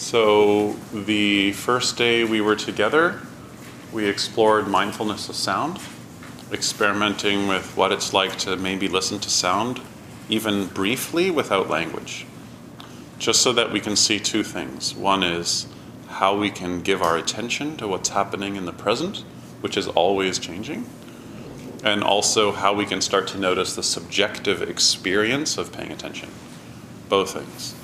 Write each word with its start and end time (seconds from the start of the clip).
So, 0.00 0.72
the 0.94 1.52
first 1.52 1.98
day 1.98 2.24
we 2.24 2.40
were 2.40 2.56
together, 2.56 3.20
we 3.92 4.08
explored 4.08 4.66
mindfulness 4.66 5.28
of 5.28 5.36
sound, 5.36 5.78
experimenting 6.50 7.46
with 7.48 7.76
what 7.76 7.92
it's 7.92 8.14
like 8.14 8.36
to 8.38 8.56
maybe 8.56 8.88
listen 8.88 9.20
to 9.20 9.28
sound, 9.28 9.78
even 10.30 10.68
briefly, 10.68 11.30
without 11.30 11.68
language. 11.68 12.26
Just 13.18 13.42
so 13.42 13.52
that 13.52 13.72
we 13.72 13.78
can 13.78 13.94
see 13.94 14.18
two 14.18 14.42
things. 14.42 14.94
One 14.94 15.22
is 15.22 15.66
how 16.08 16.34
we 16.34 16.50
can 16.50 16.80
give 16.80 17.02
our 17.02 17.18
attention 17.18 17.76
to 17.76 17.86
what's 17.86 18.08
happening 18.08 18.56
in 18.56 18.64
the 18.64 18.72
present, 18.72 19.18
which 19.60 19.76
is 19.76 19.86
always 19.86 20.38
changing, 20.38 20.86
and 21.84 22.02
also 22.02 22.52
how 22.52 22.72
we 22.72 22.86
can 22.86 23.02
start 23.02 23.28
to 23.28 23.38
notice 23.38 23.76
the 23.76 23.82
subjective 23.82 24.62
experience 24.62 25.58
of 25.58 25.72
paying 25.72 25.92
attention 25.92 26.30
both 27.10 27.34
things. 27.34 27.74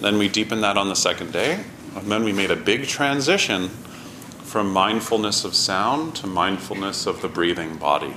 Then 0.00 0.18
we 0.18 0.28
deepened 0.28 0.62
that 0.62 0.76
on 0.76 0.88
the 0.88 0.96
second 0.96 1.32
day, 1.32 1.64
and 1.96 2.10
then 2.10 2.24
we 2.24 2.32
made 2.32 2.50
a 2.50 2.56
big 2.56 2.86
transition 2.86 3.68
from 3.68 4.72
mindfulness 4.72 5.44
of 5.44 5.54
sound 5.54 6.14
to 6.16 6.26
mindfulness 6.26 7.06
of 7.06 7.20
the 7.20 7.28
breathing 7.28 7.76
body. 7.76 8.16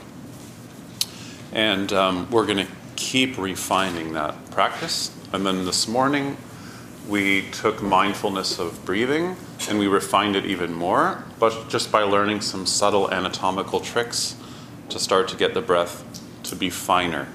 And 1.51 1.91
um, 1.91 2.29
we're 2.31 2.45
going 2.45 2.65
to 2.65 2.71
keep 2.95 3.37
refining 3.37 4.13
that 4.13 4.51
practice. 4.51 5.11
And 5.33 5.45
then 5.45 5.65
this 5.65 5.87
morning, 5.87 6.37
we 7.07 7.49
took 7.51 7.81
mindfulness 7.81 8.59
of 8.59 8.85
breathing 8.85 9.35
and 9.67 9.79
we 9.79 9.87
refined 9.87 10.35
it 10.35 10.45
even 10.45 10.73
more, 10.73 11.23
but 11.39 11.67
just 11.67 11.91
by 11.91 12.03
learning 12.03 12.41
some 12.41 12.65
subtle 12.65 13.11
anatomical 13.11 13.79
tricks 13.79 14.35
to 14.89 14.99
start 14.99 15.27
to 15.29 15.35
get 15.35 15.53
the 15.53 15.61
breath 15.61 16.03
to 16.43 16.55
be 16.55 16.69
finer 16.69 17.27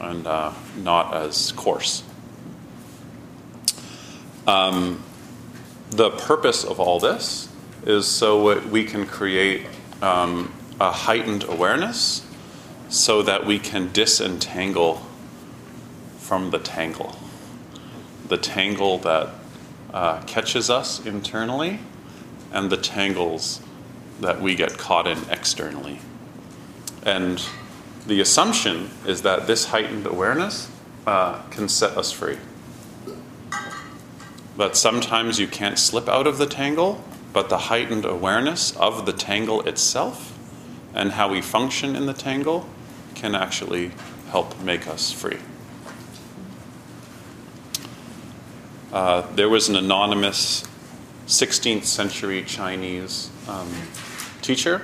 and 0.00 0.26
uh, 0.26 0.52
not 0.76 1.14
as 1.14 1.52
coarse. 1.52 2.02
Um, 4.46 5.02
the 5.90 6.10
purpose 6.10 6.64
of 6.64 6.80
all 6.80 7.00
this 7.00 7.48
is 7.86 8.06
so 8.06 8.60
we 8.60 8.84
can 8.84 9.06
create 9.06 9.66
um, 10.02 10.52
a 10.80 10.90
heightened 10.90 11.44
awareness 11.44 12.26
so 12.88 13.22
that 13.22 13.46
we 13.46 13.58
can 13.58 13.92
disentangle 13.92 15.02
from 16.18 16.50
the 16.50 16.58
tangle. 16.58 17.16
The 18.28 18.36
tangle 18.36 18.98
that 18.98 19.30
uh, 19.92 20.20
catches 20.22 20.70
us 20.70 21.04
internally 21.04 21.80
and 22.52 22.70
the 22.70 22.76
tangles 22.76 23.60
that 24.20 24.40
we 24.40 24.54
get 24.54 24.78
caught 24.78 25.06
in 25.06 25.18
externally. 25.30 26.00
And 27.02 27.42
the 28.06 28.20
assumption 28.20 28.90
is 29.06 29.22
that 29.22 29.46
this 29.46 29.66
heightened 29.66 30.06
awareness 30.06 30.70
uh, 31.06 31.42
can 31.50 31.68
set 31.68 31.96
us 31.96 32.12
free. 32.12 32.38
But 34.56 34.76
sometimes 34.76 35.38
you 35.38 35.48
can't 35.48 35.78
slip 35.78 36.08
out 36.08 36.26
of 36.26 36.38
the 36.38 36.46
tangle, 36.46 37.02
but 37.32 37.48
the 37.48 37.58
heightened 37.58 38.04
awareness 38.04 38.76
of 38.76 39.06
the 39.06 39.12
tangle 39.12 39.62
itself 39.62 40.38
and 40.94 41.12
how 41.12 41.28
we 41.28 41.40
function 41.40 41.96
in 41.96 42.06
the 42.06 42.12
tangle 42.12 42.68
can 43.14 43.34
actually 43.34 43.90
help 44.30 44.60
make 44.60 44.86
us 44.86 45.10
free. 45.10 45.38
Uh, 48.92 49.22
there 49.34 49.48
was 49.48 49.68
an 49.68 49.74
anonymous 49.74 50.62
16th 51.26 51.84
century 51.84 52.44
Chinese 52.44 53.30
um, 53.48 53.68
teacher. 54.40 54.82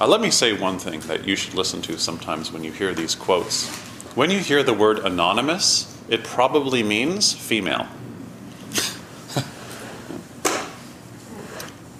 Uh, 0.00 0.06
let 0.06 0.20
me 0.20 0.30
say 0.30 0.52
one 0.52 0.78
thing 0.78 1.00
that 1.00 1.26
you 1.26 1.34
should 1.34 1.54
listen 1.54 1.82
to 1.82 1.98
sometimes 1.98 2.52
when 2.52 2.62
you 2.62 2.70
hear 2.70 2.94
these 2.94 3.16
quotes. 3.16 3.68
When 4.14 4.30
you 4.30 4.38
hear 4.38 4.62
the 4.62 4.72
word 4.72 5.00
anonymous, 5.00 5.98
it 6.08 6.22
probably 6.22 6.82
means 6.84 7.32
female. 7.32 7.88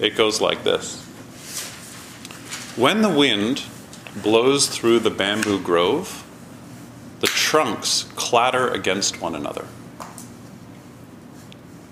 It 0.00 0.16
goes 0.16 0.40
like 0.40 0.64
this 0.64 1.02
When 2.76 3.02
the 3.02 3.10
wind 3.10 3.64
blows 4.22 4.66
through 4.66 5.00
the 5.00 5.10
bamboo 5.10 5.60
grove, 5.60 6.24
the 7.20 7.26
trunks 7.26 8.04
clatter 8.14 8.68
against 8.68 9.20
one 9.20 9.34
another. 9.34 9.66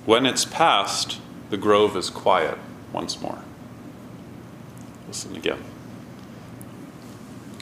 When 0.06 0.24
it's 0.24 0.46
past, 0.46 1.20
the 1.50 1.58
grove 1.58 1.96
is 1.96 2.08
quiet 2.08 2.58
once 2.94 3.20
more. 3.20 3.40
Listen 5.06 5.36
again. 5.36 5.62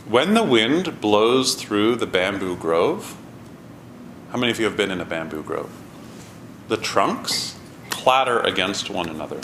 When 0.08 0.34
the 0.34 0.44
wind 0.44 1.00
blows 1.00 1.56
through 1.56 1.96
the 1.96 2.06
bamboo 2.06 2.56
grove, 2.56 3.16
how 4.30 4.38
many 4.38 4.52
of 4.52 4.60
you 4.60 4.66
have 4.66 4.76
been 4.76 4.92
in 4.92 5.00
a 5.00 5.04
bamboo 5.04 5.42
grove? 5.42 5.70
The 6.68 6.76
trunks 6.76 7.56
clatter 7.90 8.38
against 8.38 8.90
one 8.90 9.08
another. 9.08 9.40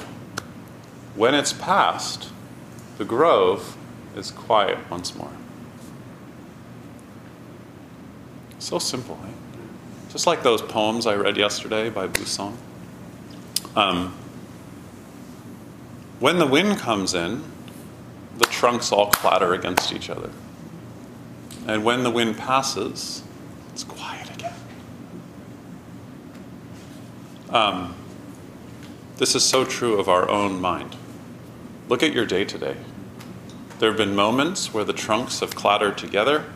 When 1.15 1.34
it's 1.34 1.53
past, 1.53 2.31
the 2.99 3.05
grove 3.05 3.77
is 4.17 4.31
quiet 4.31 4.78
once 4.91 5.15
more. 5.15 5.33
So 8.59 8.78
simple, 8.78 9.19
eh? 9.25 9.33
Just 10.11 10.27
like 10.27 10.43
those 10.43 10.62
poems 10.62 11.06
I 11.06 11.15
read 11.17 11.37
yesterday 11.37 11.91
by 11.91 12.06
Buson. 12.06 12.56
Um, 13.75 14.15
when 16.21 16.39
the 16.39 16.47
wind 16.47 16.78
comes 16.78 17.15
in, 17.15 17.43
the 18.39 18.44
trunks 18.47 18.93
all 18.93 19.11
clatter 19.11 19.55
against 19.55 19.93
each 19.93 20.09
other. 20.09 20.31
And 21.67 21.84
when 21.84 22.03
the 22.03 22.11
wind 22.11 22.39
passes, 22.39 23.23
it's 23.71 23.84
quiet 23.84 24.31
again. 24.34 24.55
Um, 27.50 27.94
this 29.17 29.34
is 29.34 29.44
so 29.44 29.65
true 29.65 29.99
of 29.99 30.09
our 30.09 30.29
own 30.29 30.61
mind. 30.61 30.97
Look 31.92 32.03
at 32.03 32.14
your 32.14 32.25
day 32.25 32.47
today. 32.47 32.75
There 33.78 33.91
have 33.91 33.98
been 33.98 34.14
moments 34.14 34.72
where 34.72 34.82
the 34.82 34.94
trunks 34.94 35.41
have 35.41 35.54
clattered 35.54 35.98
together, 35.98 36.47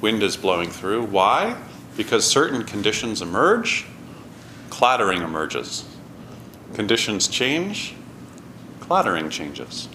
wind 0.00 0.22
is 0.22 0.36
blowing 0.36 0.70
through. 0.70 1.06
Why? 1.06 1.60
Because 1.96 2.24
certain 2.24 2.62
conditions 2.62 3.20
emerge, 3.20 3.86
clattering 4.70 5.22
emerges. 5.22 5.84
Conditions 6.74 7.26
change, 7.26 7.96
clattering 8.78 9.30
changes. 9.30 9.88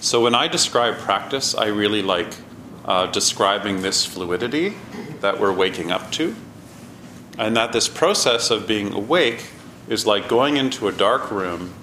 So 0.00 0.22
when 0.22 0.36
I 0.36 0.46
describe 0.46 0.98
practice, 0.98 1.56
I 1.56 1.66
really 1.66 2.02
like 2.02 2.36
uh, 2.84 3.06
describing 3.06 3.82
this 3.82 4.06
fluidity 4.06 4.76
that 5.22 5.40
we're 5.40 5.52
waking 5.52 5.90
up 5.90 6.12
to, 6.12 6.36
and 7.36 7.56
that 7.56 7.72
this 7.72 7.88
process 7.88 8.52
of 8.52 8.68
being 8.68 8.92
awake 8.92 9.46
is 9.88 10.06
like 10.06 10.28
going 10.28 10.56
into 10.56 10.86
a 10.86 10.92
dark 10.92 11.32
room 11.32 11.74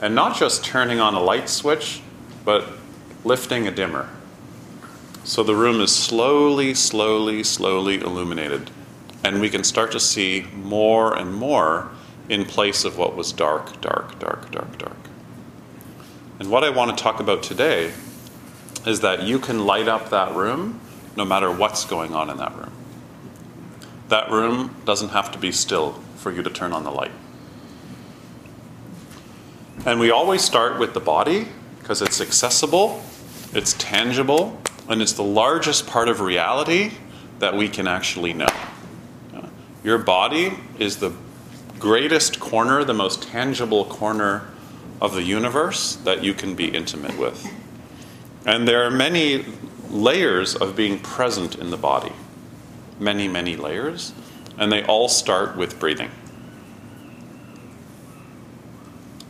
and 0.00 0.14
not 0.14 0.36
just 0.36 0.64
turning 0.64 1.00
on 1.00 1.14
a 1.14 1.20
light 1.20 1.48
switch, 1.48 2.00
but 2.44 2.64
lifting 3.24 3.66
a 3.66 3.70
dimmer. 3.70 4.08
So 5.24 5.42
the 5.42 5.54
room 5.54 5.80
is 5.80 5.94
slowly, 5.94 6.74
slowly, 6.74 7.44
slowly 7.44 8.00
illuminated, 8.00 8.70
and 9.22 9.40
we 9.40 9.50
can 9.50 9.64
start 9.64 9.92
to 9.92 10.00
see 10.00 10.46
more 10.54 11.16
and 11.16 11.34
more 11.34 11.90
in 12.28 12.44
place 12.44 12.84
of 12.84 12.96
what 12.96 13.16
was 13.16 13.32
dark, 13.32 13.80
dark, 13.80 14.18
dark, 14.18 14.50
dark, 14.50 14.78
dark. 14.78 14.96
And 16.38 16.50
what 16.50 16.64
I 16.64 16.70
want 16.70 16.96
to 16.96 17.02
talk 17.02 17.20
about 17.20 17.42
today 17.42 17.92
is 18.86 19.00
that 19.00 19.22
you 19.22 19.38
can 19.38 19.66
light 19.66 19.88
up 19.88 20.10
that 20.10 20.34
room 20.34 20.80
no 21.16 21.24
matter 21.24 21.50
what's 21.50 21.84
going 21.84 22.14
on 22.14 22.30
in 22.30 22.36
that 22.36 22.56
room. 22.56 22.72
That 24.08 24.30
room 24.30 24.76
doesn't 24.84 25.10
have 25.10 25.32
to 25.32 25.38
be 25.38 25.52
still 25.52 25.92
for 26.16 26.30
you 26.32 26.42
to 26.42 26.50
turn 26.50 26.72
on 26.72 26.84
the 26.84 26.90
light. 26.90 27.10
And 29.86 30.00
we 30.00 30.10
always 30.10 30.42
start 30.42 30.78
with 30.78 30.92
the 30.92 31.00
body 31.00 31.48
because 31.78 32.02
it's 32.02 32.20
accessible, 32.20 33.02
it's 33.52 33.74
tangible, 33.74 34.60
and 34.88 35.00
it's 35.00 35.12
the 35.12 35.22
largest 35.22 35.86
part 35.86 36.08
of 36.08 36.20
reality 36.20 36.92
that 37.38 37.54
we 37.54 37.68
can 37.68 37.86
actually 37.86 38.32
know. 38.32 38.48
Your 39.84 39.98
body 39.98 40.52
is 40.78 40.96
the 40.96 41.12
greatest 41.78 42.40
corner, 42.40 42.82
the 42.84 42.94
most 42.94 43.22
tangible 43.22 43.84
corner 43.84 44.48
of 45.00 45.14
the 45.14 45.22
universe 45.22 45.94
that 45.96 46.24
you 46.24 46.34
can 46.34 46.54
be 46.54 46.66
intimate 46.66 47.16
with. 47.16 47.46
And 48.44 48.66
there 48.66 48.82
are 48.84 48.90
many 48.90 49.44
layers 49.88 50.56
of 50.56 50.74
being 50.74 50.98
present 50.98 51.54
in 51.54 51.70
the 51.70 51.76
body. 51.76 52.12
Many, 52.98 53.28
many 53.28 53.56
layers. 53.56 54.12
And 54.58 54.72
they 54.72 54.84
all 54.84 55.08
start 55.08 55.56
with 55.56 55.78
breathing. 55.78 56.10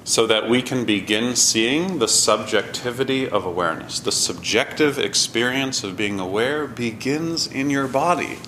So 0.08 0.26
that 0.26 0.48
we 0.48 0.62
can 0.62 0.86
begin 0.86 1.36
seeing 1.36 1.98
the 1.98 2.08
subjectivity 2.08 3.28
of 3.28 3.44
awareness. 3.44 4.00
The 4.00 4.10
subjective 4.10 4.98
experience 4.98 5.84
of 5.84 5.98
being 5.98 6.18
aware 6.18 6.66
begins 6.66 7.46
in 7.46 7.68
your 7.68 7.86
body. 7.86 8.38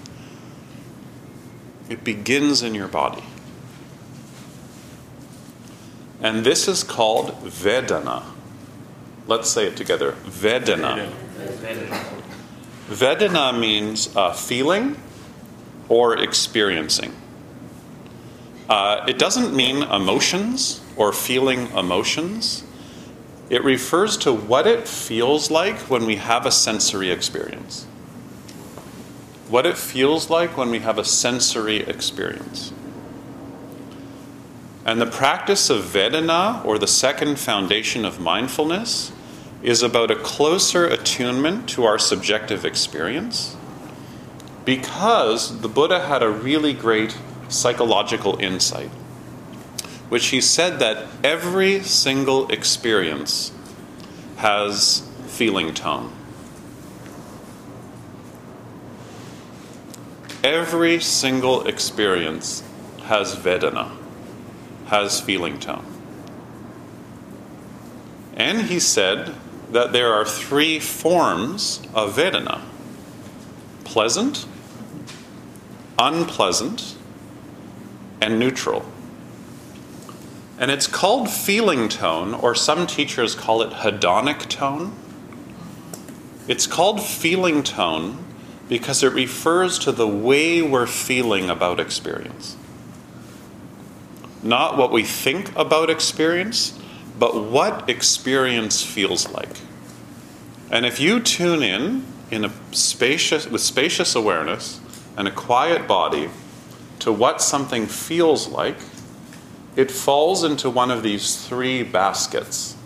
It 1.90 2.02
begins 2.02 2.62
in 2.62 2.74
your 2.74 2.88
body. 2.88 3.22
And 6.22 6.46
this 6.46 6.66
is 6.66 6.82
called 6.82 7.32
Vedana. 7.42 8.22
Let's 9.26 9.50
say 9.50 9.66
it 9.66 9.76
together 9.76 10.12
Vedana. 10.12 11.12
Vedana 12.88 13.60
means 13.60 14.16
uh, 14.16 14.32
feeling 14.32 14.96
or 15.90 16.16
experiencing. 16.16 17.14
Uh, 18.66 19.04
it 19.06 19.18
doesn't 19.18 19.54
mean 19.54 19.82
emotions 19.82 20.80
or 21.00 21.14
feeling 21.14 21.66
emotions. 21.72 22.62
It 23.48 23.64
refers 23.64 24.18
to 24.18 24.34
what 24.34 24.66
it 24.66 24.86
feels 24.86 25.50
like 25.50 25.78
when 25.88 26.04
we 26.04 26.16
have 26.16 26.44
a 26.44 26.50
sensory 26.50 27.10
experience. 27.10 27.86
What 29.48 29.64
it 29.64 29.78
feels 29.78 30.28
like 30.28 30.58
when 30.58 30.70
we 30.70 30.80
have 30.80 30.98
a 30.98 31.04
sensory 31.04 31.78
experience. 31.78 32.74
And 34.84 35.00
the 35.00 35.06
practice 35.06 35.70
of 35.70 35.84
Vedana, 35.84 36.62
or 36.66 36.78
the 36.78 36.86
second 36.86 37.38
foundation 37.38 38.04
of 38.04 38.20
mindfulness, 38.20 39.10
is 39.62 39.82
about 39.82 40.10
a 40.10 40.16
closer 40.16 40.86
attunement 40.86 41.66
to 41.70 41.84
our 41.84 41.98
subjective 41.98 42.66
experience 42.66 43.56
because 44.66 45.62
the 45.62 45.68
Buddha 45.68 46.06
had 46.06 46.22
a 46.22 46.28
really 46.30 46.74
great 46.74 47.16
psychological 47.48 48.38
insight, 48.38 48.90
which 50.10 50.26
he 50.26 50.40
said 50.40 50.78
that 50.80 51.06
every 51.24 51.80
single 51.82 52.50
experience 52.50 53.52
has 54.36 55.08
feeling 55.26 55.72
tone. 55.72 56.12
Every 60.42 61.00
single 61.00 61.66
experience 61.66 62.64
has 63.04 63.36
Vedana 63.36 63.96
has 64.86 65.20
feeling 65.20 65.60
tone. 65.60 65.86
And 68.36 68.62
he 68.62 68.80
said 68.80 69.34
that 69.70 69.92
there 69.92 70.12
are 70.12 70.24
three 70.24 70.80
forms 70.80 71.82
of 71.94 72.16
Vedana 72.16 72.62
pleasant, 73.84 74.46
unpleasant, 75.98 76.96
and 78.20 78.38
neutral. 78.38 78.84
And 80.60 80.70
it's 80.70 80.86
called 80.86 81.28
feeling 81.28 81.88
tone, 81.88 82.34
or 82.34 82.54
some 82.54 82.86
teachers 82.86 83.34
call 83.34 83.62
it 83.62 83.70
hedonic 83.70 84.48
tone. 84.48 84.92
It's 86.46 86.68
called 86.68 87.02
feeling 87.02 87.64
tone 87.64 88.24
because 88.68 89.02
it 89.02 89.12
refers 89.12 89.76
to 89.80 89.90
the 89.90 90.06
way 90.06 90.62
we're 90.62 90.86
feeling 90.86 91.50
about 91.50 91.80
experience 91.80 92.56
not 94.42 94.76
what 94.76 94.90
we 94.90 95.04
think 95.04 95.54
about 95.56 95.90
experience, 95.90 96.78
but 97.18 97.44
what 97.44 97.88
experience 97.88 98.82
feels 98.82 99.30
like. 99.30 99.60
And 100.70 100.86
if 100.86 101.00
you 101.00 101.20
tune 101.20 101.62
in 101.62 102.04
in 102.30 102.44
a 102.44 102.52
spacious 102.72 103.46
with 103.46 103.60
spacious 103.60 104.14
awareness 104.14 104.80
and 105.16 105.26
a 105.26 105.30
quiet 105.30 105.86
body 105.86 106.30
to 107.00 107.12
what 107.12 107.42
something 107.42 107.86
feels 107.86 108.48
like, 108.48 108.76
it 109.80 109.90
falls 109.90 110.44
into 110.44 110.68
one 110.70 110.90
of 110.90 111.02
these 111.02 111.46
three 111.46 111.82
baskets. 111.82 112.76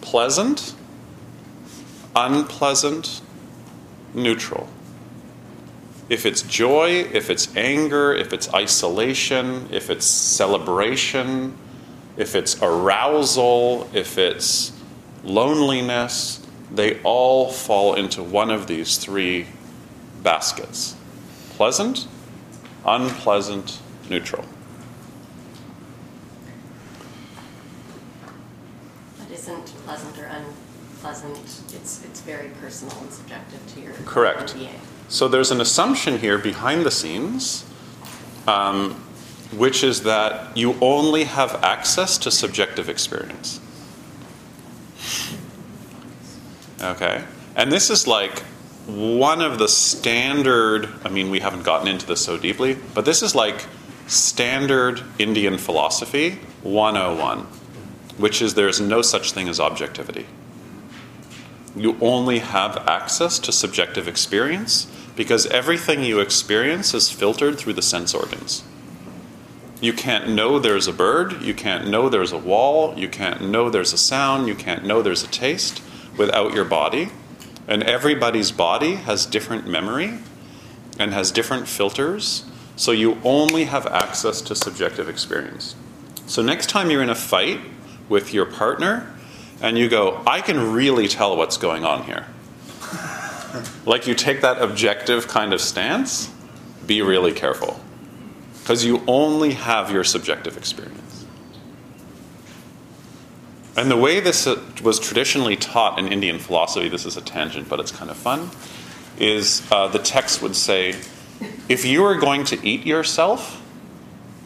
Pleasant, 0.00 0.74
unpleasant, 2.14 3.20
neutral 4.12 4.68
if 6.08 6.26
it's 6.26 6.42
joy, 6.42 7.08
if 7.12 7.30
it's 7.30 7.54
anger, 7.56 8.12
if 8.14 8.32
it's 8.32 8.52
isolation, 8.52 9.66
if 9.70 9.88
it's 9.88 10.04
celebration, 10.06 11.56
if 12.16 12.34
it's 12.34 12.60
arousal, 12.62 13.88
if 13.94 14.18
it's 14.18 14.72
loneliness, 15.22 16.46
they 16.70 17.00
all 17.02 17.50
fall 17.50 17.94
into 17.94 18.22
one 18.22 18.50
of 18.50 18.66
these 18.66 18.98
three 18.98 19.46
baskets 20.22 20.96
pleasant, 21.50 22.08
unpleasant, 22.84 23.78
neutral. 24.10 24.44
But 29.18 29.30
isn't 29.44 29.66
pleasant 29.84 30.18
or 30.18 30.24
unpleasant, 30.24 31.36
it's, 31.36 32.02
it's 32.04 32.20
very 32.20 32.48
personal 32.60 32.96
and 32.98 33.12
subjective 33.12 33.60
to 33.74 33.80
your 33.80 33.92
Correct. 34.06 34.54
MBA. 34.54 34.70
So 35.08 35.28
there's 35.28 35.50
an 35.50 35.60
assumption 35.60 36.18
here 36.18 36.38
behind 36.38 36.84
the 36.84 36.90
scenes, 36.90 37.64
um, 38.48 38.94
which 39.52 39.84
is 39.84 40.02
that 40.04 40.56
you 40.56 40.76
only 40.80 41.24
have 41.24 41.62
access 41.62 42.16
to 42.18 42.30
subjective 42.30 42.88
experience. 42.88 43.60
Okay? 46.80 47.24
And 47.54 47.70
this 47.70 47.90
is 47.90 48.06
like 48.06 48.38
one 48.86 49.42
of 49.42 49.58
the 49.58 49.68
standard, 49.68 50.88
I 51.04 51.10
mean, 51.10 51.30
we 51.30 51.40
haven't 51.40 51.64
gotten 51.64 51.86
into 51.86 52.06
this 52.06 52.24
so 52.24 52.38
deeply, 52.38 52.78
but 52.94 53.04
this 53.04 53.22
is 53.22 53.34
like 53.34 53.66
standard 54.06 55.02
Indian 55.18 55.58
philosophy 55.58 56.38
101, 56.62 57.46
which 58.18 58.40
is 58.40 58.54
there's 58.54 58.80
no 58.80 59.02
such 59.02 59.32
thing 59.32 59.48
as 59.48 59.58
objectivity 59.60 60.26
you 61.76 61.96
only 62.00 62.38
have 62.38 62.76
access 62.88 63.38
to 63.40 63.52
subjective 63.52 64.06
experience 64.06 64.86
because 65.16 65.46
everything 65.46 66.04
you 66.04 66.20
experience 66.20 66.94
is 66.94 67.10
filtered 67.10 67.58
through 67.58 67.72
the 67.72 67.82
sense 67.82 68.14
organs. 68.14 68.62
You 69.80 69.92
can't 69.92 70.28
know 70.28 70.58
there's 70.58 70.86
a 70.86 70.92
bird, 70.92 71.42
you 71.42 71.52
can't 71.52 71.88
know 71.88 72.08
there's 72.08 72.32
a 72.32 72.38
wall, 72.38 72.96
you 72.96 73.08
can't 73.08 73.42
know 73.42 73.68
there's 73.68 73.92
a 73.92 73.98
sound, 73.98 74.46
you 74.46 74.54
can't 74.54 74.84
know 74.84 75.02
there's 75.02 75.22
a 75.22 75.28
taste 75.28 75.82
without 76.16 76.54
your 76.54 76.64
body. 76.64 77.10
And 77.66 77.82
everybody's 77.82 78.52
body 78.52 78.94
has 78.96 79.26
different 79.26 79.66
memory 79.66 80.18
and 80.98 81.12
has 81.12 81.32
different 81.32 81.66
filters, 81.66 82.44
so 82.76 82.92
you 82.92 83.18
only 83.24 83.64
have 83.64 83.86
access 83.86 84.40
to 84.42 84.54
subjective 84.54 85.08
experience. 85.08 85.74
So, 86.26 86.40
next 86.40 86.68
time 86.68 86.90
you're 86.90 87.02
in 87.02 87.10
a 87.10 87.14
fight 87.14 87.60
with 88.08 88.34
your 88.34 88.46
partner, 88.46 89.12
and 89.60 89.78
you 89.78 89.88
go, 89.88 90.22
I 90.26 90.40
can 90.40 90.72
really 90.72 91.08
tell 91.08 91.36
what's 91.36 91.56
going 91.56 91.84
on 91.84 92.04
here. 92.04 92.26
like 93.86 94.06
you 94.06 94.14
take 94.14 94.40
that 94.42 94.60
objective 94.60 95.28
kind 95.28 95.52
of 95.52 95.60
stance, 95.60 96.30
be 96.86 97.02
really 97.02 97.32
careful. 97.32 97.80
Because 98.60 98.84
you 98.84 99.02
only 99.06 99.52
have 99.52 99.90
your 99.90 100.04
subjective 100.04 100.56
experience. 100.56 101.26
And 103.76 103.90
the 103.90 103.96
way 103.96 104.20
this 104.20 104.46
uh, 104.46 104.62
was 104.82 105.00
traditionally 105.00 105.56
taught 105.56 105.98
in 105.98 106.08
Indian 106.08 106.38
philosophy, 106.38 106.88
this 106.88 107.04
is 107.04 107.16
a 107.16 107.20
tangent, 107.20 107.68
but 107.68 107.80
it's 107.80 107.90
kind 107.90 108.10
of 108.10 108.16
fun, 108.16 108.50
is 109.18 109.66
uh, 109.70 109.88
the 109.88 109.98
text 109.98 110.42
would 110.42 110.54
say, 110.54 110.94
if 111.68 111.84
you 111.84 112.02
were 112.02 112.16
going 112.16 112.44
to 112.44 112.66
eat 112.66 112.86
yourself, 112.86 113.60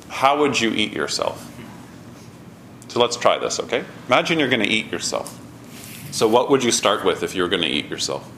how 0.09 0.41
would 0.41 0.61
you 0.61 0.71
eat 0.71 0.93
yourself? 0.93 1.45
So 2.89 3.01
let's 3.01 3.17
try 3.17 3.39
this, 3.39 3.61
okay? 3.61 3.85
Imagine 4.07 4.39
you're 4.39 4.49
going 4.49 4.63
to 4.63 4.69
eat 4.69 4.91
yourself. 4.91 5.39
So 6.11 6.27
what 6.27 6.51
would 6.51 6.65
you 6.65 6.73
start 6.73 7.05
with 7.05 7.23
if 7.23 7.35
you 7.35 7.43
were 7.43 7.49
going 7.49 7.63
to 7.63 7.69
eat 7.69 7.87
yourself? 7.89 8.31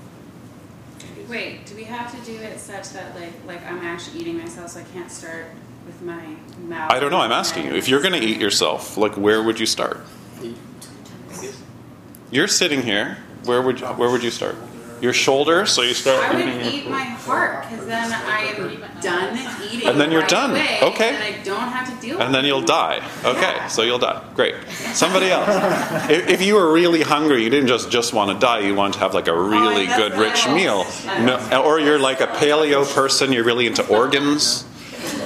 Wait, 1.29 1.65
do 1.67 1.77
we 1.77 1.85
have 1.85 2.11
to 2.11 2.27
do 2.27 2.37
it 2.37 2.59
such 2.59 2.91
that 2.91 3.15
like 3.15 3.33
like 3.47 3.65
I'm 3.65 3.79
actually 3.79 4.21
eating 4.21 4.37
myself, 4.37 4.71
so 4.71 4.81
I 4.81 4.83
can't 4.93 5.11
start 5.11 5.47
with 5.87 6.03
my 6.03 6.35
mouth? 6.67 6.91
I 6.91 6.99
don't 6.99 7.13
know. 7.13 7.21
I'm 7.21 7.31
asking 7.31 7.67
you. 7.67 7.75
If 7.75 7.89
you're 7.89 8.01
going 8.01 8.21
to 8.21 8.27
eat 8.27 8.41
yourself, 8.41 8.97
like 8.97 9.17
where 9.17 9.41
would 9.41 9.61
you 9.61 9.67
start? 9.67 10.01
You're 12.33 12.49
sitting 12.49 12.83
here. 12.83 13.19
Where 13.45 13.63
would 13.63 13.81
you, 13.81 13.87
where 13.87 14.11
would 14.11 14.25
you 14.25 14.31
start? 14.31 14.57
Your 15.01 15.15
shoulder, 15.15 15.65
so 15.65 15.81
you 15.81 15.95
start 15.95 16.23
I 16.23 16.35
would 16.35 16.47
eating 16.47 16.75
eat 16.75 16.91
my 16.91 17.05
heart 17.05 17.63
because 17.69 17.87
then 17.87 18.13
I 18.13 18.41
am 18.41 19.01
done 19.01 19.39
eating. 19.71 19.89
And 19.89 19.99
then 19.99 20.11
you're 20.11 20.21
right 20.21 20.31
done. 20.31 20.51
away, 20.51 20.79
Okay. 20.83 21.15
And 21.15 21.23
I 21.23 21.43
don't 21.43 21.69
have 21.69 21.89
to 21.89 22.07
deal 22.07 22.19
with 22.19 22.27
and 22.27 22.35
then 22.35 22.45
you'll 22.45 22.61
die. 22.61 23.01
Okay, 23.25 23.57
so 23.69 23.83
you'll 23.83 23.99
die. 23.99 24.23
Great. 24.35 24.57
Somebody 24.93 25.27
else. 25.31 25.49
if, 26.11 26.29
if 26.29 26.43
you 26.43 26.55
were 26.55 26.71
really 26.73 27.01
hungry, 27.01 27.43
you 27.43 27.49
didn't 27.51 27.69
just 27.69 27.91
just 27.91 28.13
want 28.13 28.31
to 28.31 28.39
die. 28.39 28.61
You 28.61 28.75
want 28.75 28.95
to 28.95 29.01
have 29.01 29.15
like 29.15 29.29
a 29.29 29.33
oh, 29.33 29.49
really 29.49 29.87
that's 29.87 29.99
good, 29.99 30.21
rich 30.21 30.47
I 30.47 30.55
meal. 30.55 30.85
No, 31.25 31.37
uh, 31.51 31.63
or 31.65 31.81
you're 31.81 31.99
like 31.99 32.21
a 32.21 32.27
paleo 32.27 32.85
person. 32.95 33.33
You're 33.33 33.45
really 33.45 33.67
into 33.67 33.87
organs. 33.89 34.67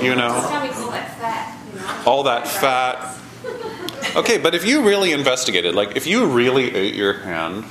You 0.00 0.14
know, 0.14 0.34
That's 0.34 0.50
how 0.50 0.62
we 0.62 0.68
call 0.68 0.90
that 0.92 1.18
fat, 1.18 1.58
you 1.72 1.80
know? 1.80 2.02
all 2.06 2.22
that 2.24 2.46
fat. 2.46 3.18
Okay, 4.16 4.38
but 4.38 4.54
if 4.54 4.64
you 4.64 4.86
really 4.86 5.10
investigated, 5.10 5.74
like 5.74 5.96
if 5.96 6.06
you 6.06 6.26
really 6.26 6.72
ate 6.72 6.94
your 6.94 7.14
hand 7.14 7.64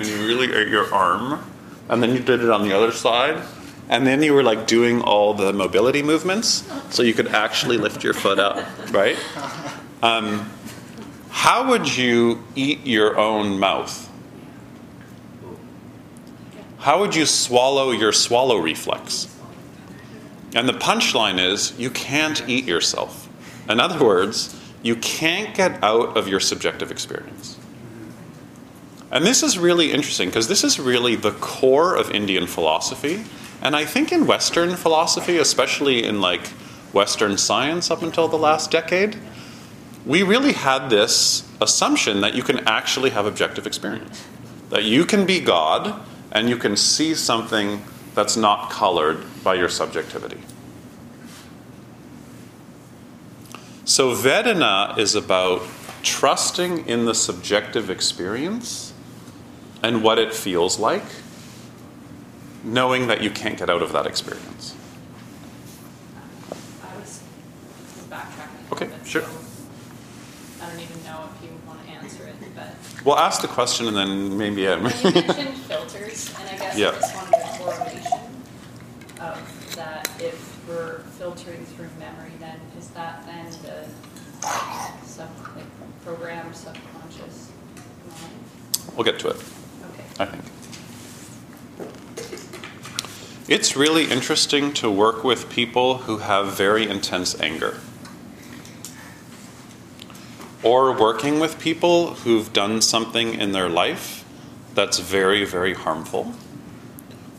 and 0.00 0.08
you 0.08 0.26
really 0.26 0.52
ate 0.54 0.68
your 0.68 0.92
arm, 0.94 1.44
and 1.88 2.02
then 2.02 2.14
you 2.14 2.20
did 2.20 2.42
it 2.42 2.50
on 2.50 2.62
the 2.66 2.74
other 2.74 2.90
side, 2.90 3.42
and 3.88 4.06
then 4.06 4.22
you 4.22 4.32
were 4.32 4.42
like 4.42 4.66
doing 4.66 5.02
all 5.02 5.34
the 5.34 5.52
mobility 5.52 6.02
movements, 6.02 6.66
so 6.88 7.02
you 7.02 7.12
could 7.12 7.28
actually 7.28 7.76
lift 7.76 8.02
your 8.02 8.14
foot 8.14 8.38
up, 8.38 8.64
right? 8.92 9.18
Um, 10.02 10.50
how 11.28 11.68
would 11.68 11.96
you 11.96 12.42
eat 12.56 12.86
your 12.86 13.18
own 13.18 13.58
mouth? 13.58 14.08
How 16.78 17.00
would 17.00 17.14
you 17.14 17.26
swallow 17.26 17.90
your 17.90 18.12
swallow 18.12 18.56
reflex? 18.56 19.26
And 20.54 20.66
the 20.66 20.72
punchline 20.72 21.38
is 21.38 21.78
you 21.78 21.90
can't 21.90 22.48
eat 22.48 22.64
yourself. 22.64 23.28
In 23.68 23.78
other 23.78 24.02
words, 24.02 24.58
you 24.82 24.96
can't 24.96 25.54
get 25.54 25.82
out 25.84 26.16
of 26.16 26.26
your 26.26 26.40
subjective 26.40 26.90
experience. 26.90 27.59
And 29.10 29.26
this 29.26 29.42
is 29.42 29.58
really 29.58 29.92
interesting 29.92 30.28
because 30.28 30.46
this 30.46 30.62
is 30.62 30.78
really 30.78 31.16
the 31.16 31.32
core 31.32 31.96
of 31.96 32.10
Indian 32.10 32.46
philosophy. 32.46 33.24
And 33.60 33.74
I 33.74 33.84
think 33.84 34.12
in 34.12 34.26
Western 34.26 34.76
philosophy, 34.76 35.36
especially 35.36 36.04
in 36.04 36.20
like 36.20 36.46
Western 36.92 37.36
science 37.36 37.90
up 37.90 38.02
until 38.02 38.28
the 38.28 38.38
last 38.38 38.70
decade, 38.70 39.16
we 40.06 40.22
really 40.22 40.52
had 40.52 40.90
this 40.90 41.46
assumption 41.60 42.20
that 42.20 42.34
you 42.34 42.42
can 42.42 42.60
actually 42.68 43.10
have 43.10 43.26
objective 43.26 43.66
experience. 43.66 44.24
That 44.70 44.84
you 44.84 45.04
can 45.04 45.26
be 45.26 45.40
God 45.40 46.00
and 46.32 46.48
you 46.48 46.56
can 46.56 46.76
see 46.76 47.14
something 47.14 47.82
that's 48.14 48.36
not 48.36 48.70
colored 48.70 49.24
by 49.42 49.54
your 49.54 49.68
subjectivity. 49.68 50.40
So, 53.84 54.14
Vedana 54.14 54.96
is 54.98 55.16
about 55.16 55.62
trusting 56.02 56.86
in 56.86 57.06
the 57.06 57.14
subjective 57.14 57.90
experience 57.90 58.89
and 59.82 60.02
what 60.02 60.18
it 60.18 60.34
feels 60.34 60.78
like, 60.78 61.04
knowing 62.64 63.06
that 63.06 63.22
you 63.22 63.30
can't 63.30 63.58
get 63.58 63.70
out 63.70 63.82
of 63.82 63.92
that 63.92 64.06
experience. 64.06 64.74
I 66.82 66.96
was 66.98 67.22
backtracking 68.10 68.72
Okay, 68.72 68.86
bit. 68.86 69.06
sure. 69.06 69.22
so 69.22 69.28
I 70.62 70.70
don't 70.70 70.80
even 70.80 71.02
know 71.04 71.28
if 71.34 71.42
you 71.42 71.50
want 71.66 71.84
to 71.86 71.90
answer 71.92 72.24
it, 72.26 72.34
but 72.54 72.74
We'll 73.04 73.18
ask 73.18 73.40
the 73.40 73.48
question 73.48 73.86
and 73.88 73.96
then 73.96 74.36
maybe. 74.36 74.62
you 74.62 74.76
mentioned 74.76 75.56
filters, 75.66 76.34
and 76.38 76.48
I 76.50 76.56
guess 76.58 76.76
Yeah. 76.78 76.88
I 76.88 76.92
just 77.00 77.14
wanted 77.16 77.34
a 77.34 77.58
correlation 77.58 78.20
of 79.20 79.72
that. 79.76 80.10
If 80.20 80.68
we're 80.68 80.98
filtering 81.18 81.64
through 81.64 81.88
memory, 81.98 82.32
then 82.38 82.60
is 82.78 82.88
that 82.90 83.24
then 83.24 83.46
the 83.62 83.88
sub, 85.06 85.30
like 85.56 85.64
programmed 86.04 86.54
subconscious 86.54 87.48
mind? 88.06 88.94
We'll 88.96 89.04
get 89.04 89.18
to 89.20 89.28
it. 89.28 89.36
I 90.20 90.26
think. 90.26 90.44
It's 93.48 93.74
really 93.74 94.04
interesting 94.04 94.72
to 94.74 94.90
work 94.90 95.24
with 95.24 95.48
people 95.48 95.98
who 95.98 96.18
have 96.18 96.56
very 96.56 96.86
intense 96.86 97.40
anger. 97.40 97.78
Or 100.62 100.96
working 100.96 101.40
with 101.40 101.58
people 101.58 102.14
who've 102.16 102.52
done 102.52 102.82
something 102.82 103.32
in 103.32 103.52
their 103.52 103.70
life 103.70 104.24
that's 104.74 104.98
very, 104.98 105.46
very 105.46 105.72
harmful. 105.72 106.34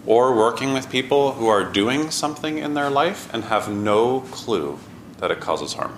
Or 0.07 0.35
working 0.35 0.73
with 0.73 0.89
people 0.89 1.33
who 1.33 1.47
are 1.47 1.63
doing 1.63 2.09
something 2.09 2.57
in 2.57 2.73
their 2.73 2.89
life 2.89 3.31
and 3.31 3.43
have 3.45 3.69
no 3.69 4.21
clue 4.31 4.79
that 5.19 5.29
it 5.29 5.39
causes 5.39 5.73
harm. 5.73 5.97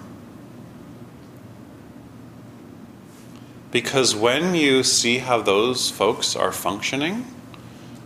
Because 3.73 4.15
when 4.15 4.53
you 4.53 4.83
see 4.83 5.17
how 5.17 5.41
those 5.41 5.89
folks 5.89 6.35
are 6.35 6.51
functioning, 6.51 7.25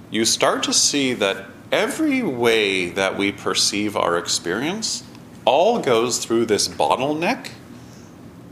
you 0.10 0.24
start 0.24 0.64
to 0.64 0.74
see 0.74 1.14
that 1.16 1.46
every 1.74 2.24
way 2.24 2.90
that 2.90 3.18
we 3.18 3.34
perceive 3.34 3.98
our 3.98 4.18
experience 4.18 5.04
all 5.44 5.80
goes 5.80 6.20
through 6.24 6.46
this 6.46 6.70
bottleneck 6.70 7.50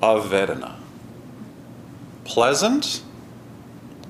of 0.02 0.30
Vedana 0.30 0.76
pleasant, 2.26 3.02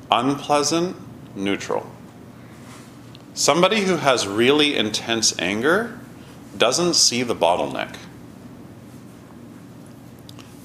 unpleasant, 0.09 0.95
neutral. 1.35 1.85
Somebody 3.33 3.81
who 3.81 3.97
has 3.97 4.25
really 4.25 4.75
intense 4.75 5.37
anger 5.37 5.99
doesn't 6.57 6.95
see 6.95 7.21
the 7.21 7.35
bottleneck. 7.35 7.97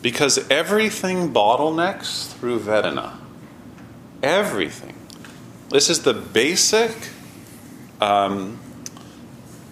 Because 0.02 0.38
everything 0.50 1.32
bottlenecks 1.32 2.32
through 2.34 2.60
Vedana. 2.60 3.18
Everything. 4.22 4.94
This 5.70 5.88
is 5.88 6.02
the 6.02 6.14
basic, 6.14 6.90
um, 8.00 8.58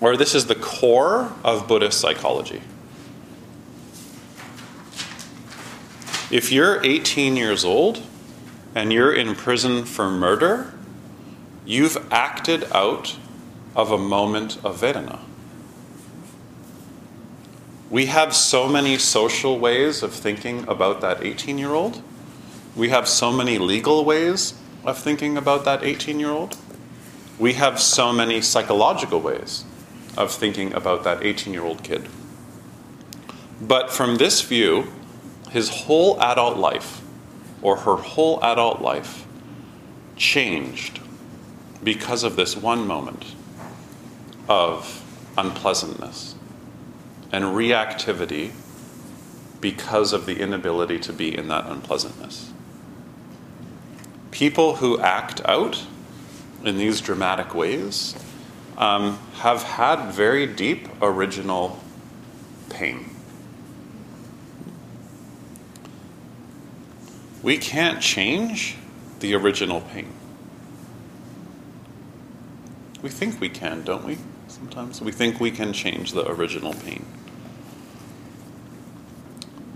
or 0.00 0.16
this 0.16 0.35
is 0.35 0.47
the 0.47 0.54
core 0.54 1.32
of 1.42 1.66
Buddhist 1.66 2.00
psychology. 2.00 2.62
If 6.30 6.52
you're 6.52 6.85
18 6.85 7.37
years 7.37 7.64
old 7.64 8.02
and 8.75 8.92
you're 8.92 9.12
in 9.12 9.35
prison 9.35 9.85
for 9.85 10.11
murder, 10.11 10.75
you've 11.64 11.97
acted 12.12 12.70
out 12.73 13.16
of 13.75 13.90
a 13.90 13.99
moment 13.99 14.58
of 14.62 14.80
Vedana. 14.80 15.20
We 17.90 18.07
have 18.07 18.35
so 18.35 18.68
many 18.68 18.99
social 18.99 19.59
ways 19.59 20.02
of 20.02 20.12
thinking 20.12 20.68
about 20.68 21.00
that 21.00 21.25
18 21.25 21.57
year 21.57 21.73
old. 21.73 22.02
We 22.76 22.90
have 22.90 23.09
so 23.09 23.33
many 23.33 23.57
legal 23.57 24.04
ways 24.04 24.52
of 24.85 24.99
thinking 24.99 25.38
about 25.38 25.64
that 25.64 25.83
18 25.83 26.21
year 26.21 26.30
old. 26.30 26.59
We 27.38 27.54
have 27.54 27.80
so 27.80 28.12
many 28.12 28.42
psychological 28.42 29.21
ways 29.21 29.64
of 30.18 30.30
thinking 30.30 30.75
about 30.75 31.02
that 31.04 31.25
18 31.25 31.54
year 31.54 31.62
old 31.62 31.83
kid. 31.83 32.09
But 33.59 33.90
from 33.90 34.16
this 34.16 34.42
view, 34.42 34.88
his 35.50 35.71
whole 35.71 36.21
adult 36.21 36.59
life, 36.59 37.00
or 37.62 37.78
her 37.78 37.97
whole 37.97 38.38
adult 38.45 38.83
life, 38.83 39.26
changed 40.14 41.00
because 41.83 42.23
of 42.23 42.37
this 42.37 42.54
one 42.54 42.87
moment 42.87 43.35
of 44.47 45.02
unpleasantness 45.38 46.35
and 47.32 47.44
reactivity 47.44 48.52
because 49.61 50.12
of 50.12 50.26
the 50.26 50.40
inability 50.40 50.99
to 51.00 51.12
be 51.12 51.37
in 51.37 51.49
that 51.49 51.66
unpleasantness. 51.66 52.52
People 54.30 54.76
who 54.76 55.00
act 55.00 55.40
out 55.44 55.85
in 56.64 56.76
these 56.76 57.00
dramatic 57.00 57.54
ways 57.54 58.14
um, 58.76 59.18
have 59.35 59.62
had 59.62 60.12
very 60.12 60.47
deep 60.47 60.88
original 61.02 61.80
pain. 62.70 63.11
We 67.42 67.58
can't 67.58 68.00
change 68.00 68.76
the 69.20 69.35
original 69.35 69.80
pain. 69.80 70.12
We 73.02 73.08
think 73.08 73.40
we 73.40 73.49
can, 73.49 73.82
don't 73.82 74.04
we? 74.04 74.18
Sometimes 74.49 75.00
we 75.00 75.12
think 75.12 75.40
we 75.40 75.50
can 75.50 75.73
change 75.73 76.12
the 76.12 76.28
original 76.28 76.75
pain. 76.75 77.04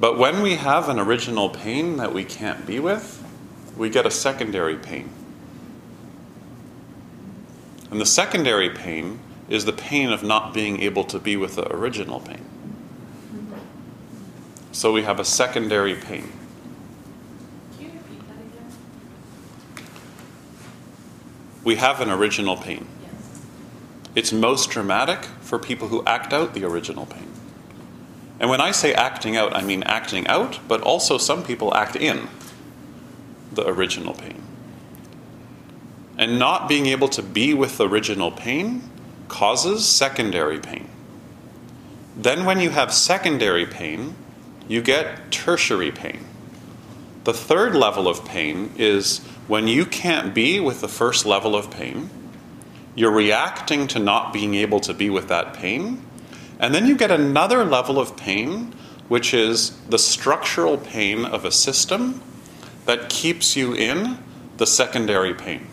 But 0.02 0.18
when 0.18 0.42
we 0.42 0.56
have 0.56 0.88
an 0.88 0.99
original 0.99 1.49
pain 1.49 1.99
that 1.99 2.12
we 2.12 2.25
can't 2.25 2.66
be 2.66 2.80
with, 2.80 3.25
we 3.76 3.88
get 3.88 4.04
a 4.04 4.11
secondary 4.11 4.76
pain. 4.76 5.09
And 7.88 8.00
the 8.00 8.04
secondary 8.04 8.68
pain 8.68 9.21
is 9.49 9.64
the 9.64 9.73
pain 9.73 10.11
of 10.11 10.25
not 10.25 10.52
being 10.52 10.80
able 10.80 11.04
to 11.04 11.21
be 11.21 11.37
with 11.37 11.54
the 11.54 11.73
original 11.73 12.18
pain. 12.18 12.44
So 14.73 14.92
we 14.92 15.04
have 15.04 15.21
a 15.21 15.25
secondary 15.25 15.94
pain. 15.94 16.32
Can 17.76 17.87
you 17.87 17.92
repeat 17.92 18.26
that 18.26 18.38
again? 18.38 19.87
We 21.62 21.76
have 21.76 22.00
an 22.00 22.11
original 22.11 22.56
pain. 22.56 22.88
It's 24.16 24.32
most 24.32 24.68
dramatic 24.68 25.26
for 25.42 25.61
people 25.61 25.87
who 25.87 26.04
act 26.06 26.32
out 26.32 26.54
the 26.54 26.64
original 26.64 27.06
pain. 27.06 27.32
And 28.43 28.51
when 28.51 28.61
I 28.61 28.73
say 28.73 28.93
acting 28.93 29.37
out, 29.37 29.55
I 29.55 29.63
mean 29.63 29.85
acting 29.85 30.27
out, 30.27 30.59
but 30.67 30.81
also 30.81 31.17
some 31.17 31.45
people 31.45 31.73
act 31.77 31.95
in 31.95 32.27
the 33.53 33.65
original 33.69 34.15
pain. 34.15 34.43
And 36.19 36.41
not 36.41 36.69
being 36.69 36.87
able 36.87 37.09
to 37.11 37.23
be 37.23 37.55
with 37.55 37.79
the 37.79 37.89
original 37.89 38.33
pain 38.33 38.83
causes 39.29 39.89
secondary 39.89 40.59
pain. 40.59 40.89
Then, 42.17 42.45
when 42.45 42.59
you 42.59 42.71
have 42.71 42.93
secondary 42.93 43.65
pain, 43.65 44.17
you 44.67 44.83
get 44.83 45.31
tertiary 45.31 45.93
pain. 45.93 46.27
The 47.23 47.33
third 47.33 47.77
level 47.77 48.09
of 48.09 48.25
pain 48.25 48.73
is 48.77 49.21
when 49.47 49.69
you 49.69 49.87
can't 49.87 50.35
be 50.35 50.59
with 50.59 50.81
the 50.81 50.89
first 50.89 51.25
level 51.25 51.55
of 51.55 51.71
pain, 51.71 52.11
you're 52.97 53.13
reacting 53.13 53.87
to 53.89 54.01
not 54.01 54.33
being 54.33 54.55
able 54.57 54.81
to 54.81 54.93
be 54.93 55.09
with 55.11 55.29
that 55.29 55.55
pain, 55.55 56.05
and 56.62 56.73
then 56.73 56.87
you 56.87 56.97
get 56.97 57.11
another 57.11 57.64
level 57.64 57.99
of 57.99 58.16
pain, 58.16 58.73
which 59.09 59.35
is 59.35 59.76
the 59.88 59.99
structural 59.99 60.78
pain 60.78 61.25
of 61.25 61.45
a 61.45 61.50
system 61.50 62.23
that 62.87 63.09
keeps 63.09 63.57
you 63.57 63.75
in 63.75 64.16
the 64.59 64.66
secondary 64.66 65.35
pain. 65.35 65.66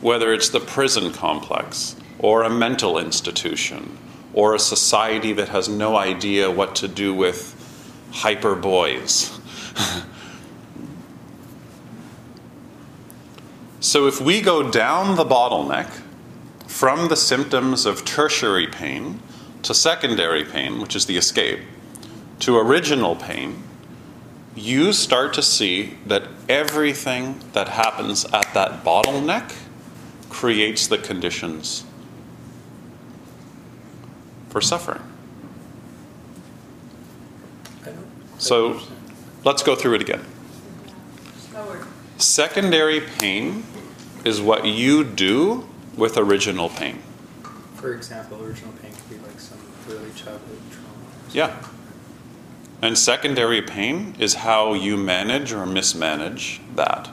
Whether 0.00 0.32
it's 0.32 0.48
the 0.48 0.60
prison 0.60 1.12
complex, 1.12 1.96
or 2.18 2.42
a 2.42 2.48
mental 2.50 2.98
institution, 2.98 3.98
or 4.32 4.54
a 4.54 4.58
society 4.58 5.34
that 5.34 5.50
has 5.50 5.68
no 5.68 5.98
idea 5.98 6.50
what 6.50 6.74
to 6.76 6.88
do 6.88 7.12
with 7.12 7.54
hyper 8.10 8.54
boys. 8.54 9.38
so, 13.80 14.06
if 14.06 14.18
we 14.18 14.40
go 14.40 14.70
down 14.70 15.16
the 15.16 15.24
bottleneck 15.24 15.90
from 16.78 17.08
the 17.08 17.16
symptoms 17.16 17.84
of 17.84 18.04
tertiary 18.04 18.68
pain 18.68 19.20
to 19.62 19.74
secondary 19.74 20.44
pain, 20.44 20.80
which 20.80 20.94
is 20.94 21.06
the 21.06 21.16
escape, 21.16 21.58
to 22.38 22.56
original 22.56 23.16
pain, 23.16 23.64
you 24.54 24.92
start 24.92 25.34
to 25.34 25.42
see 25.42 25.98
that 26.06 26.22
everything 26.48 27.40
that 27.52 27.66
happens 27.66 28.24
at 28.26 28.54
that 28.54 28.84
bottleneck 28.84 29.52
creates 30.30 30.86
the 30.86 30.96
conditions 30.96 31.84
for 34.48 34.60
suffering. 34.60 35.02
So 38.38 38.80
let's 39.44 39.64
go 39.64 39.74
through 39.74 39.94
it 39.94 40.02
again. 40.02 40.24
Secondary 42.18 43.00
pain 43.00 43.64
is 44.24 44.40
what 44.40 44.64
you 44.64 45.02
do 45.02 45.68
with 45.98 46.16
original 46.16 46.68
pain. 46.70 47.00
For 47.74 47.92
example, 47.92 48.42
original 48.42 48.72
pain 48.80 48.92
could 48.92 49.10
be 49.10 49.18
like 49.26 49.38
some 49.38 49.58
early 49.90 50.10
childhood 50.12 50.58
trauma. 50.70 50.88
Yeah. 51.32 51.56
And 52.80 52.96
secondary 52.96 53.60
pain 53.60 54.14
is 54.18 54.34
how 54.34 54.72
you 54.72 54.96
manage 54.96 55.52
or 55.52 55.66
mismanage 55.66 56.60
that. 56.76 57.10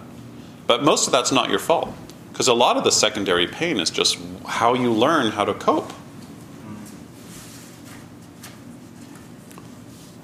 But 0.68 0.84
most 0.84 1.08
of 1.08 1.12
that's 1.12 1.32
not 1.32 1.50
your 1.50 1.60
fault. 1.60 1.94
Because 2.32 2.48
a 2.48 2.54
lot 2.54 2.78
of 2.78 2.84
the 2.84 2.92
secondary 2.92 3.48
pain 3.48 3.80
is 3.80 3.90
just 3.90 4.18
how 4.46 4.74
you 4.74 4.92
learn 4.92 5.32
how 5.32 5.46
to 5.46 5.54
cope. 5.54 5.92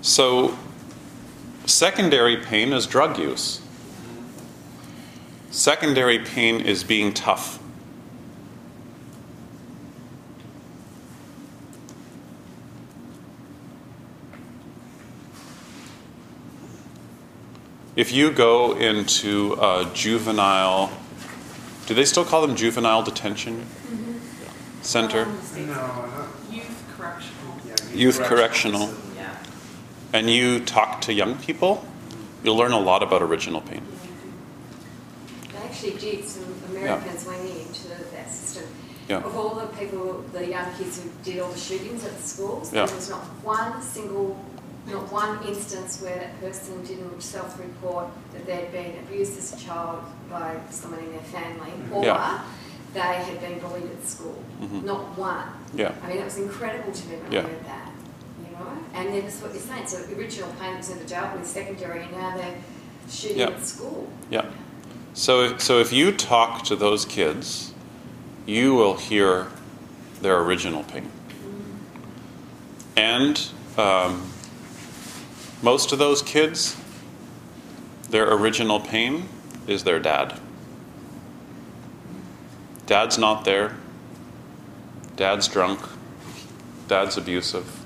So, 0.01 0.57
secondary 1.65 2.35
pain 2.37 2.73
is 2.73 2.85
drug 2.85 3.17
use. 3.17 3.61
Secondary 5.51 6.19
pain 6.19 6.59
is 6.59 6.83
being 6.83 7.13
tough. 7.13 7.60
If 18.01 18.11
you 18.11 18.31
go 18.31 18.75
into 18.75 19.53
a 19.61 19.87
juvenile, 19.93 20.89
do 21.85 21.93
they 21.93 22.03
still 22.03 22.25
call 22.25 22.41
them 22.41 22.55
juvenile 22.55 23.03
detention 23.03 23.67
center? 24.81 25.27
Youth 26.49 26.83
correctional. 26.97 27.93
Youth 27.93 28.19
correctional. 28.23 28.89
Yeah. 29.15 29.37
and 30.13 30.31
you 30.31 30.61
talk 30.61 31.01
to 31.01 31.13
young 31.13 31.35
people, 31.37 31.85
you'll 32.43 32.57
learn 32.57 32.71
a 32.71 32.79
lot 32.79 33.03
about 33.03 33.21
original 33.21 33.61
pain. 33.61 33.83
They 35.51 35.59
actually 35.59 35.99
did, 35.99 36.27
some 36.27 36.55
Americans 36.71 37.27
went 37.27 37.41
into 37.41 37.89
that 38.13 38.31
system. 38.31 38.63
Yeah. 39.09 39.17
Of 39.17 39.37
all 39.37 39.53
the 39.53 39.67
people, 39.77 40.25
the 40.33 40.47
young 40.47 40.73
kids 40.73 41.03
who 41.03 41.11
did 41.23 41.39
all 41.39 41.51
the 41.51 41.59
shootings 41.59 42.03
at 42.03 42.17
the 42.17 42.23
schools, 42.23 42.73
Yeah. 42.73 42.87
there 42.87 42.95
was 42.95 43.11
not 43.11 43.21
one 43.43 43.79
single, 43.83 44.43
not 44.87 45.11
one 45.11 45.43
instance 45.47 46.01
where 46.01 46.15
that 46.15 46.39
person 46.41 46.83
didn't 46.83 47.21
self-report 47.21 48.07
that 48.33 48.45
they'd 48.45 48.71
been 48.71 48.97
abused 49.05 49.37
as 49.37 49.53
a 49.53 49.57
child 49.65 50.03
by 50.29 50.57
someone 50.69 50.99
in 51.01 51.11
their 51.11 51.21
family, 51.21 51.71
or 51.91 52.03
Yeah. 52.03 52.41
they 52.93 52.99
had 52.99 53.39
been 53.39 53.59
bullied 53.59 53.89
at 53.91 54.07
school. 54.07 54.41
Mhm. 54.61 54.83
Not 54.83 55.17
one. 55.17 55.43
Yeah. 55.75 55.91
I 56.03 56.07
mean, 56.07 56.17
that 56.17 56.25
was 56.25 56.37
incredible 56.37 56.91
to 56.91 57.07
me 57.07 57.15
when 57.17 57.31
Yeah. 57.31 57.39
I 57.39 57.43
heard 57.43 57.65
that. 57.65 57.91
You 58.43 58.51
know, 58.57 58.71
and 58.93 59.13
then 59.13 59.21
that's 59.21 59.39
what 59.41 59.53
you're 59.53 59.61
saying. 59.61 59.87
So 59.87 59.97
the 59.97 60.17
original 60.17 60.49
pain 60.59 60.77
was 60.77 60.89
never 60.89 61.03
dealt 61.03 61.37
with 61.37 61.47
secondary, 61.47 62.01
and 62.03 62.11
now 62.13 62.35
they're 62.35 62.55
shooting 63.09 63.37
Yeah. 63.39 63.47
at 63.49 63.65
school. 63.65 64.07
Yeah. 64.29 64.45
So, 65.13 65.57
so 65.57 65.79
if 65.79 65.93
you 65.93 66.11
talk 66.11 66.63
to 66.63 66.75
those 66.75 67.05
kids, 67.05 67.71
you 68.45 68.73
will 68.73 68.95
hear 68.95 69.47
their 70.21 70.39
original 70.41 70.83
pain. 70.83 71.09
And 72.97 73.39
um, 73.77 74.23
most 75.61 75.91
of 75.91 75.99
those 75.99 76.21
kids, 76.21 76.75
their 78.09 78.31
original 78.33 78.79
pain 78.79 79.29
is 79.67 79.83
their 79.83 79.99
dad. 79.99 80.39
Dad's 82.85 83.17
not 83.17 83.45
there. 83.45 83.75
Dad's 85.15 85.47
drunk. 85.47 85.79
Dad's 86.87 87.15
abusive. 87.15 87.85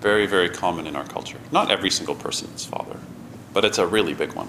Very, 0.00 0.26
very 0.26 0.48
common 0.48 0.86
in 0.86 0.94
our 0.94 1.04
culture. 1.04 1.38
Not 1.50 1.70
every 1.70 1.90
single 1.90 2.14
person 2.14 2.48
is 2.54 2.64
father, 2.64 2.98
but 3.52 3.64
it's 3.64 3.78
a 3.78 3.86
really 3.86 4.14
big 4.14 4.32
one. 4.34 4.48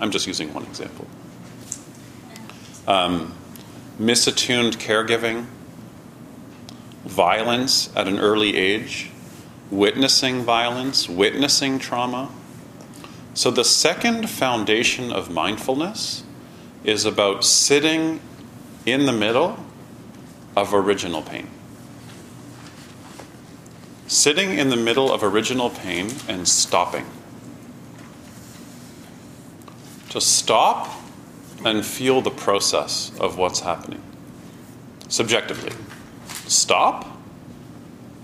I'm 0.00 0.10
just 0.10 0.26
using 0.26 0.52
one 0.52 0.64
example. 0.64 1.06
Um, 2.86 3.34
misattuned 3.98 4.76
caregiving, 4.76 5.46
violence 7.04 7.90
at 7.96 8.06
an 8.06 8.18
early 8.18 8.56
age, 8.56 9.10
witnessing 9.70 10.42
violence, 10.42 11.08
witnessing 11.08 11.78
trauma. 11.78 12.30
So, 13.34 13.50
the 13.50 13.64
second 13.64 14.30
foundation 14.30 15.12
of 15.12 15.30
mindfulness 15.30 16.24
is 16.84 17.04
about 17.04 17.44
sitting 17.44 18.20
in 18.86 19.06
the 19.06 19.12
middle 19.12 19.58
of 20.56 20.72
original 20.72 21.22
pain. 21.22 21.48
Sitting 24.06 24.56
in 24.56 24.70
the 24.70 24.76
middle 24.76 25.12
of 25.12 25.22
original 25.22 25.68
pain 25.70 26.10
and 26.28 26.46
stopping. 26.48 27.04
Just 30.08 30.38
stop 30.38 30.88
and 31.64 31.84
feel 31.84 32.22
the 32.22 32.30
process 32.30 33.10
of 33.18 33.36
what's 33.36 33.60
happening 33.60 34.02
subjectively. 35.08 35.72
Stop 36.46 37.15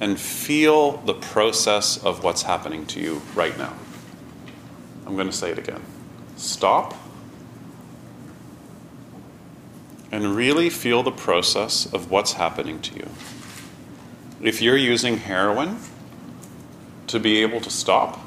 and 0.02 0.18
feel 0.18 0.96
the 0.96 1.14
process 1.14 1.96
of 1.96 2.24
what's 2.24 2.42
happening 2.42 2.84
to 2.84 2.98
you 2.98 3.22
right 3.36 3.56
now. 3.56 3.72
I'm 5.06 5.14
going 5.14 5.28
to 5.28 5.32
say 5.32 5.52
it 5.52 5.58
again. 5.58 5.80
Stop 6.36 6.96
and 10.10 10.34
really 10.34 10.70
feel 10.70 11.04
the 11.04 11.12
process 11.12 11.86
of 11.94 12.10
what's 12.10 12.32
happening 12.32 12.80
to 12.80 12.96
you. 12.96 13.08
If 14.42 14.60
you're 14.60 14.76
using 14.76 15.18
heroin, 15.18 15.78
to 17.06 17.20
be 17.20 17.40
able 17.42 17.60
to 17.60 17.70
stop 17.70 18.18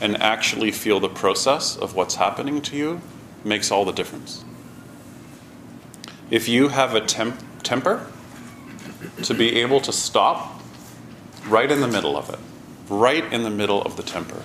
and 0.00 0.16
actually 0.22 0.70
feel 0.70 1.00
the 1.00 1.08
process 1.10 1.76
of 1.76 1.94
what's 1.94 2.14
happening 2.14 2.62
to 2.62 2.76
you 2.76 3.02
makes 3.44 3.70
all 3.70 3.84
the 3.84 3.92
difference. 3.92 4.42
If 6.30 6.48
you 6.48 6.68
have 6.68 6.94
a 6.94 7.02
temp- 7.02 7.62
temper, 7.62 8.06
to 9.22 9.34
be 9.34 9.60
able 9.60 9.80
to 9.80 9.92
stop 9.92 10.53
right 11.46 11.70
in 11.70 11.80
the 11.80 11.88
middle 11.88 12.16
of 12.16 12.30
it, 12.30 12.38
right 12.88 13.30
in 13.32 13.42
the 13.42 13.50
middle 13.50 13.82
of 13.82 13.96
the 13.96 14.02
temper, 14.02 14.42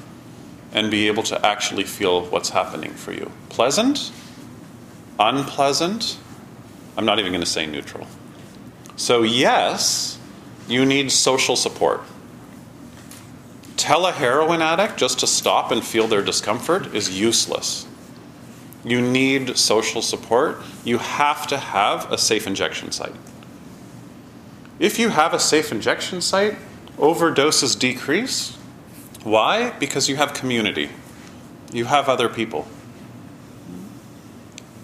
and 0.71 0.91
be 0.91 1.07
able 1.07 1.23
to 1.23 1.45
actually 1.45 1.83
feel 1.83 2.25
what's 2.25 2.49
happening 2.49 2.91
for 2.91 3.11
you. 3.11 3.31
Pleasant, 3.49 4.11
unpleasant, 5.19 6.17
I'm 6.97 7.05
not 7.05 7.19
even 7.19 7.31
going 7.31 7.43
to 7.43 7.49
say 7.49 7.65
neutral. 7.65 8.07
So, 8.95 9.23
yes, 9.23 10.19
you 10.67 10.85
need 10.85 11.11
social 11.11 11.55
support. 11.55 12.01
Tell 13.77 14.05
a 14.05 14.11
heroin 14.11 14.61
addict 14.61 14.97
just 14.97 15.19
to 15.19 15.27
stop 15.27 15.71
and 15.71 15.83
feel 15.83 16.07
their 16.07 16.21
discomfort 16.21 16.93
is 16.93 17.17
useless. 17.17 17.87
You 18.83 19.01
need 19.01 19.57
social 19.57 20.01
support. 20.01 20.57
You 20.83 20.97
have 20.97 21.47
to 21.47 21.57
have 21.57 22.11
a 22.11 22.17
safe 22.17 22.45
injection 22.45 22.91
site. 22.91 23.15
If 24.79 24.99
you 24.99 25.09
have 25.09 25.33
a 25.33 25.39
safe 25.39 25.71
injection 25.71 26.21
site, 26.21 26.57
overdoses 26.99 27.77
decrease. 27.77 28.55
Why? 29.23 29.71
Because 29.79 30.07
you 30.07 30.17
have 30.17 30.33
community, 30.33 30.89
you 31.71 31.85
have 31.85 32.07
other 32.07 32.29
people. 32.29 32.67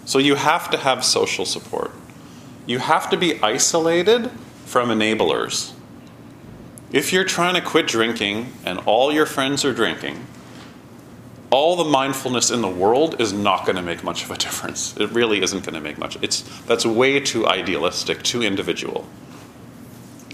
So 0.04 0.18
you 0.18 0.36
have 0.36 0.70
to 0.70 0.76
have 0.78 1.04
social 1.04 1.44
support. 1.44 1.90
You 2.66 2.78
have 2.78 3.10
to 3.10 3.16
be 3.16 3.40
isolated 3.42 4.30
from 4.64 4.88
enablers. 4.88 5.72
If 6.92 7.12
you're 7.12 7.24
trying 7.24 7.54
to 7.54 7.60
quit 7.60 7.86
drinking 7.86 8.52
and 8.64 8.78
all 8.80 9.12
your 9.12 9.26
friends 9.26 9.64
are 9.64 9.72
drinking, 9.72 10.24
all 11.50 11.76
the 11.76 11.84
mindfulness 11.84 12.50
in 12.50 12.60
the 12.60 12.68
world 12.68 13.20
is 13.20 13.32
not 13.32 13.64
going 13.64 13.76
to 13.76 13.82
make 13.82 14.04
much 14.04 14.24
of 14.24 14.30
a 14.30 14.36
difference. 14.36 14.96
It 14.96 15.10
really 15.10 15.42
isn't 15.42 15.60
going 15.64 15.74
to 15.74 15.80
make 15.80 15.98
much. 15.98 16.16
It's 16.22 16.42
that's 16.66 16.86
way 16.86 17.20
too 17.20 17.46
idealistic, 17.46 18.22
too 18.22 18.42
individual. 18.42 19.06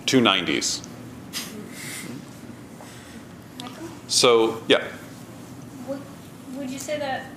290s. 0.07 0.87
So, 4.13 4.63
yeah. 4.69 4.85
would, 5.89 5.99
would 6.55 6.69
you 6.69 6.79
say 6.79 6.99
that 6.99 7.31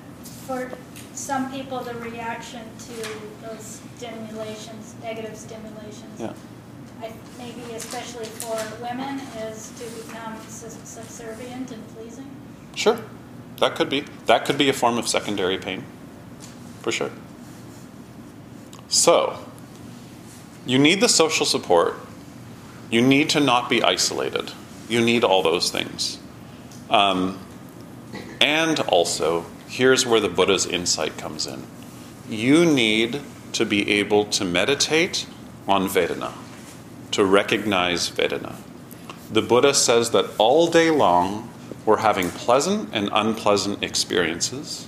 for 0.46 0.70
some 1.14 1.50
people, 1.50 1.80
the 1.80 1.96
reaction 1.96 2.64
to 2.80 3.48
those 3.48 3.82
stimulations, 3.96 4.94
negative 5.02 5.38
stimulations, 5.38 6.20
Yeah. 6.20 6.34
I, 7.02 7.14
maybe 7.38 7.62
especially 7.74 8.26
for 8.26 8.58
women, 8.82 9.22
is 9.48 9.72
to 9.80 9.86
become 10.06 10.38
subservient 10.50 11.72
and 11.72 11.88
pleasing? 11.96 12.30
Sure. 12.76 13.00
That 13.62 13.76
could 13.76 13.90
be. 13.90 14.06
That 14.26 14.44
could 14.46 14.58
be 14.58 14.68
a 14.68 14.74
form 14.74 14.98
of 14.98 15.08
secondary 15.08 15.58
pain. 15.58 15.86
For 16.82 16.92
sure. 16.92 17.12
So, 18.90 19.40
you 20.66 20.78
need 20.78 21.00
the 21.00 21.10
social 21.10 21.46
support. 21.46 21.96
You 22.92 23.02
need 23.02 23.30
to 23.30 23.40
not 23.40 23.70
be 23.70 23.82
isolated. 23.82 24.52
You 24.90 25.00
need 25.00 25.24
all 25.24 25.42
those 25.42 25.72
things. 25.72 26.20
Um, 26.90 27.40
and 28.42 28.80
also, 28.82 29.46
here's 29.68 30.06
where 30.06 30.20
the 30.20 30.30
Buddha's 30.30 30.66
insight 30.66 31.18
comes 31.18 31.48
in. 31.48 31.64
You 32.30 32.66
need 32.66 33.22
to 33.54 33.66
be 33.66 33.90
able 33.92 34.26
to 34.26 34.46
meditate 34.46 35.28
on 35.68 35.88
Vedana, 35.88 36.34
to 37.12 37.24
recognize 37.24 38.10
Vedana. 38.10 38.56
The 39.32 39.42
Buddha 39.42 39.74
says 39.74 40.12
that 40.12 40.26
all 40.38 40.68
day 40.68 40.92
long 40.92 41.50
we're 41.86 41.98
having 41.98 42.30
pleasant 42.30 42.90
and 42.94 43.10
unpleasant 43.12 43.84
experiences. 43.84 44.88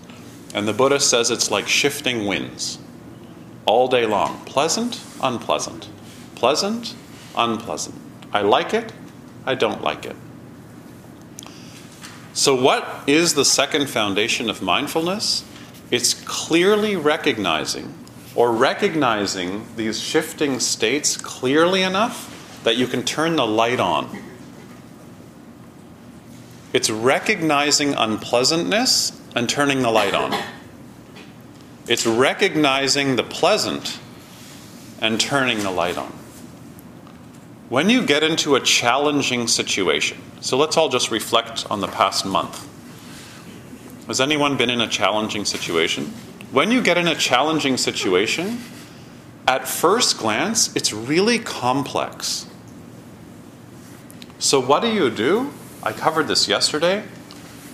And 0.54 0.68
the 0.68 0.74
Buddha 0.74 1.00
says 1.00 1.32
it's 1.32 1.52
like 1.52 1.68
shifting 1.68 2.26
winds 2.26 2.80
all 3.66 3.88
day 3.88 4.06
long 4.06 4.44
pleasant, 4.46 5.04
unpleasant, 5.22 5.90
pleasant, 6.36 6.96
unpleasant. 7.36 7.96
I 8.34 8.42
like 8.42 8.74
it, 8.74 8.92
I 9.46 9.56
don't 9.56 9.84
like 9.84 10.06
it. 10.06 10.16
So, 12.38 12.54
what 12.54 13.04
is 13.08 13.34
the 13.34 13.44
second 13.44 13.90
foundation 13.90 14.48
of 14.48 14.62
mindfulness? 14.62 15.44
It's 15.90 16.14
clearly 16.14 16.96
recognizing 16.96 17.92
or 18.36 18.52
recognizing 18.52 19.66
these 19.76 20.00
shifting 20.00 20.60
states 20.60 21.18
clearly 21.18 21.82
enough 21.82 22.62
that 22.64 22.78
you 22.78 22.86
can 22.86 23.02
turn 23.02 23.38
the 23.38 23.48
light 23.48 23.80
on. 23.80 24.22
It's 26.74 26.92
recognizing 26.92 27.96
unpleasantness 27.96 29.20
and 29.36 29.50
turning 29.50 29.82
the 29.82 29.90
light 29.90 30.14
on. 30.14 30.40
It's 31.88 32.06
recognizing 32.06 33.16
the 33.16 33.24
pleasant 33.24 33.98
and 35.02 35.20
turning 35.20 35.64
the 35.64 35.72
light 35.72 35.98
on. 35.98 36.14
When 37.70 37.90
you 37.90 38.06
get 38.06 38.24
into 38.24 38.56
a 38.56 38.62
challenging 38.62 39.48
situation, 39.48 40.18
so 40.40 40.56
let's 40.56 40.78
all 40.78 40.88
just 40.88 41.12
reflect 41.12 41.70
on 41.70 41.82
the 41.82 41.88
past 41.88 42.26
month. 42.26 42.66
Has 44.08 44.22
anyone 44.22 44.56
been 44.56 44.70
in 44.70 44.80
a 44.80 44.88
challenging 44.88 45.44
situation? 45.44 46.06
When 46.54 46.72
you 46.72 46.82
get 46.82 46.98
in 46.98 47.10
a 47.10 47.16
challenging 47.16 47.76
situation, 47.76 48.60
at 49.46 49.68
first 49.68 50.18
glance, 50.18 50.74
it's 50.78 50.94
really 50.94 51.40
complex. 51.40 52.48
So, 54.40 54.62
what 54.62 54.82
do 54.82 54.88
you 54.88 55.10
do? 55.10 55.52
I 55.84 55.92
covered 55.92 56.30
this 56.30 56.48
yesterday. 56.48 57.04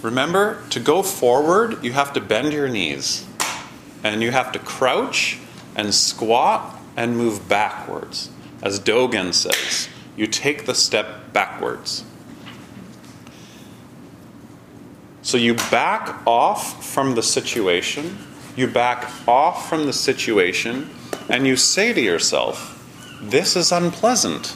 Remember, 0.02 0.64
to 0.72 0.80
go 0.80 1.04
forward, 1.04 1.84
you 1.84 1.92
have 1.92 2.14
to 2.14 2.22
bend 2.22 2.52
your 2.52 2.68
knees, 2.68 3.28
and 4.04 4.24
you 4.24 4.32
have 4.32 4.52
to 4.54 4.60
crouch 4.60 5.38
and 5.76 5.94
squat 5.94 6.80
and 6.98 7.16
move 7.16 7.48
backwards. 7.48 8.32
As 8.64 8.80
Dogen 8.80 9.34
says, 9.34 9.90
you 10.16 10.26
take 10.26 10.66
the 10.66 10.74
step 10.74 11.34
backwards. 11.34 12.06
So 15.22 15.36
you 15.38 15.56
back 15.56 16.26
off 16.26 16.86
from 16.86 17.16
the 17.16 17.24
situation, 17.24 18.18
you 18.56 18.68
back 18.68 19.12
off 19.28 19.68
from 19.68 19.86
the 19.86 19.92
situation, 19.92 20.90
and 21.28 21.46
you 21.46 21.58
say 21.58 21.92
to 21.92 22.00
yourself, 22.00 22.80
This 23.22 23.58
is 23.58 23.74
unpleasant. 23.74 24.56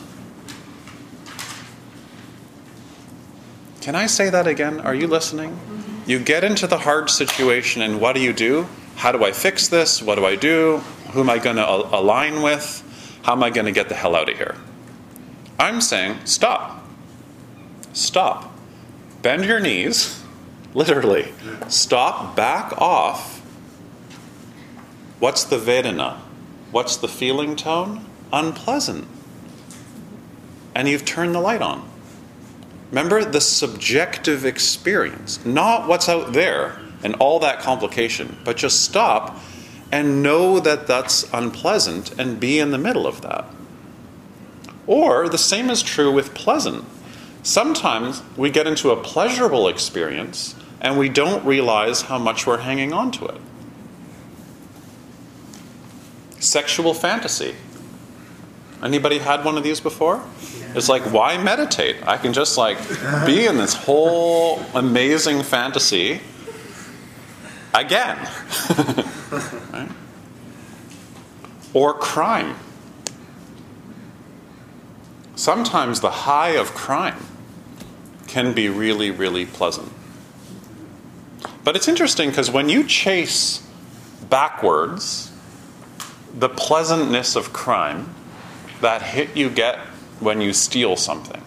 Can 3.82 3.96
I 3.96 4.06
say 4.06 4.30
that 4.30 4.48
again? 4.48 4.80
Are 4.80 4.96
you 4.96 5.08
listening? 5.08 5.52
Mm-hmm. 5.52 6.10
You 6.10 6.20
get 6.20 6.46
into 6.46 6.65
the 6.65 6.78
hard 6.78 7.10
situation, 7.10 7.82
and 7.82 8.00
what 8.00 8.15
do 8.15 8.22
you 8.22 8.32
do? 8.32 8.67
How 8.96 9.12
do 9.12 9.26
I 9.26 9.34
fix 9.34 9.67
this? 9.67 10.02
What 10.02 10.15
do 10.15 10.26
I 10.26 10.38
do? 10.38 10.78
Who 11.12 11.20
am 11.20 11.30
I 11.30 11.39
going 11.39 11.58
to 11.58 11.67
align 11.67 12.41
with? 12.41 12.84
How 13.28 13.34
am 13.34 13.44
I 13.44 13.50
going 13.50 13.66
to 13.66 13.74
get 13.74 13.90
the 13.90 13.96
hell 13.96 14.16
out 14.16 14.30
of 14.30 14.38
here? 14.38 14.56
I'm 15.60 15.82
saying, 15.82 16.20
stop. 16.24 16.88
Stop. 17.92 18.58
Bend 19.22 19.44
your 19.44 19.60
knees, 19.60 20.24
literally. 20.74 21.34
Stop, 21.68 22.38
back 22.38 22.82
off. 22.82 23.40
What's 25.20 25.44
the 25.44 25.58
Vedana? 25.58 26.20
What's 26.72 26.96
the 26.96 27.10
feeling 27.10 27.58
tone? 27.58 28.06
Unpleasant. 28.32 29.06
And 30.74 30.88
you've 30.88 31.04
turned 31.04 31.36
the 31.36 31.42
light 31.42 31.62
on. 31.62 31.86
Remember 32.92 33.26
the 33.26 33.42
subjective 33.42 34.46
experience, 34.46 35.46
not 35.46 35.90
what's 35.90 36.08
out 36.08 36.32
there 36.32 36.80
and 37.04 37.13
all 37.16 37.40
that 37.40 37.60
complication, 37.60 38.38
but 38.46 38.56
just 38.56 38.84
stop 38.84 39.38
and 39.91 40.21
know 40.21 40.60
that 40.60 40.88
that's 40.88 41.32
unpleasant 41.34 42.17
and 42.19 42.39
be 42.39 42.60
in 42.60 42.71
the 42.71 42.78
middle 42.78 43.08
of 43.08 43.21
that. 43.21 43.45
Or 44.86 45.28
the 45.30 45.38
same 45.38 45.69
is 45.69 45.82
true 45.82 46.12
with 46.12 46.34
pleasant. 46.34 46.86
Sometimes 47.43 48.21
we 48.36 48.50
get 48.50 48.67
into 48.67 48.91
a 48.91 49.02
pleasurable 49.02 49.67
experience 49.67 50.56
and 50.82 50.97
we 50.97 51.10
don't 51.10 51.45
realize 51.45 52.04
how 52.04 52.17
much 52.17 52.45
we're 52.45 52.60
hanging 52.60 52.93
on 52.93 53.12
to 53.12 53.26
it. 53.26 53.41
Sexual 56.39 56.93
fantasy. 56.93 57.56
Anybody 58.84 59.17
had 59.17 59.43
one 59.43 59.58
of 59.58 59.63
these 59.63 59.80
before? 59.80 60.23
It's 60.76 60.88
like, 60.88 61.02
why 61.12 61.41
meditate? 61.41 61.95
I 62.06 62.17
can 62.17 62.34
just 62.34 62.58
like 62.58 62.78
be 63.26 63.45
in 63.45 63.58
this 63.58 63.73
whole 63.73 64.60
amazing 64.76 65.41
fantasy 65.41 66.21
again. 67.80 68.18
right? 69.72 69.90
Or 71.74 71.94
crime. 71.94 72.56
Sometimes 75.36 76.02
the 76.02 76.10
high 76.10 76.52
of 76.52 76.74
crime 76.74 77.24
can 78.28 78.54
be 78.54 78.70
really, 78.70 79.12
really 79.12 79.46
pleasant. 79.46 79.92
But 81.63 81.76
it's 81.76 81.88
interesting 81.88 82.30
because 82.30 82.50
when 82.50 82.70
you 82.70 82.84
chase 82.84 83.66
backwards 84.30 85.32
the 86.34 86.50
pleasantness 86.50 87.36
of 87.36 87.54
crime, 87.54 88.13
that 88.82 89.02
hit 89.02 89.36
you 89.36 89.50
get 89.50 89.80
when 90.20 90.42
you 90.42 90.54
steal 90.54 90.96
something, 90.96 91.42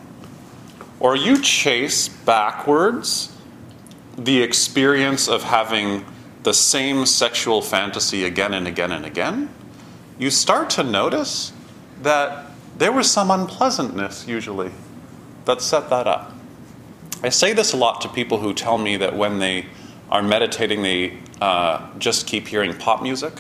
or 0.99 1.17
you 1.17 1.41
chase 1.41 2.09
backwards 2.09 3.37
the 4.17 4.43
experience 4.43 5.29
of 5.29 5.43
having 5.45 6.05
the 6.43 6.55
same 6.55 7.07
sexual 7.07 7.63
fantasy 7.63 8.25
again 8.25 8.55
and 8.55 8.67
again 8.67 8.93
and 8.93 9.05
again, 9.05 9.51
you 10.19 10.31
start 10.31 10.71
to 10.71 10.83
notice 10.83 11.53
that 12.03 12.51
there 12.77 12.93
was 12.93 13.11
some 13.11 13.31
unpleasantness 13.31 14.27
usually 14.27 14.71
that 15.45 15.61
set 15.61 15.91
that 15.91 16.07
up. 16.07 16.33
I 17.23 17.29
say 17.29 17.53
this 17.53 17.73
a 17.73 17.77
lot 17.77 18.01
to 18.03 18.09
people 18.09 18.39
who 18.39 18.55
tell 18.55 18.79
me 18.79 18.97
that 18.97 19.15
when 19.15 19.39
they 19.39 19.67
are 20.11 20.23
meditating, 20.23 20.83
they 20.83 21.19
uh, 21.41 21.87
just 21.99 22.27
keep 22.27 22.49
hearing 22.49 22.75
pop 22.75 23.03
music. 23.03 23.35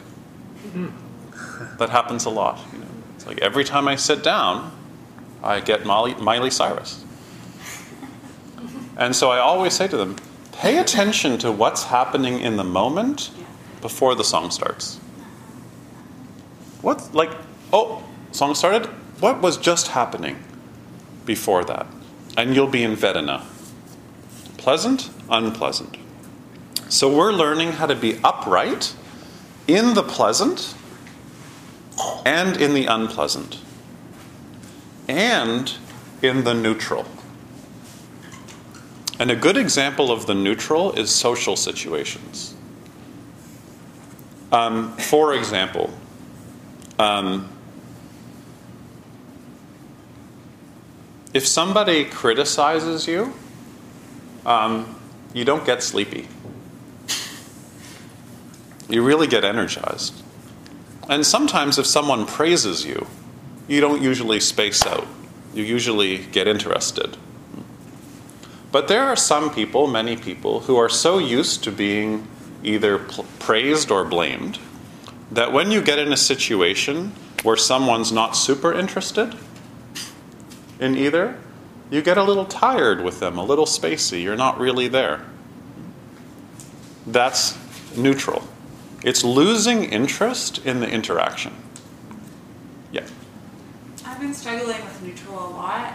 That 1.78 1.88
happens 1.88 2.26
a 2.26 2.30
lot. 2.30 2.58
You 2.72 2.80
know? 2.80 2.86
It's 3.16 3.26
like 3.26 3.38
every 3.40 3.64
time 3.64 3.88
I 3.88 3.96
sit 3.96 4.22
down, 4.22 4.76
I 5.42 5.60
get 5.60 5.86
Miley, 5.86 6.14
Miley 6.14 6.50
Cyrus. 6.50 7.04
And 8.96 9.16
so 9.16 9.30
I 9.30 9.38
always 9.38 9.72
say 9.72 9.88
to 9.88 9.96
them, 9.96 10.16
pay 10.60 10.76
attention 10.76 11.38
to 11.38 11.50
what's 11.50 11.84
happening 11.84 12.38
in 12.38 12.58
the 12.58 12.64
moment 12.64 13.30
before 13.80 14.14
the 14.14 14.22
song 14.22 14.50
starts. 14.50 14.98
What, 16.82 17.14
like, 17.14 17.30
oh, 17.72 18.04
song 18.32 18.54
started? 18.54 18.84
What 19.20 19.40
was 19.40 19.56
just 19.56 19.88
happening 19.88 20.36
before 21.24 21.64
that? 21.64 21.86
And 22.36 22.54
you'll 22.54 22.66
be 22.66 22.82
in 22.82 22.94
Vedana. 22.94 23.42
Pleasant, 24.58 25.08
unpleasant. 25.30 25.96
So 26.90 27.08
we're 27.08 27.32
learning 27.32 27.72
how 27.72 27.86
to 27.86 27.94
be 27.94 28.20
upright 28.22 28.94
in 29.66 29.94
the 29.94 30.02
pleasant 30.02 30.74
and 32.26 32.60
in 32.60 32.74
the 32.74 32.84
unpleasant 32.84 33.60
and 35.08 35.72
in 36.20 36.44
the 36.44 36.52
neutral. 36.52 37.06
And 39.20 39.30
a 39.30 39.36
good 39.36 39.58
example 39.58 40.10
of 40.10 40.24
the 40.24 40.32
neutral 40.34 40.92
is 40.92 41.10
social 41.10 41.54
situations. 41.54 42.54
Um, 44.50 44.96
for 44.96 45.34
example, 45.34 45.90
um, 46.98 47.46
if 51.34 51.46
somebody 51.46 52.06
criticizes 52.06 53.06
you, 53.06 53.34
um, 54.46 54.98
you 55.34 55.44
don't 55.44 55.66
get 55.66 55.82
sleepy. 55.82 56.26
You 58.88 59.04
really 59.04 59.26
get 59.26 59.44
energized. 59.44 60.14
And 61.10 61.26
sometimes, 61.26 61.78
if 61.78 61.84
someone 61.84 62.24
praises 62.24 62.86
you, 62.86 63.06
you 63.68 63.82
don't 63.82 64.00
usually 64.00 64.40
space 64.40 64.86
out. 64.86 65.06
You 65.52 65.62
usually 65.62 66.18
get 66.18 66.48
interested. 66.48 67.18
But 68.72 68.88
there 68.88 69.02
are 69.02 69.16
some 69.16 69.52
people, 69.52 69.86
many 69.86 70.16
people, 70.16 70.60
who 70.60 70.76
are 70.76 70.88
so 70.88 71.18
used 71.18 71.64
to 71.64 71.72
being 71.72 72.28
either 72.62 72.98
praised 73.38 73.90
or 73.90 74.04
blamed 74.04 74.58
that 75.30 75.52
when 75.52 75.70
you 75.70 75.80
get 75.80 75.98
in 75.98 76.12
a 76.12 76.16
situation 76.16 77.12
where 77.42 77.56
someone's 77.56 78.12
not 78.12 78.36
super 78.36 78.72
interested 78.72 79.34
in 80.78 80.96
either, 80.96 81.38
you 81.90 82.02
get 82.02 82.16
a 82.16 82.22
little 82.22 82.44
tired 82.44 83.02
with 83.02 83.20
them, 83.20 83.38
a 83.38 83.44
little 83.44 83.66
spacey. 83.66 84.22
You're 84.22 84.36
not 84.36 84.58
really 84.58 84.88
there. 84.88 85.24
That's 87.06 87.58
neutral. 87.96 88.46
It's 89.02 89.24
losing 89.24 89.84
interest 89.84 90.64
in 90.64 90.80
the 90.80 90.88
interaction. 90.88 91.54
Yeah. 92.92 93.06
I've 94.04 94.20
been 94.20 94.34
struggling 94.34 94.82
with 94.84 95.02
neutral 95.02 95.38
a 95.38 95.50
lot. 95.50 95.94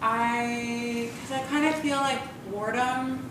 I, 0.00 1.10
because 1.12 1.32
I 1.32 1.46
kind 1.48 1.66
of 1.66 1.74
feel 1.80 1.96
like 1.96 2.20
boredom 2.50 3.30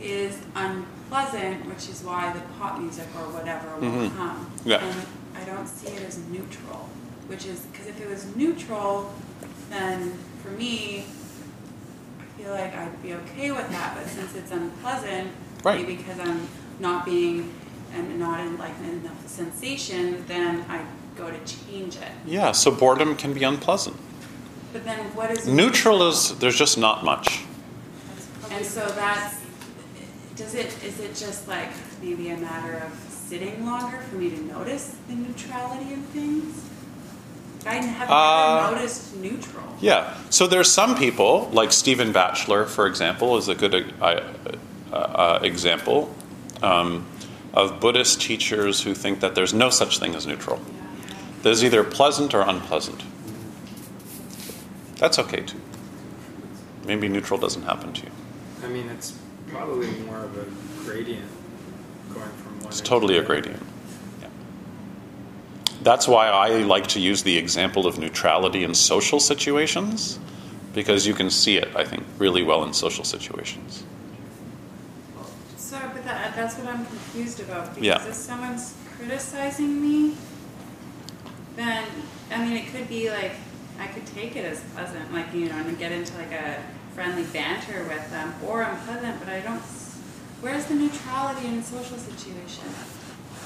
is 0.00 0.38
unpleasant, 0.54 1.66
which 1.66 1.88
is 1.88 2.02
why 2.02 2.32
the 2.32 2.40
pop 2.58 2.78
music 2.80 3.06
or 3.16 3.28
whatever 3.32 3.68
will 3.78 3.90
Mhm. 4.08 4.16
come. 4.16 4.46
Yeah. 4.64 4.78
And 4.82 5.06
I 5.36 5.44
don't 5.44 5.66
see 5.68 5.88
it 5.88 6.02
as 6.02 6.18
neutral, 6.30 6.88
which 7.26 7.46
is, 7.46 7.60
because 7.60 7.86
if 7.86 8.00
it 8.00 8.08
was 8.08 8.26
neutral, 8.34 9.12
then 9.70 10.18
for 10.42 10.50
me, 10.50 11.04
I 12.18 12.42
feel 12.42 12.52
like 12.52 12.74
I'd 12.76 13.02
be 13.02 13.14
okay 13.14 13.52
with 13.52 13.70
that, 13.70 13.94
but 13.94 14.08
since 14.08 14.34
it's 14.34 14.50
unpleasant, 14.50 15.30
Right. 15.62 15.80
maybe 15.80 15.96
because 15.96 16.18
I'm 16.18 16.48
not 16.80 17.04
being, 17.04 17.52
and 17.94 18.18
not 18.18 18.40
in 18.40 18.56
like 18.58 18.72
enough 18.82 19.26
sensation, 19.28 20.24
then 20.26 20.64
I 20.68 20.80
go 21.16 21.30
to 21.30 21.38
change 21.44 21.96
it. 21.96 22.10
Yeah, 22.26 22.52
so 22.52 22.70
boredom 22.70 23.14
can 23.16 23.34
be 23.34 23.44
unpleasant. 23.44 23.96
But 24.72 24.84
then 24.84 24.98
what 25.14 25.30
is 25.30 25.46
Neutral 25.46 26.08
is 26.08 26.38
there's 26.38 26.56
just 26.56 26.78
not 26.78 27.04
much. 27.04 27.44
And 28.50 28.64
so 28.64 28.86
that's 28.86 29.40
does 30.36 30.54
it 30.54 30.74
is 30.84 30.98
it 31.00 31.14
just 31.14 31.46
like 31.46 31.70
maybe 32.02 32.30
a 32.30 32.36
matter 32.36 32.78
of 32.78 32.92
sitting 33.10 33.66
longer 33.66 33.98
for 33.98 34.16
me 34.16 34.30
to 34.30 34.40
notice 34.42 34.96
the 35.08 35.14
neutrality 35.14 35.92
of 35.94 36.00
things? 36.06 36.68
I 37.64 37.74
have 37.74 38.08
never 38.08 38.12
Uh, 38.12 38.70
noticed 38.72 39.14
neutral. 39.16 39.64
Yeah. 39.80 40.14
So 40.30 40.46
there's 40.48 40.70
some 40.70 40.96
people, 40.96 41.48
like 41.52 41.70
Stephen 41.70 42.10
Batchelor, 42.10 42.66
for 42.66 42.86
example, 42.86 43.36
is 43.36 43.48
a 43.48 43.54
good 43.54 43.94
uh, 44.00 44.04
uh, 44.04 44.96
uh, 44.96 45.38
example 45.42 46.12
um, 46.60 47.06
of 47.54 47.78
Buddhist 47.78 48.20
teachers 48.20 48.82
who 48.82 48.94
think 48.94 49.20
that 49.20 49.34
there's 49.36 49.54
no 49.54 49.70
such 49.70 49.98
thing 50.00 50.14
as 50.16 50.26
neutral. 50.26 50.60
There's 51.42 51.62
either 51.62 51.84
pleasant 51.84 52.34
or 52.34 52.40
unpleasant. 52.42 53.02
That's 55.02 55.18
okay 55.18 55.40
too. 55.40 55.58
Maybe 56.86 57.08
neutral 57.08 57.36
doesn't 57.36 57.62
happen 57.62 57.92
to 57.92 58.02
you. 58.04 58.12
I 58.62 58.68
mean, 58.68 58.88
it's 58.88 59.18
probably 59.48 59.90
more 60.06 60.18
of 60.18 60.38
a 60.38 60.46
gradient 60.84 61.28
going 62.14 62.30
from 62.30 62.60
one. 62.60 62.68
It's 62.68 62.78
end 62.78 62.84
to 62.84 62.90
totally 62.90 63.18
a 63.18 63.22
gradient. 63.24 63.60
Yeah. 64.20 64.28
That's 65.82 66.06
why 66.06 66.28
I 66.28 66.50
like 66.62 66.86
to 66.94 67.00
use 67.00 67.24
the 67.24 67.36
example 67.36 67.88
of 67.88 67.98
neutrality 67.98 68.62
in 68.62 68.74
social 68.74 69.18
situations, 69.18 70.20
because 70.72 71.04
you 71.04 71.14
can 71.14 71.30
see 71.30 71.56
it, 71.56 71.74
I 71.74 71.82
think, 71.82 72.04
really 72.18 72.44
well 72.44 72.62
in 72.62 72.72
social 72.72 73.02
situations. 73.02 73.82
So, 75.56 75.80
but 75.92 76.04
that, 76.04 76.36
that's 76.36 76.54
what 76.58 76.68
I'm 76.68 76.86
confused 76.86 77.40
about 77.40 77.74
because 77.74 77.82
Yeah. 77.82 78.06
if 78.06 78.14
someone's 78.14 78.74
criticizing 78.96 79.82
me, 79.82 80.14
then 81.56 81.86
I 82.30 82.44
mean 82.44 82.56
it 82.56 82.66
could 82.72 82.88
be 82.88 83.10
like 83.10 83.32
I 83.82 83.88
could 83.88 84.06
take 84.06 84.36
it 84.36 84.44
as 84.44 84.60
pleasant, 84.74 85.12
like 85.12 85.34
you 85.34 85.48
know, 85.48 85.56
and 85.56 85.76
get 85.78 85.90
into 85.90 86.16
like 86.16 86.30
a 86.30 86.62
friendly 86.94 87.24
banter 87.24 87.82
with 87.84 88.08
them, 88.10 88.32
or 88.46 88.62
unpleasant. 88.62 89.18
But 89.18 89.28
I 89.28 89.40
don't. 89.40 89.60
Where's 90.40 90.66
the 90.66 90.74
neutrality 90.74 91.46
in 91.48 91.54
a 91.54 91.62
social 91.62 91.96
situation? 91.98 92.64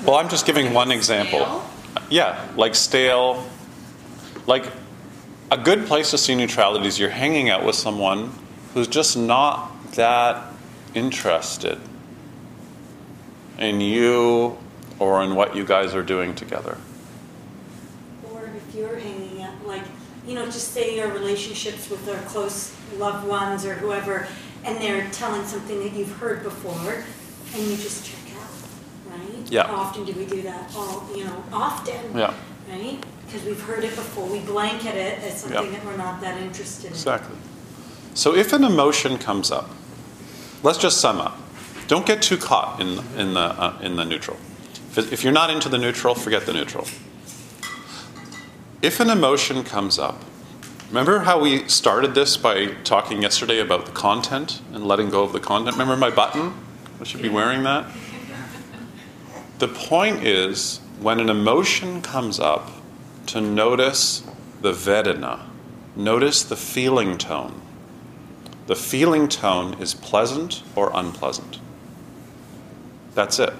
Well, 0.05 0.17
I'm 0.17 0.29
just 0.29 0.45
giving 0.45 0.75
one 0.75 0.89
Stale? 0.89 0.99
example. 0.99 1.65
Yeah, 2.11 2.47
like 2.57 2.75
stale. 2.75 3.49
Like 4.47 4.67
a 5.51 5.57
good 5.57 5.87
place 5.87 6.11
to 6.11 6.19
see 6.19 6.35
neutrality 6.35 6.87
is 6.87 6.99
you're 6.99 7.09
hanging 7.09 7.49
out 7.49 7.65
with 7.65 7.75
someone 7.75 8.31
who's 8.75 8.89
just 8.89 9.17
not 9.17 9.73
that 9.93 10.53
interested 10.95 11.81
in 13.59 13.81
you 13.81 14.59
or 14.99 15.23
in 15.23 15.35
what 15.35 15.57
you 15.57 15.65
guys 15.65 15.95
are 15.95 16.03
doing 16.03 16.35
together. 16.35 16.77
Or 18.33 18.45
if 18.55 18.75
you're 18.75 18.97
hanging 18.97 19.16
out, 19.16 19.16
like, 19.16 19.16
you 20.27 20.35
know, 20.35 20.45
just 20.47 20.73
say 20.73 20.97
your 20.97 21.09
relationships 21.13 21.89
with 21.89 22.09
our 22.09 22.21
close 22.29 22.75
loved 22.99 23.27
ones 23.27 23.65
or 23.65 23.75
whoever, 23.75 24.27
and 24.65 24.79
they're 24.79 25.09
telling 25.11 25.45
something 25.45 25.79
that 25.81 25.93
you've 25.93 26.13
heard 26.19 26.43
before, 26.43 27.05
and 27.55 27.63
you 27.63 27.77
just 27.77 28.05
check 28.05 28.37
out, 28.37 29.19
right? 29.19 29.51
Yeah. 29.51 29.67
How 29.67 29.77
often 29.77 30.05
do 30.05 30.13
we 30.13 30.27
do 30.27 30.43
that? 30.43 30.75
All, 30.77 31.09
you 31.15 31.25
know, 31.25 31.45
often. 31.53 32.17
Yeah. 32.17 32.35
Right? 32.69 32.99
Because 33.27 33.45
we've 33.45 33.61
heard 33.61 33.85
it 33.85 33.95
before. 33.95 34.27
We 34.27 34.41
blanket 34.41 34.95
it 34.97 35.21
as 35.23 35.41
something 35.41 35.65
Yeah. 35.65 35.71
that 35.79 35.85
we're 35.85 35.97
not 35.97 36.21
that 36.21 36.41
interested 36.41 36.87
in. 36.87 36.93
Exactly. 36.93 37.37
So 38.15 38.35
if 38.35 38.53
an 38.53 38.65
emotion 38.65 39.19
comes 39.19 39.51
up, 39.51 39.71
let's 40.63 40.79
just 40.79 41.01
sum 41.01 41.19
up. 41.21 41.39
Don't 41.87 42.07
get 42.07 42.23
too 42.23 42.37
caught 42.37 42.81
in, 42.81 42.99
in, 43.17 43.35
the, 43.35 43.41
uh, 43.41 43.79
in 43.81 43.95
the 43.95 44.05
neutral. 44.05 44.37
If, 44.97 45.13
if 45.13 45.23
you're 45.23 45.33
not 45.33 45.51
into 45.51 45.69
the 45.69 45.79
neutral, 45.79 46.15
forget 46.17 46.47
the 46.47 46.53
neutral. 46.53 46.87
If 48.87 49.01
an 49.01 49.11
emotion 49.11 49.65
comes 49.65 49.99
up, 49.99 50.23
remember 50.91 51.19
how 51.19 51.41
we 51.41 51.67
started 51.67 52.15
this 52.15 52.37
by 52.37 52.67
talking 52.85 53.21
yesterday 53.21 53.59
about 53.59 53.85
the 53.85 53.91
content 53.91 54.63
and 54.73 54.87
letting 54.87 55.11
go 55.11 55.25
of 55.25 55.33
the 55.33 55.41
content? 55.41 55.73
Remember 55.73 55.97
my 55.97 56.09
button? 56.09 56.55
I 57.01 57.03
should 57.03 57.21
be 57.21 57.29
wearing 57.29 57.65
that. 57.65 57.85
The 59.59 59.67
point 59.67 60.23
is 60.23 60.79
when 61.01 61.19
an 61.19 61.29
emotion 61.29 62.01
comes 62.01 62.39
up, 62.39 62.71
to 63.27 63.41
notice 63.41 64.23
the 64.63 64.71
Vedana, 64.71 65.41
notice 65.97 66.45
the 66.45 66.55
feeling 66.55 67.19
tone. 67.19 67.61
The 68.69 68.77
feeling 68.77 69.27
tone 69.27 69.75
is 69.81 69.95
pleasant 69.95 70.63
or 70.77 70.93
unpleasant. 70.95 71.59
That's 73.15 73.41
it. 73.41 73.53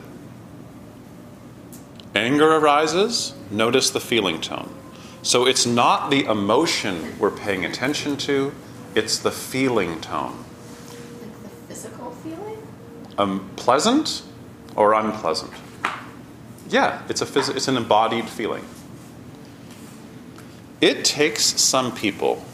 Anger 2.15 2.59
arises, 2.59 3.35
notice 3.51 3.91
the 3.91 3.99
feeling 3.99 4.41
tone. 4.41 4.73
So 5.27 5.45
it's 5.45 5.67
not 5.67 6.09
the 6.13 6.25
emotion 6.27 7.19
we're 7.19 7.33
paying 7.33 7.65
attention 7.65 8.17
to, 8.19 8.55
it's 8.95 9.19
the 9.19 9.33
feeling 9.33 10.01
tone. 10.01 10.45
Like 11.21 11.43
the 11.43 11.49
physical 11.67 12.13
feeling? 12.13 12.65
Um, 13.19 13.51
pleasant 13.57 14.23
or 14.77 14.95
unpleasant? 14.95 15.53
Yeah, 16.69 17.03
it's, 17.09 17.23
a 17.23 17.27
phys- 17.27 17.57
it's 17.57 17.67
an 17.67 17.77
embodied 17.77 18.29
feeling. 18.29 18.65
It 20.81 21.05
takes 21.05 21.61
some 21.61 21.93
people 21.93 22.45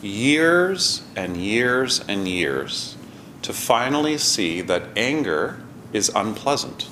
years 0.00 1.02
and 1.16 1.36
years 1.36 2.04
and 2.06 2.28
years 2.28 2.96
to 3.42 3.52
finally 3.52 4.16
see 4.16 4.60
that 4.60 4.84
anger 4.96 5.58
is 5.92 6.08
unpleasant. 6.14 6.86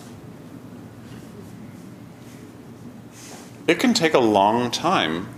It 3.71 3.79
can 3.79 3.95
take 3.95 4.15
a 4.15 4.19
long 4.19 4.73
time 4.73 5.29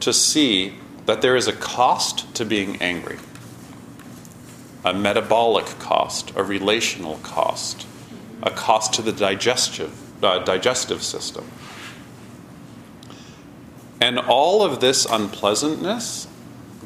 to 0.00 0.12
see 0.12 0.74
that 1.06 1.22
there 1.22 1.36
is 1.36 1.46
a 1.46 1.52
cost 1.52 2.34
to 2.34 2.44
being 2.44 2.82
angry 2.82 3.18
a 4.84 4.92
metabolic 4.92 5.66
cost, 5.78 6.32
a 6.34 6.42
relational 6.42 7.18
cost, 7.18 7.86
a 8.42 8.50
cost 8.50 8.94
to 8.94 9.02
the 9.02 9.12
digestive, 9.12 9.92
uh, 10.24 10.40
digestive 10.40 11.04
system. 11.04 11.44
And 14.00 14.18
all 14.18 14.64
of 14.64 14.80
this 14.80 15.06
unpleasantness 15.06 16.26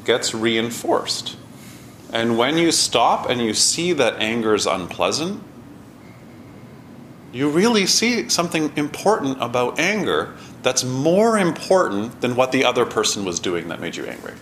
gets 0.05 0.35
reinforced. 0.35 1.37
And 2.13 2.37
when 2.37 2.59
you 2.59 2.71
stop 2.71 3.27
and 3.27 3.41
you 3.41 3.55
see 3.55 3.93
that 3.93 4.21
anger 4.21 4.53
is 4.53 4.67
unpleasant, 4.67 5.41
you 7.33 7.49
really 7.49 7.87
see 7.87 8.29
something 8.29 8.71
important 8.75 9.37
about 9.41 9.79
anger 9.79 10.35
that's 10.63 10.83
more 10.83 11.37
important 11.37 12.21
than 12.21 12.35
what 12.35 12.51
the 12.51 12.65
other 12.65 12.85
person 12.85 13.25
was 13.25 13.39
doing 13.39 13.69
that 13.69 13.79
made 13.79 13.95
you 13.95 14.05
angry. 14.05 14.33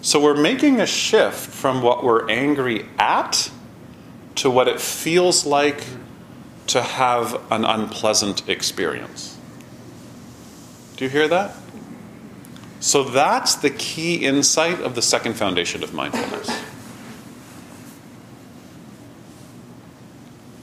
So 0.00 0.20
we're 0.20 0.40
making 0.40 0.80
a 0.80 0.86
shift 0.86 1.50
from 1.50 1.82
what 1.82 2.02
we're 2.02 2.28
angry 2.30 2.86
at 2.98 3.50
to 4.36 4.50
what 4.50 4.68
it 4.68 4.80
feels 4.80 5.44
like 5.44 5.84
to 6.68 6.82
have 6.82 7.40
an 7.50 7.64
unpleasant 7.64 8.48
experience. 8.48 9.36
Do 10.96 11.04
you 11.04 11.10
hear 11.10 11.28
that? 11.28 11.54
So 12.80 13.02
that's 13.02 13.56
the 13.56 13.70
key 13.70 14.24
insight 14.24 14.80
of 14.80 14.94
the 14.94 15.02
second 15.02 15.34
foundation 15.34 15.82
of 15.82 15.92
mindfulness. 15.92 16.48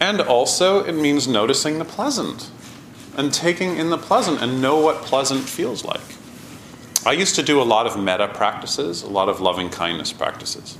And 0.05 0.21
also, 0.21 0.83
it 0.83 0.91
means 0.91 1.27
noticing 1.27 1.79
the 1.79 1.83
pleasant 1.83 2.51
and 3.17 3.33
taking 3.33 3.77
in 3.77 3.89
the 3.89 3.97
pleasant 3.97 4.39
and 4.39 4.61
know 4.61 4.79
what 4.79 4.97
pleasant 4.97 5.49
feels 5.49 5.83
like. 5.83 6.13
I 7.07 7.13
used 7.13 7.33
to 7.37 7.41
do 7.41 7.59
a 7.59 7.63
lot 7.63 7.87
of 7.87 7.97
metta 7.99 8.27
practices, 8.27 9.01
a 9.01 9.09
lot 9.09 9.29
of 9.29 9.41
loving 9.41 9.71
kindness 9.71 10.13
practices. 10.13 10.77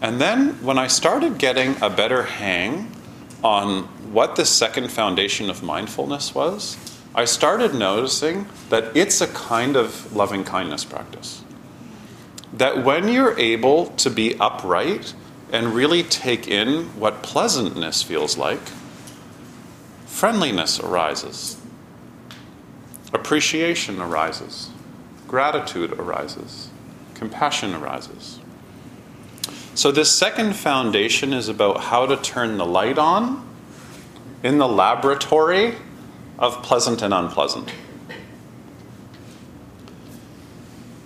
And 0.00 0.20
then 0.20 0.62
when 0.62 0.78
I 0.78 0.86
started 0.86 1.36
getting 1.36 1.74
a 1.82 1.90
better 1.90 2.22
hang 2.22 2.94
on 3.42 3.86
what 4.12 4.36
the 4.36 4.44
second 4.44 4.92
foundation 4.92 5.50
of 5.50 5.64
mindfulness 5.64 6.32
was, 6.32 6.76
I 7.12 7.24
started 7.24 7.74
noticing 7.74 8.46
that 8.68 8.96
it's 8.96 9.20
a 9.20 9.26
kind 9.26 9.74
of 9.74 10.14
loving 10.14 10.44
kindness 10.44 10.84
practice. 10.84 11.42
That 12.52 12.84
when 12.84 13.08
you're 13.08 13.36
able 13.36 13.86
to 13.96 14.10
be 14.10 14.38
upright 14.38 15.12
and 15.54 15.72
really 15.72 16.02
take 16.02 16.48
in 16.48 16.82
what 16.98 17.22
pleasantness 17.22 18.02
feels 18.02 18.36
like, 18.36 18.58
friendliness 20.04 20.80
arises, 20.80 21.56
appreciation 23.12 24.00
arises, 24.00 24.70
gratitude 25.28 25.92
arises, 25.92 26.70
compassion 27.14 27.72
arises. 27.72 28.40
So, 29.76 29.92
this 29.92 30.10
second 30.10 30.54
foundation 30.54 31.32
is 31.32 31.48
about 31.48 31.82
how 31.82 32.04
to 32.06 32.16
turn 32.16 32.56
the 32.56 32.66
light 32.66 32.98
on 32.98 33.48
in 34.42 34.58
the 34.58 34.66
laboratory 34.66 35.76
of 36.36 36.64
pleasant 36.64 37.00
and 37.00 37.14
unpleasant. 37.14 37.72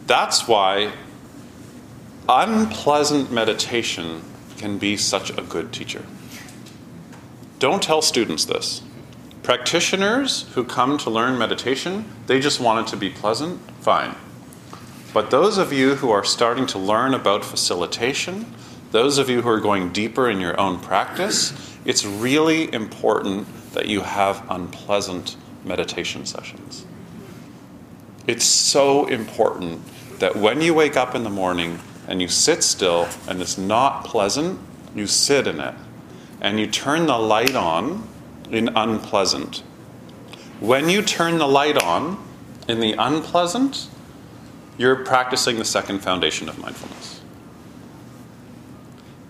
That's 0.06 0.48
why 0.48 0.92
unpleasant 2.26 3.30
meditation 3.30 4.22
can 4.58 4.78
be 4.78 4.96
such 4.96 5.30
a 5.30 5.42
good 5.42 5.72
teacher. 5.72 6.04
Don't 7.58 7.82
tell 7.82 8.02
students 8.02 8.44
this. 8.44 8.82
Practitioners 9.42 10.42
who 10.54 10.62
come 10.62 10.98
to 10.98 11.10
learn 11.10 11.38
meditation, 11.38 12.04
they 12.26 12.38
just 12.38 12.60
want 12.60 12.86
it 12.86 12.90
to 12.90 12.96
be 12.96 13.08
pleasant, 13.08 13.60
fine. 13.80 14.14
But 15.14 15.30
those 15.30 15.56
of 15.56 15.72
you 15.72 15.96
who 15.96 16.10
are 16.10 16.24
starting 16.24 16.66
to 16.66 16.78
learn 16.78 17.14
about 17.14 17.44
facilitation, 17.44 18.54
those 18.90 19.18
of 19.18 19.30
you 19.30 19.42
who 19.42 19.48
are 19.48 19.60
going 19.60 19.92
deeper 19.92 20.28
in 20.28 20.40
your 20.40 20.58
own 20.60 20.78
practice, 20.80 21.52
it's 21.84 22.04
really 22.04 22.72
important 22.72 23.46
that 23.72 23.86
you 23.86 24.02
have 24.02 24.44
unpleasant 24.50 25.36
meditation 25.64 26.26
sessions. 26.26 26.84
It's 28.26 28.44
so 28.44 29.06
important 29.06 29.80
that 30.18 30.36
when 30.36 30.60
you 30.60 30.74
wake 30.74 30.96
up 30.96 31.14
in 31.14 31.24
the 31.24 31.30
morning 31.30 31.78
and 32.08 32.20
you 32.22 32.26
sit 32.26 32.64
still 32.64 33.06
and 33.28 33.40
it's 33.40 33.58
not 33.58 34.04
pleasant, 34.04 34.58
you 34.96 35.06
sit 35.06 35.46
in 35.46 35.60
it 35.60 35.74
and 36.40 36.58
you 36.58 36.66
turn 36.66 37.06
the 37.06 37.18
light 37.18 37.54
on 37.54 38.08
in 38.50 38.68
unpleasant. 38.74 39.62
When 40.58 40.88
you 40.88 41.02
turn 41.02 41.38
the 41.38 41.46
light 41.46 41.80
on 41.80 42.24
in 42.66 42.80
the 42.80 42.94
unpleasant, 42.94 43.88
you're 44.76 45.04
practicing 45.04 45.58
the 45.58 45.64
second 45.64 46.00
foundation 46.00 46.48
of 46.48 46.58
mindfulness. 46.58 47.20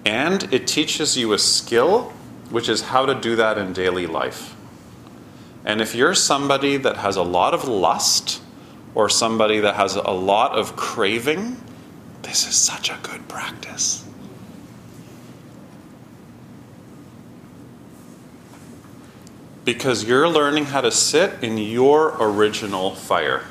And 0.05 0.53
it 0.55 0.67
teaches 0.67 1.17
you 1.17 1.33
a 1.33 1.38
skill, 1.38 2.12
which 2.51 2.69
is 2.69 2.83
how 2.83 3.07
to 3.07 3.14
do 3.14 3.37
that 3.37 3.59
in 3.59 3.73
daily 3.73 4.07
life. 4.07 4.55
And 5.64 5.81
if 5.81 5.95
you're 5.95 6.14
somebody 6.14 6.77
that 6.79 6.99
has 6.99 7.17
a 7.17 7.23
lot 7.23 7.53
of 7.53 7.67
lust 7.67 8.41
or 8.95 9.09
somebody 9.09 9.61
that 9.61 9.75
has 9.75 9.97
a 9.97 10.11
lot 10.11 10.53
of 10.53 10.77
craving, 10.77 11.57
this 12.23 12.47
is 12.47 12.55
such 12.55 12.91
a 12.91 12.99
good 13.03 13.27
practice. 13.29 14.05
Because 19.65 20.05
you're 20.05 20.29
learning 20.29 20.67
how 20.67 20.81
to 20.81 20.91
sit 20.91 21.43
in 21.43 21.59
your 21.59 22.17
original 22.21 22.95
fire, 22.95 23.45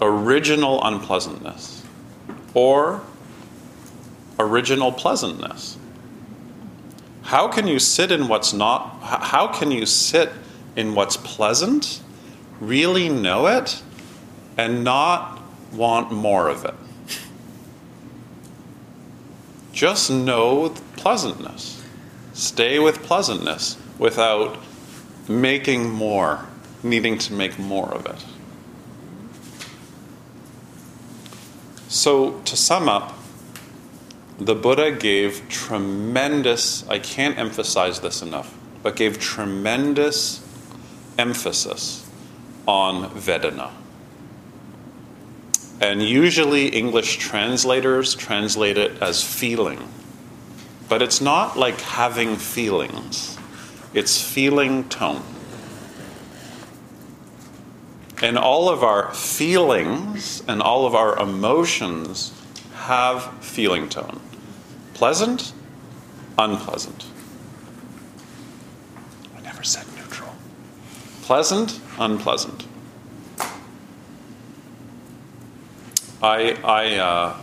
original 0.00 0.82
unpleasantness, 0.84 1.82
or 2.54 3.00
original 4.38 4.92
pleasantness. 4.92 5.78
How 7.22 7.48
can 7.48 7.66
you 7.66 7.78
sit 7.78 8.12
in 8.12 8.28
what's 8.28 8.52
not, 8.52 9.00
how 9.00 9.48
can 9.48 9.70
you 9.70 9.86
sit 9.86 10.30
in 10.76 10.94
what's 10.94 11.16
pleasant, 11.16 12.02
really 12.60 13.08
know 13.08 13.46
it, 13.46 13.82
and 14.58 14.84
not 14.84 15.40
want 15.72 16.12
more 16.12 16.48
of 16.48 16.64
it? 16.64 16.74
Just 19.72 20.10
know 20.10 20.74
pleasantness. 20.96 21.82
Stay 22.34 22.78
with 22.78 23.02
pleasantness 23.02 23.76
without 23.98 24.58
making 25.28 25.90
more, 25.90 26.46
needing 26.82 27.18
to 27.18 27.32
make 27.32 27.58
more 27.58 27.92
of 27.92 28.06
it. 28.06 28.24
So, 31.88 32.40
to 32.46 32.56
sum 32.56 32.88
up, 32.88 33.18
the 34.38 34.54
Buddha 34.54 34.90
gave 34.90 35.48
tremendous, 35.48 36.88
I 36.88 36.98
can't 36.98 37.38
emphasize 37.38 38.00
this 38.00 38.22
enough, 38.22 38.56
but 38.82 38.96
gave 38.96 39.18
tremendous 39.18 40.40
emphasis 41.18 42.08
on 42.66 43.10
Vedana. 43.10 43.70
And 45.82 46.00
usually 46.00 46.68
English 46.68 47.16
translators 47.16 48.14
translate 48.14 48.78
it 48.78 49.02
as 49.02 49.24
feeling. 49.24 49.88
But 50.88 51.02
it's 51.02 51.20
not 51.20 51.58
like 51.58 51.80
having 51.80 52.36
feelings, 52.36 53.36
it's 53.92 54.22
feeling 54.22 54.88
tone. 54.88 55.24
And 58.22 58.38
all 58.38 58.68
of 58.68 58.84
our 58.84 59.12
feelings 59.12 60.44
and 60.46 60.62
all 60.62 60.86
of 60.86 60.94
our 60.94 61.18
emotions 61.18 62.32
have 62.74 63.24
feeling 63.42 63.88
tone 63.88 64.20
pleasant, 64.94 65.52
unpleasant. 66.38 67.06
I 69.36 69.40
never 69.40 69.64
said 69.64 69.84
neutral. 69.96 70.32
Pleasant, 71.22 71.80
unpleasant. 71.98 72.66
I, 76.22 76.56
I 76.62 76.96
uh, 76.98 77.36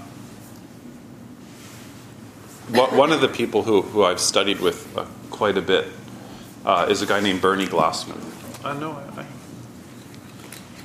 one 2.96 3.12
of 3.12 3.20
the 3.20 3.28
people 3.28 3.64
who, 3.64 3.82
who 3.82 4.04
I've 4.04 4.22
studied 4.22 4.62
with 4.62 4.98
uh, 4.98 5.06
quite 5.32 5.58
a 5.58 5.62
bit 5.62 5.88
uh, 6.66 6.88
is 6.90 7.02
a 7.02 7.06
guy 7.06 7.20
named 7.20 7.42
Bernie 7.42 7.66
Glassman. 7.66 8.22
I 8.64 8.80
know. 8.80 8.92
I, 9.18 9.26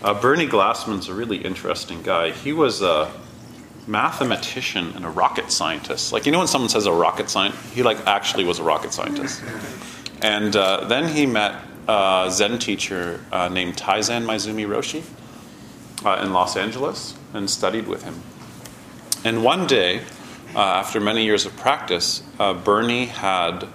uh, 0.02 0.20
Bernie 0.20 0.48
Glassman's 0.48 1.08
a 1.08 1.14
really 1.14 1.36
interesting 1.36 2.02
guy. 2.02 2.32
He 2.32 2.52
was 2.52 2.82
a 2.82 3.12
mathematician 3.86 4.92
and 4.96 5.04
a 5.04 5.08
rocket 5.08 5.52
scientist. 5.52 6.12
Like 6.12 6.26
you 6.26 6.32
know 6.32 6.38
when 6.38 6.48
someone 6.48 6.70
says 6.70 6.86
a 6.86 6.92
rocket 6.92 7.30
scientist, 7.30 7.62
he 7.74 7.84
like 7.84 8.04
actually 8.06 8.44
was 8.44 8.58
a 8.58 8.64
rocket 8.64 8.92
scientist. 8.92 9.40
And 10.20 10.56
uh, 10.56 10.84
then 10.86 11.08
he 11.08 11.26
met 11.26 11.62
a 11.86 12.28
Zen 12.28 12.58
teacher 12.58 13.20
uh, 13.30 13.48
named 13.48 13.76
Taizan 13.76 14.24
Maezumi 14.24 14.66
Roshi 14.66 15.04
uh, 16.04 16.24
in 16.24 16.32
Los 16.32 16.56
Angeles 16.56 17.14
and 17.34 17.50
studied 17.50 17.86
with 17.86 18.04
him. 18.04 18.22
And 19.24 19.44
one 19.44 19.66
day, 19.66 20.00
uh, 20.54 20.60
after 20.60 21.00
many 21.00 21.24
years 21.24 21.44
of 21.44 21.56
practice, 21.56 22.22
uh, 22.38 22.54
Bernie 22.54 23.06
had 23.06 23.66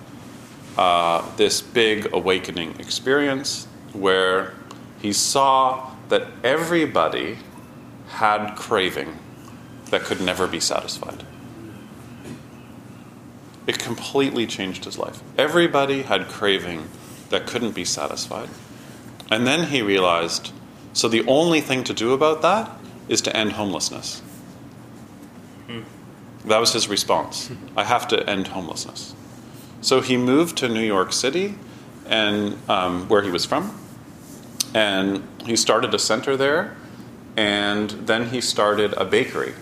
uh, 0.78 1.30
this 1.36 1.62
big 1.62 2.12
awakening 2.14 2.80
experience 2.80 3.68
where 3.94 4.54
he 5.02 5.12
saw 5.12 5.92
that 6.10 6.28
everybody 6.44 7.38
had 8.08 8.56
craving 8.56 9.18
that 9.90 10.02
could 10.02 10.22
never 10.22 10.48
be 10.48 10.60
satisfied. 10.60 11.26
It 13.68 13.78
completely 13.78 14.48
changed 14.48 14.86
his 14.86 14.98
life. 14.98 15.22
Everybody 15.38 16.04
had 16.04 16.28
craving 16.28 16.88
that 17.30 17.46
couldn't 17.46 17.76
be 17.76 17.86
satisfied. 17.86 18.50
And 19.30 19.46
then 19.46 19.68
he 19.68 19.82
realized 19.82 20.52
so 20.94 21.08
the 21.08 21.26
only 21.28 21.62
thing 21.62 21.84
to 21.86 21.94
do 21.94 22.14
about 22.14 22.42
that 22.42 22.79
is 23.10 23.22
to 23.22 23.36
end 23.36 23.52
homelessness. 23.54 24.22
That 26.46 26.60
was 26.60 26.72
his 26.72 26.88
response. 26.88 27.52
I 27.76 27.84
have 27.84 28.08
to 28.10 28.30
end 28.30 28.48
homelessness. 28.48 29.14
So 29.82 30.00
he 30.00 30.16
moved 30.16 30.58
to 30.60 30.70
New 30.70 30.86
York 30.86 31.12
City, 31.12 31.56
and 32.08 32.58
um, 32.70 33.08
where 33.10 33.22
he 33.22 33.30
was 33.30 33.46
from, 33.46 33.78
and 34.74 35.24
he 35.46 35.56
started 35.56 35.94
a 35.94 36.00
center 36.00 36.38
there, 36.38 36.76
and 37.36 37.90
then 37.90 38.30
he 38.30 38.42
started 38.42 38.94
a 38.94 39.06
bakery, 39.06 39.54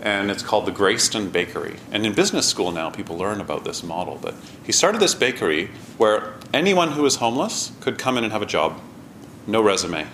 and 0.00 0.30
it's 0.30 0.42
called 0.42 0.66
the 0.66 0.72
Greyston 0.72 1.30
Bakery. 1.30 1.76
And 1.90 2.06
in 2.06 2.14
business 2.14 2.48
school 2.48 2.70
now, 2.70 2.90
people 2.90 3.16
learn 3.16 3.40
about 3.40 3.64
this 3.64 3.82
model. 3.82 4.18
But 4.20 4.34
he 4.64 4.72
started 4.72 5.00
this 5.00 5.14
bakery 5.14 5.70
where 5.98 6.34
anyone 6.54 6.92
who 6.92 7.02
was 7.02 7.16
homeless 7.16 7.72
could 7.80 7.98
come 7.98 8.16
in 8.16 8.24
and 8.24 8.32
have 8.32 8.42
a 8.42 8.46
job, 8.46 8.80
no 9.46 9.60
resume. 9.60 10.06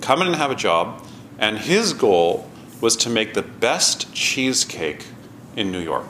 Come 0.00 0.20
in 0.20 0.28
and 0.28 0.36
have 0.36 0.50
a 0.50 0.56
job, 0.56 1.02
and 1.38 1.58
his 1.58 1.92
goal 1.92 2.50
was 2.80 2.96
to 2.96 3.10
make 3.10 3.34
the 3.34 3.42
best 3.42 4.12
cheesecake 4.14 5.06
in 5.54 5.72
New 5.72 5.80
York. 5.80 6.08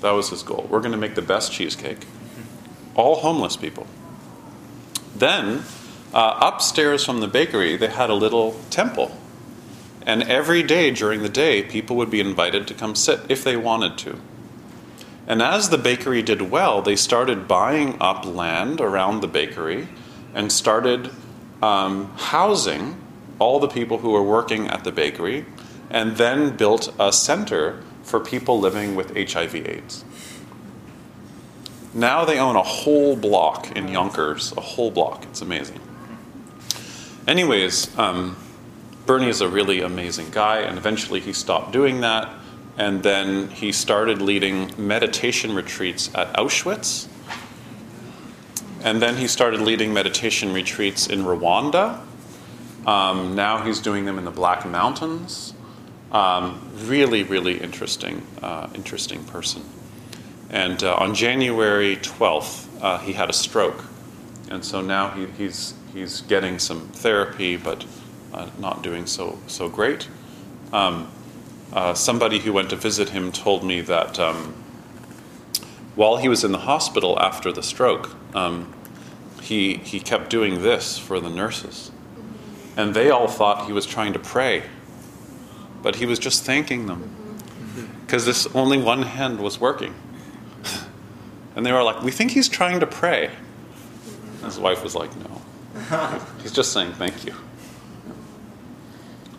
That 0.00 0.12
was 0.12 0.30
his 0.30 0.42
goal. 0.42 0.66
We're 0.70 0.80
going 0.80 0.92
to 0.92 0.98
make 0.98 1.14
the 1.14 1.22
best 1.22 1.52
cheesecake. 1.52 2.06
All 2.94 3.16
homeless 3.16 3.56
people. 3.56 3.86
Then, 5.14 5.64
uh, 6.12 6.38
upstairs 6.40 7.04
from 7.04 7.20
the 7.20 7.28
bakery, 7.28 7.76
they 7.76 7.88
had 7.88 8.10
a 8.10 8.14
little 8.14 8.60
temple. 8.70 9.16
And 10.06 10.22
every 10.22 10.62
day 10.62 10.90
during 10.90 11.22
the 11.22 11.28
day, 11.28 11.62
people 11.62 11.96
would 11.96 12.10
be 12.10 12.20
invited 12.20 12.66
to 12.68 12.74
come 12.74 12.94
sit 12.94 13.20
if 13.28 13.44
they 13.44 13.56
wanted 13.56 13.98
to. 13.98 14.20
And 15.26 15.42
as 15.42 15.68
the 15.68 15.78
bakery 15.78 16.22
did 16.22 16.50
well, 16.50 16.80
they 16.80 16.96
started 16.96 17.46
buying 17.46 17.96
up 18.00 18.24
land 18.24 18.80
around 18.80 19.20
the 19.20 19.28
bakery 19.28 19.88
and 20.34 20.50
started 20.50 21.10
um, 21.60 22.10
housing 22.16 22.98
all 23.38 23.58
the 23.60 23.68
people 23.68 23.98
who 23.98 24.10
were 24.10 24.22
working 24.22 24.68
at 24.68 24.84
the 24.84 24.92
bakery, 24.92 25.46
and 25.90 26.16
then 26.16 26.56
built 26.56 26.92
a 26.98 27.12
center 27.12 27.82
for 28.02 28.20
people 28.20 28.58
living 28.58 28.94
with 28.94 29.14
HIV/AIDS. 29.16 30.04
Now 31.94 32.24
they 32.24 32.38
own 32.38 32.56
a 32.56 32.62
whole 32.62 33.16
block 33.16 33.74
in 33.76 33.88
Yonkers, 33.88 34.52
a 34.56 34.60
whole 34.60 34.90
block. 34.90 35.24
It's 35.24 35.40
amazing. 35.40 35.80
Anyways, 37.26 37.96
um, 37.98 38.36
Bernie 39.06 39.28
is 39.28 39.40
a 39.40 39.48
really 39.48 39.80
amazing 39.80 40.30
guy, 40.30 40.58
and 40.58 40.76
eventually 40.76 41.20
he 41.20 41.32
stopped 41.32 41.72
doing 41.72 42.02
that, 42.02 42.28
and 42.76 43.02
then 43.02 43.48
he 43.48 43.72
started 43.72 44.20
leading 44.22 44.72
meditation 44.78 45.54
retreats 45.54 46.10
at 46.14 46.32
Auschwitz. 46.34 47.08
And 48.82 49.02
then 49.02 49.16
he 49.16 49.26
started 49.26 49.60
leading 49.60 49.92
meditation 49.92 50.52
retreats 50.52 51.08
in 51.08 51.24
Rwanda. 51.24 52.00
Um, 52.88 53.34
now 53.34 53.62
he's 53.64 53.80
doing 53.80 54.06
them 54.06 54.16
in 54.16 54.24
the 54.24 54.30
Black 54.30 54.64
Mountains. 54.64 55.52
Um, 56.10 56.70
really, 56.86 57.22
really 57.22 57.60
interesting, 57.60 58.26
uh, 58.40 58.70
interesting 58.74 59.24
person. 59.24 59.62
And 60.48 60.82
uh, 60.82 60.94
on 60.94 61.14
January 61.14 61.96
12th, 61.96 62.66
uh, 62.80 62.96
he 63.00 63.12
had 63.12 63.28
a 63.28 63.34
stroke. 63.34 63.84
And 64.50 64.64
so 64.64 64.80
now 64.80 65.10
he, 65.10 65.26
he's, 65.26 65.74
he's 65.92 66.22
getting 66.22 66.58
some 66.58 66.88
therapy, 66.88 67.58
but 67.58 67.84
uh, 68.32 68.48
not 68.58 68.82
doing 68.82 69.04
so, 69.04 69.38
so 69.48 69.68
great. 69.68 70.08
Um, 70.72 71.12
uh, 71.74 71.92
somebody 71.92 72.38
who 72.38 72.54
went 72.54 72.70
to 72.70 72.76
visit 72.76 73.10
him 73.10 73.32
told 73.32 73.64
me 73.64 73.82
that 73.82 74.18
um, 74.18 74.54
while 75.94 76.16
he 76.16 76.30
was 76.30 76.42
in 76.42 76.52
the 76.52 76.60
hospital 76.60 77.20
after 77.20 77.52
the 77.52 77.62
stroke, 77.62 78.16
um, 78.34 78.72
he, 79.42 79.74
he 79.74 80.00
kept 80.00 80.30
doing 80.30 80.62
this 80.62 80.96
for 80.96 81.20
the 81.20 81.28
nurses. 81.28 81.90
And 82.78 82.94
they 82.94 83.10
all 83.10 83.26
thought 83.26 83.66
he 83.66 83.72
was 83.72 83.84
trying 83.84 84.12
to 84.12 84.20
pray, 84.20 84.62
but 85.82 85.96
he 85.96 86.06
was 86.06 86.18
just 86.18 86.44
thanking 86.44 86.86
them 86.86 87.12
because 88.06 88.24
this 88.24 88.46
only 88.54 88.78
one 88.78 89.02
hand 89.02 89.40
was 89.40 89.60
working. 89.60 89.94
And 91.56 91.66
they 91.66 91.72
were 91.72 91.82
like, 91.82 92.04
We 92.04 92.12
think 92.12 92.30
he's 92.30 92.48
trying 92.48 92.78
to 92.78 92.86
pray. 92.86 93.30
His 94.44 94.60
wife 94.60 94.84
was 94.84 94.94
like, 94.94 95.10
No. 95.16 96.20
He's 96.42 96.52
just 96.52 96.72
saying 96.72 96.92
thank 96.92 97.24
you. 97.24 97.34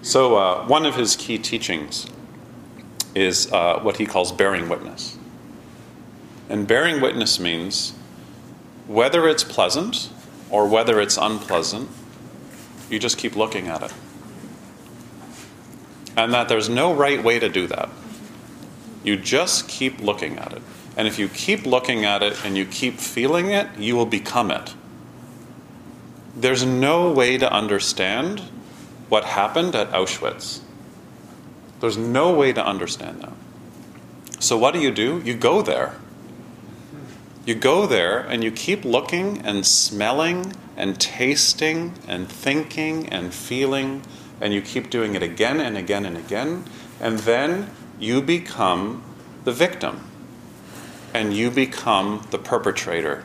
So, 0.01 0.35
uh, 0.35 0.67
one 0.67 0.85
of 0.85 0.95
his 0.95 1.15
key 1.15 1.37
teachings 1.37 2.07
is 3.15 3.49
uh, 3.53 3.79
what 3.79 3.97
he 3.97 4.05
calls 4.05 4.33
bearing 4.33 4.67
witness. 4.67 5.17
And 6.49 6.67
bearing 6.67 6.99
witness 6.99 7.39
means 7.39 7.93
whether 8.87 9.27
it's 9.27 9.45
pleasant 9.45 10.09
or 10.49 10.67
whether 10.67 10.99
it's 10.99 11.15
unpleasant, 11.15 11.89
you 12.89 12.99
just 12.99 13.17
keep 13.17 13.35
looking 13.35 13.67
at 13.67 13.83
it. 13.83 13.93
And 16.17 16.33
that 16.33 16.49
there's 16.49 16.69
no 16.69 16.93
right 16.93 17.23
way 17.23 17.39
to 17.39 17.49
do 17.49 17.67
that. 17.67 17.89
You 19.03 19.15
just 19.15 19.67
keep 19.67 20.01
looking 20.01 20.37
at 20.37 20.53
it. 20.53 20.61
And 20.97 21.07
if 21.07 21.17
you 21.17 21.29
keep 21.29 21.65
looking 21.65 22.03
at 22.03 22.21
it 22.21 22.43
and 22.43 22.57
you 22.57 22.65
keep 22.65 22.99
feeling 22.99 23.51
it, 23.51 23.67
you 23.77 23.95
will 23.95 24.05
become 24.05 24.51
it. 24.51 24.73
There's 26.35 26.65
no 26.65 27.11
way 27.11 27.37
to 27.37 27.51
understand 27.51 28.41
what 29.07 29.23
happened 29.23 29.75
at 29.75 29.91
Auschwitz. 29.91 30.59
There's 31.79 31.97
no 31.97 32.33
way 32.33 32.53
to 32.53 32.65
understand 32.65 33.21
that. 33.21 33.33
So, 34.41 34.57
what 34.57 34.73
do 34.73 34.79
you 34.79 34.91
do? 34.91 35.21
You 35.23 35.35
go 35.35 35.61
there. 35.61 35.95
You 37.45 37.55
go 37.55 37.87
there 37.87 38.19
and 38.19 38.43
you 38.43 38.51
keep 38.51 38.85
looking 38.85 39.41
and 39.41 39.65
smelling 39.65 40.53
and 40.79 40.99
tasting 40.99 41.93
and 42.07 42.27
thinking 42.27 43.07
and 43.09 43.33
feeling, 43.33 44.01
and 44.41 44.53
you 44.53 44.61
keep 44.61 44.89
doing 44.89 45.13
it 45.13 45.21
again 45.21 45.59
and 45.59 45.77
again 45.77 46.05
and 46.05 46.17
again, 46.17 46.63
and 46.99 47.19
then 47.19 47.69
you 47.99 48.21
become 48.21 49.03
the 49.43 49.51
victim 49.51 50.09
and 51.13 51.33
you 51.33 51.49
become 51.49 52.25
the 52.29 52.37
perpetrator, 52.37 53.23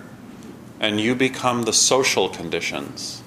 and 0.81 0.99
you 0.99 1.15
become 1.15 1.63
the 1.63 1.73
social 1.73 2.29
conditions, 2.29 3.23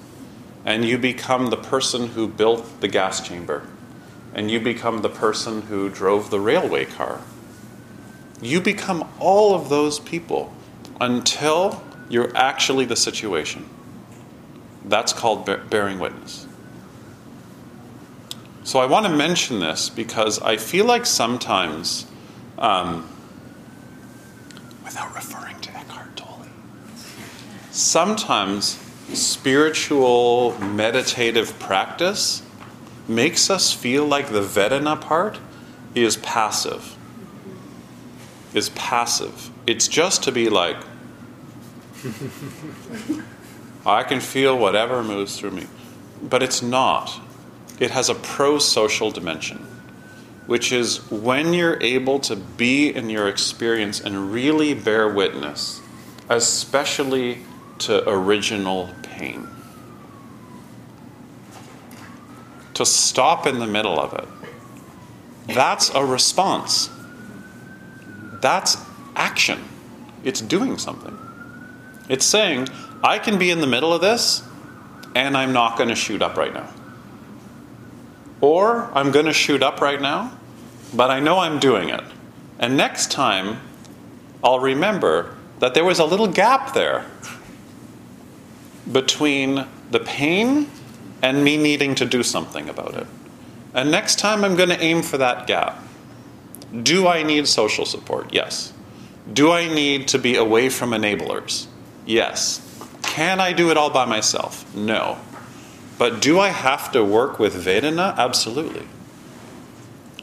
and 0.64 0.84
you 0.84 0.98
become 0.98 1.50
the 1.50 1.56
person 1.56 2.08
who 2.08 2.26
built 2.26 2.80
the 2.80 2.88
gas 2.88 3.26
chamber, 3.26 3.66
and 4.34 4.50
you 4.50 4.60
become 4.60 5.02
the 5.02 5.08
person 5.08 5.62
who 5.62 5.88
drove 5.88 6.30
the 6.30 6.40
railway 6.40 6.84
car. 6.84 7.20
You 8.42 8.60
become 8.60 9.08
all 9.20 9.54
of 9.54 9.68
those 9.68 10.00
people 10.00 10.52
until 11.00 11.82
you're 12.08 12.36
actually 12.36 12.84
the 12.84 12.96
situation. 12.96 13.68
That's 14.88 15.12
called 15.12 15.48
bearing 15.70 15.98
witness. 15.98 16.46
So 18.64 18.80
I 18.80 18.86
want 18.86 19.06
to 19.06 19.12
mention 19.14 19.60
this 19.60 19.88
because 19.88 20.40
I 20.40 20.56
feel 20.56 20.84
like 20.84 21.06
sometimes. 21.06 22.06
Um, 22.58 23.08
without 24.84 25.14
referring 25.14 25.60
to 25.60 25.70
Eckhart 25.76 26.16
Tolle. 26.16 26.46
Sometimes 27.70 28.78
spiritual 29.12 30.58
meditative 30.58 31.58
practice 31.58 32.42
makes 33.06 33.50
us 33.50 33.72
feel 33.72 34.04
like 34.06 34.28
the 34.28 34.40
Vedana 34.40 35.00
part 35.00 35.38
is 35.94 36.16
passive. 36.16 36.96
Is 38.54 38.70
passive. 38.70 39.50
It's 39.66 39.88
just 39.88 40.22
to 40.24 40.32
be 40.32 40.48
like, 40.48 40.76
I 43.88 44.02
can 44.04 44.20
feel 44.20 44.58
whatever 44.58 45.02
moves 45.02 45.38
through 45.38 45.52
me. 45.52 45.66
But 46.22 46.42
it's 46.42 46.62
not. 46.62 47.20
It 47.80 47.90
has 47.90 48.08
a 48.08 48.14
pro 48.14 48.58
social 48.58 49.10
dimension 49.10 49.66
which 50.48 50.72
is 50.72 51.08
when 51.10 51.52
you're 51.52 51.80
able 51.82 52.18
to 52.18 52.34
be 52.34 52.88
in 52.88 53.10
your 53.10 53.28
experience 53.28 54.00
and 54.00 54.32
really 54.32 54.72
bear 54.72 55.06
witness, 55.06 55.82
especially 56.30 57.36
to 57.78 58.08
original 58.08 58.88
pain. 59.02 59.46
To 62.72 62.86
stop 62.86 63.46
in 63.46 63.58
the 63.58 63.66
middle 63.66 64.00
of 64.00 64.14
it. 64.14 64.26
That's 65.54 65.90
a 65.90 66.02
response. 66.02 66.88
That's 68.40 68.78
action. 69.14 69.62
It's 70.24 70.40
doing 70.40 70.78
something. 70.78 71.16
It's 72.08 72.24
saying, 72.24 72.68
I 73.02 73.18
can 73.18 73.38
be 73.38 73.50
in 73.50 73.60
the 73.60 73.66
middle 73.66 73.92
of 73.92 74.00
this 74.00 74.42
and 75.14 75.36
I'm 75.36 75.52
not 75.52 75.76
going 75.76 75.88
to 75.88 75.94
shoot 75.94 76.22
up 76.22 76.36
right 76.36 76.52
now. 76.52 76.68
Or 78.40 78.90
I'm 78.94 79.10
going 79.10 79.26
to 79.26 79.32
shoot 79.32 79.62
up 79.62 79.80
right 79.80 80.00
now 80.00 80.38
but 80.94 81.10
I 81.10 81.20
know 81.20 81.38
I'm 81.38 81.58
doing 81.58 81.90
it. 81.90 82.02
And 82.58 82.76
next 82.76 83.10
time, 83.10 83.60
I'll 84.42 84.60
remember 84.60 85.36
that 85.58 85.74
there 85.74 85.84
was 85.84 85.98
a 85.98 86.04
little 86.04 86.28
gap 86.28 86.74
there 86.74 87.06
between 88.90 89.66
the 89.90 90.00
pain 90.00 90.70
and 91.22 91.44
me 91.44 91.56
needing 91.56 91.94
to 91.96 92.04
do 92.04 92.22
something 92.22 92.68
about 92.68 92.94
it. 92.94 93.06
And 93.74 93.90
next 93.90 94.18
time, 94.18 94.44
I'm 94.44 94.56
going 94.56 94.70
to 94.70 94.80
aim 94.80 95.02
for 95.02 95.18
that 95.18 95.46
gap. 95.46 95.82
Do 96.82 97.06
I 97.06 97.22
need 97.22 97.46
social 97.48 97.84
support? 97.84 98.32
Yes. 98.32 98.72
Do 99.30 99.52
I 99.52 99.68
need 99.72 100.08
to 100.08 100.18
be 100.18 100.36
away 100.36 100.68
from 100.68 100.90
enablers? 100.90 101.66
Yes. 102.06 102.64
Can 103.18 103.40
I 103.40 103.52
do 103.52 103.70
it 103.70 103.76
all 103.76 103.90
by 103.90 104.04
myself? 104.04 104.64
No. 104.74 105.18
But 105.98 106.20
do 106.20 106.38
I 106.38 106.48
have 106.48 106.92
to 106.92 107.04
work 107.04 107.38
with 107.38 107.54
Vedana? 107.54 108.16
Absolutely 108.16 108.86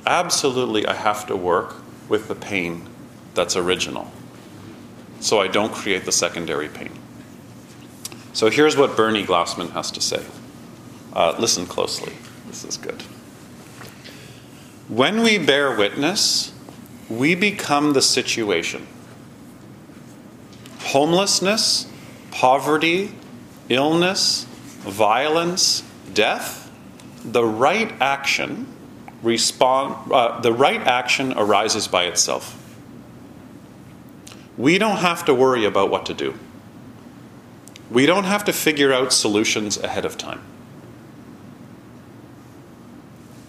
absolutely 0.06 0.86
I 0.86 0.94
have 0.94 1.26
to 1.28 1.36
work 1.36 1.76
with 2.10 2.28
the 2.28 2.36
pain 2.36 2.88
that's 3.34 3.56
original. 3.56 4.12
so 5.20 5.40
I 5.40 5.48
don't 5.48 5.74
create 5.74 6.06
the 6.06 6.12
secondary 6.12 6.70
pain. 6.70 6.92
So 8.34 8.50
here's 8.50 8.78
what 8.78 8.96
Bernie 8.96 9.26
Glassman 9.26 9.72
has 9.72 9.90
to 9.92 10.02
say. 10.02 10.24
Uh, 11.14 11.36
listen 11.40 11.66
closely. 11.66 12.14
This 12.48 12.64
is 12.64 12.78
good. 12.78 13.02
When 14.88 15.24
we 15.24 15.38
bear 15.40 15.76
witness, 15.76 16.54
we 17.10 17.34
become 17.34 17.94
the 17.94 18.02
situation. 18.02 18.86
Homelessness, 20.82 21.88
poverty, 22.36 23.14
illness, 23.70 24.44
violence, 24.82 25.84
death, 26.14 26.70
the 27.24 27.46
right 27.46 27.94
action 28.02 28.68
respond 29.24 30.12
uh, 30.12 30.40
the 30.42 30.52
right 30.52 30.82
action 30.82 31.34
arises 31.38 31.88
by 31.88 32.04
itself. 32.04 32.62
We 34.58 34.78
don't 34.78 34.98
have 34.98 35.24
to 35.26 35.34
worry 35.34 35.64
about 35.64 35.90
what 35.90 36.06
to 36.08 36.14
do. 36.14 36.36
We 37.90 38.06
don't 38.06 38.26
have 38.26 38.44
to 38.46 38.54
figure 38.54 38.92
out 38.92 39.14
solutions 39.14 39.78
ahead 39.78 40.04
of 40.04 40.18
time. 40.18 40.42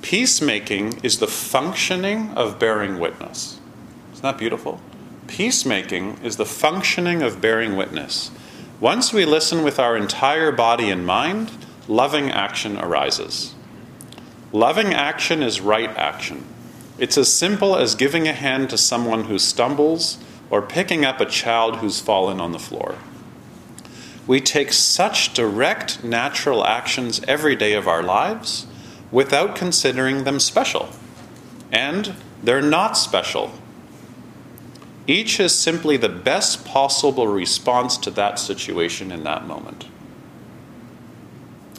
Peacemaking 0.00 1.00
is 1.02 1.18
the 1.18 1.26
functioning 1.26 2.30
of 2.34 2.60
bearing 2.60 3.00
witness. 3.00 3.58
Isn't 4.12 4.22
that 4.22 4.38
beautiful? 4.38 4.80
Peacemaking 5.26 6.18
is 6.22 6.36
the 6.36 6.46
functioning 6.46 7.22
of 7.22 7.40
bearing 7.40 7.76
witness. 7.76 8.30
Once 8.80 9.10
we 9.10 9.24
listen 9.24 9.62
with 9.62 9.78
our 9.78 9.96
entire 9.96 10.52
body 10.52 10.90
and 10.90 11.06
mind, 11.06 11.50
loving 11.88 12.30
action 12.30 12.76
arises. 12.76 13.54
Loving 14.52 14.92
action 14.92 15.42
is 15.42 15.62
right 15.62 15.88
action. 15.96 16.44
It's 16.98 17.16
as 17.16 17.32
simple 17.32 17.76
as 17.76 17.94
giving 17.94 18.28
a 18.28 18.34
hand 18.34 18.68
to 18.68 18.76
someone 18.76 19.24
who 19.24 19.38
stumbles 19.38 20.18
or 20.50 20.60
picking 20.60 21.06
up 21.06 21.20
a 21.20 21.26
child 21.26 21.76
who's 21.76 22.00
fallen 22.00 22.38
on 22.38 22.52
the 22.52 22.58
floor. 22.58 22.96
We 24.26 24.42
take 24.42 24.74
such 24.74 25.32
direct, 25.32 26.04
natural 26.04 26.62
actions 26.66 27.22
every 27.26 27.56
day 27.56 27.72
of 27.72 27.88
our 27.88 28.02
lives 28.02 28.66
without 29.10 29.56
considering 29.56 30.24
them 30.24 30.38
special. 30.38 30.90
And 31.72 32.14
they're 32.42 32.60
not 32.60 32.98
special. 32.98 33.52
Each 35.06 35.38
is 35.38 35.54
simply 35.54 35.96
the 35.96 36.08
best 36.08 36.64
possible 36.64 37.28
response 37.28 37.96
to 37.98 38.10
that 38.12 38.38
situation 38.38 39.12
in 39.12 39.24
that 39.24 39.46
moment. 39.46 39.86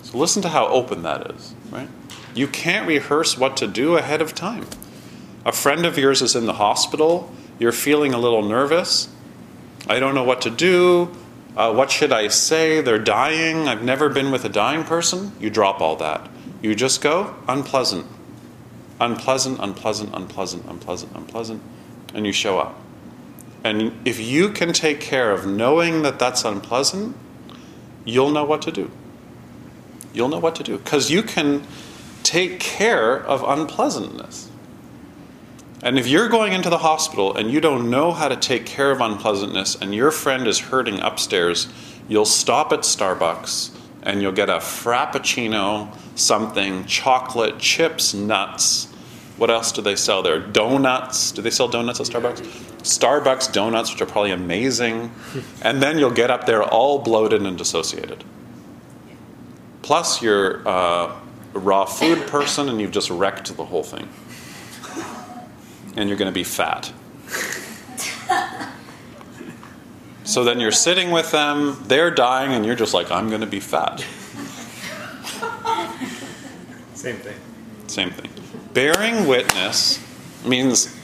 So 0.04 0.18
listen 0.18 0.42
to 0.44 0.50
how 0.50 0.68
open 0.68 1.04
that 1.04 1.32
is, 1.32 1.54
right? 1.70 1.90
You 2.34 2.48
can't 2.48 2.88
rehearse 2.88 3.38
what 3.38 3.58
to 3.58 3.68
do 3.68 3.98
ahead 3.98 4.22
of 4.22 4.34
time. 4.34 4.66
A 5.46 5.52
friend 5.52 5.86
of 5.86 5.98
yours 5.98 6.22
is 6.22 6.36
in 6.36 6.46
the 6.46 6.54
hospital, 6.54 7.32
you're 7.60 7.72
feeling 7.72 8.14
a 8.14 8.18
little 8.18 8.44
nervous. 8.44 9.10
I 9.88 10.00
don't 10.00 10.16
know 10.16 10.24
what 10.24 10.42
to 10.42 10.50
do. 10.50 11.16
Uh, 11.56 11.74
what 11.74 11.90
should 11.90 12.12
I 12.12 12.28
say? 12.28 12.82
They're 12.82 13.00
dying. 13.00 13.68
I've 13.68 13.82
never 13.82 14.10
been 14.10 14.32
with 14.32 14.46
a 14.46 14.50
dying 14.50 14.84
person. 14.84 15.32
You 15.40 15.50
drop 15.50 15.82
all 15.82 15.96
that. 15.96 16.30
You 16.62 16.76
just 16.76 17.02
go 17.02 17.36
unpleasant, 17.48 18.06
unpleasant, 19.00 19.60
unpleasant, 19.60 20.14
unpleasant, 20.14 20.66
unpleasant, 20.68 21.16
unpleasant, 21.16 21.62
and 22.14 22.26
you 22.26 22.32
show 22.32 22.60
up. 22.60 22.80
And 23.68 23.92
if 24.06 24.18
you 24.18 24.48
can 24.48 24.72
take 24.72 25.02
care 25.02 25.30
of 25.30 25.46
knowing 25.46 26.02
that 26.04 26.20
that's 26.20 26.46
unpleasant, 26.46 27.18
you'll 28.06 28.30
know 28.30 28.46
what 28.46 28.62
to 28.62 28.72
do. 28.72 28.90
You'll 30.14 30.30
know 30.30 30.40
what 30.40 30.56
to 30.56 30.64
do 30.64 30.78
because 30.78 31.12
you 31.12 31.22
can 31.22 31.68
take 32.24 32.62
care 32.62 33.22
of 33.22 33.44
unpleasantness. 33.44 34.50
And 35.84 36.00
if 36.00 36.08
you're 36.08 36.30
going 36.30 36.54
into 36.54 36.70
the 36.70 36.78
hospital 36.78 37.36
and 37.36 37.52
you 37.52 37.60
don't 37.60 37.90
know 37.90 38.14
how 38.14 38.30
to 38.30 38.38
take 38.38 38.66
care 38.66 38.90
of 38.90 39.02
unpleasantness 39.02 39.76
and 39.76 39.94
your 39.94 40.12
friend 40.12 40.48
is 40.48 40.60
hurting 40.60 41.02
upstairs, 41.02 41.68
you'll 42.08 42.24
stop 42.24 42.72
at 42.72 42.80
Starbucks 42.80 43.76
and 44.02 44.22
you'll 44.22 44.32
get 44.32 44.50
a 44.50 44.60
frappuccino, 44.60 45.94
something, 46.16 46.86
chocolate, 46.86 47.60
chips, 47.60 48.14
nuts. 48.14 48.87
What 49.38 49.52
else 49.52 49.72
do 49.72 49.82
they 49.82 49.96
sell 49.96 50.24
there? 50.24 50.40
Donuts. 50.40 51.32
Do 51.32 51.42
they 51.42 51.52
sell 51.52 51.68
donuts 51.68 52.00
at 52.00 52.08
Starbucks? 52.08 52.42
Starbucks 52.82 53.54
donuts, 53.54 53.92
which 53.92 54.02
are 54.02 54.06
probably 54.06 54.32
amazing. 54.32 55.12
And 55.62 55.82
then 55.82 56.00
you'll 56.00 56.12
get 56.12 56.32
up 56.32 56.46
there 56.46 56.64
all 56.64 57.00
bloated 57.00 57.42
and 57.42 57.58
dissociated. 57.58 58.24
Plus, 59.82 60.22
you're 60.22 60.68
uh, 60.68 61.16
a 61.54 61.60
raw 61.60 61.86
food 61.86 62.28
person 62.28 62.70
and 62.70 62.80
you've 62.80 62.92
just 62.92 63.10
wrecked 63.10 63.56
the 63.56 63.66
whole 63.66 63.84
thing. 63.84 64.08
And 65.96 66.10
you're 66.10 66.18
going 66.18 66.32
to 66.32 66.36
be 66.36 66.44
fat. 66.44 66.92
So 70.28 70.44
then 70.44 70.60
you're 70.60 70.74
sitting 70.74 71.12
with 71.12 71.32
them, 71.32 71.78
they're 71.86 72.12
dying, 72.12 72.52
and 72.52 72.66
you're 72.66 72.76
just 72.76 72.94
like, 72.94 73.10
I'm 73.10 73.30
going 73.30 73.40
to 73.40 73.48
be 73.48 73.62
fat. 73.62 74.00
Same 76.96 77.16
thing. 77.16 77.38
Same 77.88 78.10
thing. 78.10 78.30
Bearing 78.78 79.26
witness 79.26 80.00
means 80.46 80.96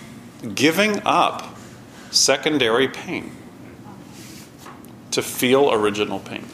giving 0.53 1.01
up 1.07 1.57
secondary 2.11 2.87
pain 2.87 3.31
to 5.09 5.23
feel 5.23 5.73
original 5.73 6.19
pain. 6.19 6.45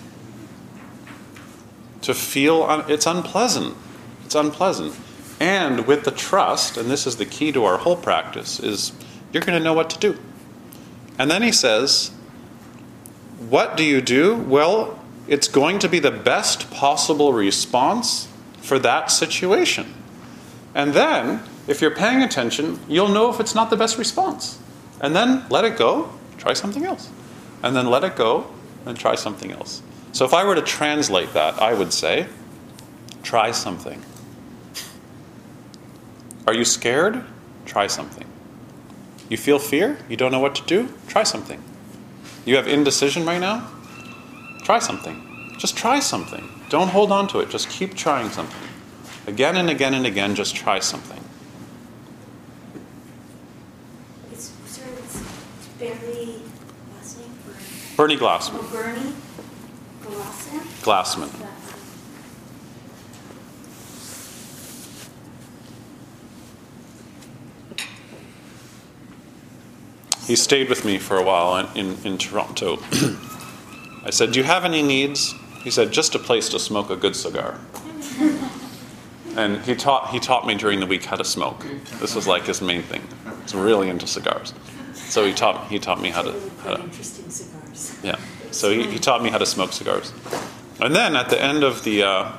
To 2.04 2.14
feel 2.14 2.64
un- 2.64 2.86
it's 2.88 3.06
unpleasant. 3.06 3.76
It's 4.24 4.34
unpleasant. 4.34 4.96
And 5.42 5.86
with 5.86 6.06
the 6.06 6.12
trust, 6.12 6.78
and 6.78 6.90
this 6.90 7.06
is 7.06 7.18
the 7.18 7.26
key 7.26 7.52
to 7.52 7.66
our 7.66 7.80
whole 7.80 7.98
practice, 7.98 8.58
is 8.58 8.94
you're 9.34 9.44
going 9.44 9.60
to 9.60 9.64
know 9.64 9.74
what 9.74 9.90
to 9.90 10.00
do. 10.00 10.18
And 11.18 11.30
then 11.30 11.44
he 11.44 11.52
says, 11.52 12.12
What 13.50 13.76
do 13.76 13.84
you 13.84 14.00
do? 14.00 14.38
Well, 14.38 14.98
it's 15.28 15.50
going 15.50 15.80
to 15.80 15.90
be 15.90 16.00
the 16.00 16.12
best 16.12 16.72
possible 16.72 17.34
response 17.34 18.30
for 18.62 18.80
that 18.80 19.12
situation. 19.12 19.96
And 20.76 20.94
then, 20.94 21.42
if 21.68 21.82
you're 21.82 21.96
paying 21.96 22.22
attention, 22.22 22.80
you'll 22.88 23.10
know 23.10 23.30
if 23.30 23.40
it's 23.40 23.56
not 23.56 23.70
the 23.70 23.78
best 23.78 23.98
response. 23.98 24.60
And 25.02 25.16
then 25.16 25.46
let 25.50 25.66
it 25.66 25.78
go, 25.78 26.12
try 26.38 26.54
something 26.54 26.86
else. 26.86 27.10
And 27.64 27.76
then 27.76 27.90
let 27.90 28.04
it 28.04 28.16
go 28.16 28.52
and 28.86 28.98
try 28.98 29.16
something 29.16 29.52
else. 29.52 29.82
So 30.12 30.26
if 30.26 30.34
I 30.34 30.46
were 30.46 30.56
to 30.56 30.62
translate 30.62 31.34
that, 31.34 31.62
I 31.62 31.74
would 31.74 31.94
say, 31.94 32.28
try 33.24 33.52
something. 33.52 34.04
Are 36.48 36.54
you 36.54 36.66
scared? 36.66 37.24
Try 37.66 37.88
something. 37.88 38.26
You 39.30 39.38
feel 39.38 39.60
fear? 39.60 40.00
You 40.10 40.18
don't 40.18 40.32
know 40.32 40.40
what 40.40 40.56
to 40.56 40.64
do? 40.66 40.90
Try 41.08 41.24
something. 41.24 41.62
You 42.46 42.56
have 42.56 42.68
indecision 42.68 43.26
right 43.26 43.40
now? 43.40 43.70
Try 44.64 44.80
something. 44.80 45.56
Just 45.60 45.78
try 45.78 46.00
something. 46.00 46.50
Don't 46.70 46.88
hold 46.88 47.12
on 47.12 47.28
to 47.30 47.40
it. 47.40 47.50
Just 47.50 47.70
keep 47.70 47.94
trying 47.96 48.30
something. 48.30 48.69
Again 49.30 49.58
and 49.58 49.70
again 49.70 49.94
and 49.94 50.08
again, 50.08 50.34
just 50.34 50.56
try 50.56 50.80
something. 50.80 51.24
It's, 54.32 54.52
sorry, 54.66 54.90
it's 54.94 55.22
it's 55.22 55.68
Barry, 55.78 56.42
last 56.96 57.20
name? 57.20 57.30
Bernie 57.96 58.18
Glassman. 58.18 58.58
Oh, 58.60 58.70
Bernie 58.74 59.14
Glassman? 60.02 60.62
Glassman. 60.82 61.30
He 70.26 70.36
stayed 70.36 70.70
with 70.70 70.84
me 70.86 70.98
for 70.98 71.18
a 71.18 71.24
while 71.24 71.56
in, 71.76 71.78
in, 71.78 71.98
in 72.04 72.18
Toronto. 72.18 72.80
I 74.04 74.10
said, 74.10 74.32
Do 74.32 74.40
you 74.40 74.46
have 74.46 74.66
any 74.66 74.82
needs? 74.82 75.36
He 75.64 75.70
said, 75.70 75.92
Just 75.92 76.16
a 76.16 76.20
place 76.20 76.50
to 76.50 76.58
smoke 76.58 76.90
a 76.90 76.96
good 76.96 77.16
cigar. 77.16 77.60
And 79.40 79.62
he 79.62 79.74
taught, 79.74 80.10
he 80.10 80.20
taught 80.20 80.46
me 80.46 80.56
during 80.56 80.82
the 80.82 80.86
week 80.86 81.06
how 81.06 81.16
to 81.16 81.24
smoke. 81.24 81.66
This 82.02 82.14
was 82.14 82.28
like 82.28 82.46
his 82.46 82.62
main 82.62 82.82
thing. 82.82 83.02
He's 83.44 83.56
really 83.56 83.88
into 83.88 84.06
cigars. 84.06 84.54
So 84.94 85.26
he 85.26 85.34
taught, 85.34 85.70
he 85.70 85.80
taught 85.80 86.02
me 86.02 86.10
how 86.10 86.24
to, 86.24 86.36
how 86.62 86.76
to 86.76 86.84
interesting 86.84 87.30
cigars. 87.30 87.98
yeah. 88.04 88.20
So 88.52 88.70
he, 88.70 88.84
he 88.92 89.00
taught 89.00 89.24
me 89.24 89.30
how 89.30 89.38
to 89.38 89.46
smoke 89.46 89.72
cigars. 89.72 90.12
And 90.82 90.94
then 90.94 91.16
at 91.16 91.30
the 91.30 91.42
end 91.42 91.64
of 91.64 91.86
the 91.86 92.04
uh, 92.04 92.32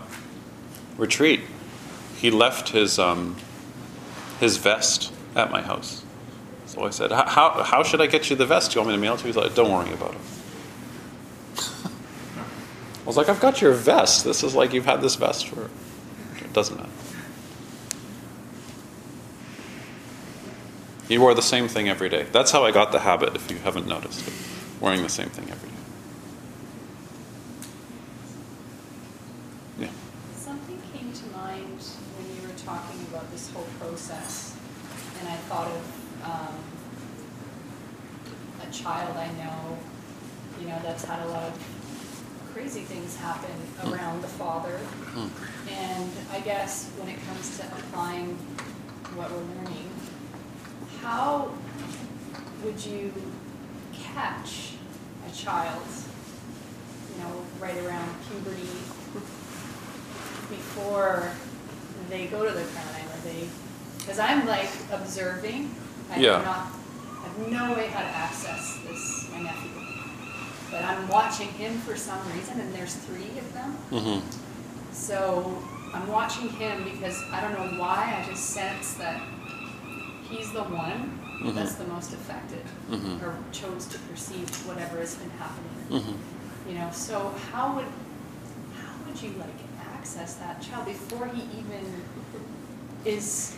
retreat, 0.99 1.41
he 2.17 2.31
left 2.31 2.69
his, 2.69 2.99
um, 2.99 3.35
his 4.39 4.59
vest 4.59 5.11
at 5.35 5.51
my 5.51 5.63
house. 5.63 6.05
So 6.67 6.85
I 6.85 6.91
said, 6.91 7.13
how, 7.13 7.63
how 7.65 7.83
should 7.83 8.03
I 8.03 8.09
get 8.09 8.29
you 8.29 8.37
the 8.37 8.45
vest? 8.45 8.73
Do 8.73 8.75
you 8.79 8.85
want 8.85 8.91
me 8.91 8.97
to 8.97 9.01
mail 9.01 9.15
it 9.15 9.21
to 9.21 9.23
you? 9.23 9.29
He's 9.29 9.37
like, 9.37 9.55
don't 9.55 9.73
worry 9.73 9.91
about 9.91 10.13
it. 10.13 10.21
I 11.87 13.07
was 13.07 13.17
like, 13.17 13.31
I've 13.31 13.41
got 13.41 13.63
your 13.63 13.73
vest. 13.73 14.23
This 14.23 14.45
is 14.45 14.55
like 14.55 14.75
you've 14.75 14.85
had 14.85 15.01
this 15.01 15.15
vest 15.15 15.49
for. 15.49 15.71
It 16.37 16.53
doesn't 16.53 16.77
matter. 16.77 16.90
He 21.11 21.19
wore 21.19 21.35
the 21.35 21.43
same 21.43 21.67
thing 21.67 21.89
every 21.89 22.09
day. 22.09 22.27
That's 22.31 22.53
how 22.53 22.65
I 22.65 22.71
got 22.71 22.93
the 22.93 23.01
habit, 23.01 23.35
if 23.35 23.51
you 23.51 23.57
haven't 23.57 23.89
noticed, 23.89 24.25
of 24.29 24.81
wearing 24.81 25.03
the 25.03 25.09
same 25.09 25.29
thing 25.29 25.51
every 25.51 25.69
day. 25.69 25.75
Yeah. 29.81 29.91
Something 30.37 30.81
came 30.95 31.13
to 31.13 31.27
mind 31.37 31.81
when 32.15 32.37
you 32.37 32.47
were 32.47 32.55
talking 32.57 33.05
about 33.11 33.29
this 33.33 33.51
whole 33.51 33.67
process, 33.81 34.55
and 35.19 35.29
I 35.29 35.35
thought 35.51 35.67
of 35.67 35.83
um, 36.23 36.55
a 38.63 38.73
child 38.73 39.17
I 39.17 39.33
know, 39.33 39.79
you 40.61 40.69
know, 40.69 40.79
that's 40.85 41.03
had 41.05 41.27
a 41.27 41.29
lot 41.31 41.43
of 41.43 41.59
crazy 42.55 42.83
things 42.83 43.17
happen 43.17 43.51
around 43.85 44.23
the 44.23 44.29
father. 44.29 44.79
And 45.69 46.13
I 46.31 46.39
guess 46.39 46.89
when 46.99 47.09
it 47.09 47.19
comes 47.27 47.59
to 47.59 47.67
applying 47.67 48.37
what 49.17 49.29
we're 49.33 49.39
learning, 49.39 49.90
how 51.03 51.51
would 52.63 52.85
you 52.85 53.13
catch 53.93 54.75
a 55.29 55.35
child, 55.35 55.83
you 57.15 57.23
know, 57.23 57.33
right 57.59 57.77
around 57.85 58.09
puberty 58.29 58.69
before 60.49 61.31
they 62.09 62.27
go 62.27 62.45
to 62.47 62.53
the 62.53 62.65
crime 62.65 63.07
or 63.13 63.21
they, 63.25 63.49
because 63.99 64.19
I'm 64.19 64.47
like 64.47 64.69
observing, 64.93 65.75
I 66.11 66.19
Yeah. 66.19 66.37
have 66.37 66.45
not, 66.45 66.67
I 67.23 67.29
have 67.29 67.53
no 67.53 67.75
way 67.75 67.87
how 67.87 68.01
to 68.01 68.07
access 68.07 68.79
this, 68.87 69.29
my 69.33 69.41
nephew. 69.43 69.71
But 70.71 70.85
I'm 70.85 71.09
watching 71.09 71.49
him 71.49 71.79
for 71.81 71.97
some 71.97 72.19
reason, 72.33 72.61
and 72.61 72.73
there's 72.75 72.95
three 72.95 73.39
of 73.39 73.53
them. 73.55 73.77
Mm-hmm. 73.91 74.93
So 74.93 75.63
I'm 75.93 76.07
watching 76.09 76.49
him 76.51 76.85
because 76.85 77.23
I 77.33 77.41
don't 77.41 77.53
know 77.55 77.81
why, 77.81 78.23
I 78.23 78.29
just 78.29 78.51
sense 78.51 78.95
that 78.95 79.21
he's 80.31 80.53
the 80.53 80.63
one 80.63 81.19
that's 81.55 81.75
the 81.75 81.85
most 81.85 82.13
affected 82.13 82.65
Mhm. 82.91 83.23
or 83.23 83.35
chose 83.53 83.87
to 83.87 83.99
perceive 84.01 84.49
whatever 84.67 84.99
has 84.99 85.15
been 85.15 85.31
happening. 85.31 86.03
hmm 86.03 86.69
You 86.71 86.79
know, 86.79 86.91
so 86.93 87.35
how 87.53 87.75
would 87.75 87.87
how 88.77 88.93
would 89.07 89.21
you 89.23 89.31
like 89.39 89.59
access 89.95 90.35
that 90.35 90.61
child 90.63 90.87
before 90.87 91.27
he 91.29 91.43
even 91.59 92.03
is 93.05 93.57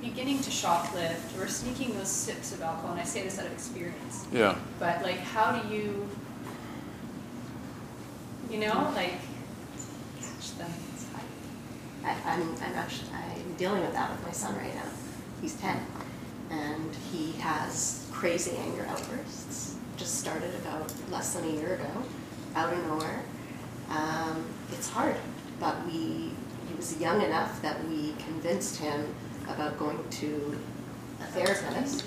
beginning 0.00 0.40
to 0.40 0.50
shoplift 0.50 1.38
or 1.38 1.46
sneaking 1.46 1.96
those 1.96 2.08
sips 2.08 2.52
of 2.52 2.62
alcohol? 2.62 2.92
And 2.92 3.00
I 3.00 3.04
say 3.04 3.22
this 3.22 3.38
out 3.38 3.46
of 3.46 3.52
experience. 3.52 4.26
Yeah. 4.32 4.56
But 4.78 5.02
like, 5.02 5.18
how 5.20 5.52
do 5.52 5.74
you, 5.74 6.08
you 8.50 8.58
know, 8.60 8.90
like 8.94 9.14
catch 10.20 10.56
them? 10.58 10.70
I, 12.04 12.10
I'm, 12.26 12.42
I'm 12.56 12.74
actually, 12.74 13.08
I'm 13.14 13.54
dealing 13.56 13.80
with 13.82 13.92
that 13.94 14.10
with 14.10 14.22
my 14.26 14.32
son 14.32 14.56
right 14.56 14.74
now. 14.74 14.82
He's 15.40 15.54
ten, 15.54 15.84
and 16.50 16.94
he 17.12 17.32
has 17.40 18.06
crazy 18.12 18.56
anger 18.56 18.86
outbursts. 18.88 19.76
Just 19.96 20.20
started 20.20 20.54
about 20.56 20.92
less 21.10 21.34
than 21.34 21.44
a 21.44 21.52
year 21.52 21.74
ago, 21.74 22.02
out 22.54 22.72
of 22.72 22.84
nowhere. 22.86 23.22
Um, 23.90 24.44
it's 24.72 24.88
hard, 24.88 25.16
but 25.60 25.84
we, 25.86 26.32
he 26.68 26.74
was 26.76 26.98
young 27.00 27.22
enough 27.22 27.60
that 27.62 27.86
we 27.88 28.14
convinced 28.24 28.78
him 28.78 29.14
about 29.48 29.78
going 29.78 30.02
to 30.08 30.58
a 31.20 31.24
therapist, 31.26 32.04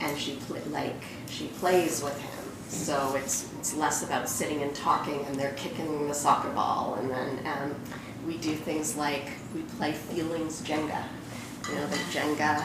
and 0.00 0.18
she 0.18 0.38
like 0.70 1.02
she 1.28 1.48
plays 1.48 2.02
with 2.02 2.18
him. 2.20 2.44
So 2.68 3.14
it's 3.16 3.52
it's 3.58 3.76
less 3.76 4.02
about 4.02 4.28
sitting 4.28 4.62
and 4.62 4.74
talking, 4.74 5.24
and 5.26 5.36
they're 5.36 5.52
kicking 5.52 6.08
the 6.08 6.14
soccer 6.14 6.50
ball, 6.50 6.96
and 6.98 7.10
then 7.10 7.46
um, 7.46 7.74
we 8.26 8.38
do 8.38 8.54
things 8.54 8.96
like 8.96 9.30
we 9.54 9.62
play 9.62 9.92
feelings 9.92 10.62
Jenga. 10.62 11.04
You 11.68 11.76
know, 11.76 11.86
the 11.86 11.96
Jenga 11.96 12.64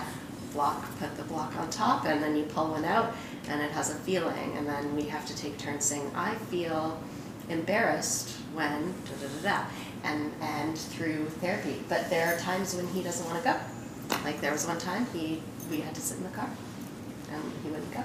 block, 0.53 0.85
put 0.99 1.15
the 1.17 1.23
block 1.23 1.55
on 1.57 1.69
top, 1.69 2.05
and 2.05 2.21
then 2.21 2.35
you 2.35 2.43
pull 2.43 2.71
one 2.71 2.85
out, 2.85 3.13
and 3.47 3.61
it 3.61 3.71
has 3.71 3.91
a 3.91 3.95
feeling, 3.95 4.57
and 4.57 4.67
then 4.67 4.95
we 4.95 5.03
have 5.03 5.25
to 5.27 5.35
take 5.35 5.57
turns 5.57 5.85
saying, 5.85 6.11
"I 6.15 6.35
feel 6.35 6.99
embarrassed 7.49 8.29
when 8.53 8.93
da 9.05 9.13
da 9.21 9.27
da 9.27 9.49
da," 9.49 9.65
and 10.03 10.31
and 10.41 10.77
through 10.77 11.29
therapy. 11.41 11.83
But 11.87 12.09
there 12.09 12.33
are 12.33 12.39
times 12.39 12.75
when 12.75 12.87
he 12.87 13.03
doesn't 13.03 13.25
want 13.25 13.43
to 13.43 13.49
go. 13.51 13.57
Like 14.23 14.41
there 14.41 14.51
was 14.51 14.65
one 14.65 14.79
time 14.79 15.05
he 15.13 15.41
we 15.69 15.81
had 15.81 15.93
to 15.95 16.01
sit 16.01 16.17
in 16.17 16.23
the 16.23 16.29
car, 16.29 16.49
and 17.31 17.43
he 17.63 17.69
wouldn't 17.69 17.93
go. 17.93 18.03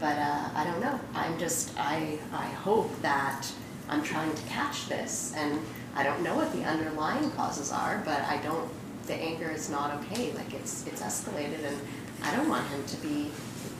But 0.00 0.18
uh, 0.18 0.48
I 0.54 0.64
don't 0.64 0.80
know. 0.80 0.98
I'm 1.14 1.38
just 1.38 1.72
I 1.78 2.18
I 2.32 2.46
hope 2.46 2.90
that 3.02 3.46
I'm 3.88 4.02
trying 4.02 4.34
to 4.34 4.42
catch 4.44 4.88
this, 4.88 5.34
and 5.36 5.60
I 5.94 6.02
don't 6.02 6.22
know 6.22 6.34
what 6.36 6.52
the 6.52 6.64
underlying 6.64 7.30
causes 7.32 7.70
are, 7.72 8.02
but 8.04 8.20
I 8.22 8.38
don't. 8.38 8.68
The 9.06 9.14
anger 9.14 9.50
is 9.50 9.68
not 9.70 9.94
okay. 10.02 10.32
Like 10.32 10.54
it's 10.54 10.86
it's 10.86 11.02
escalated, 11.02 11.64
and 11.66 11.76
I 12.22 12.34
don't 12.34 12.48
want 12.48 12.66
him 12.68 12.84
to 12.86 12.96
be 12.98 13.30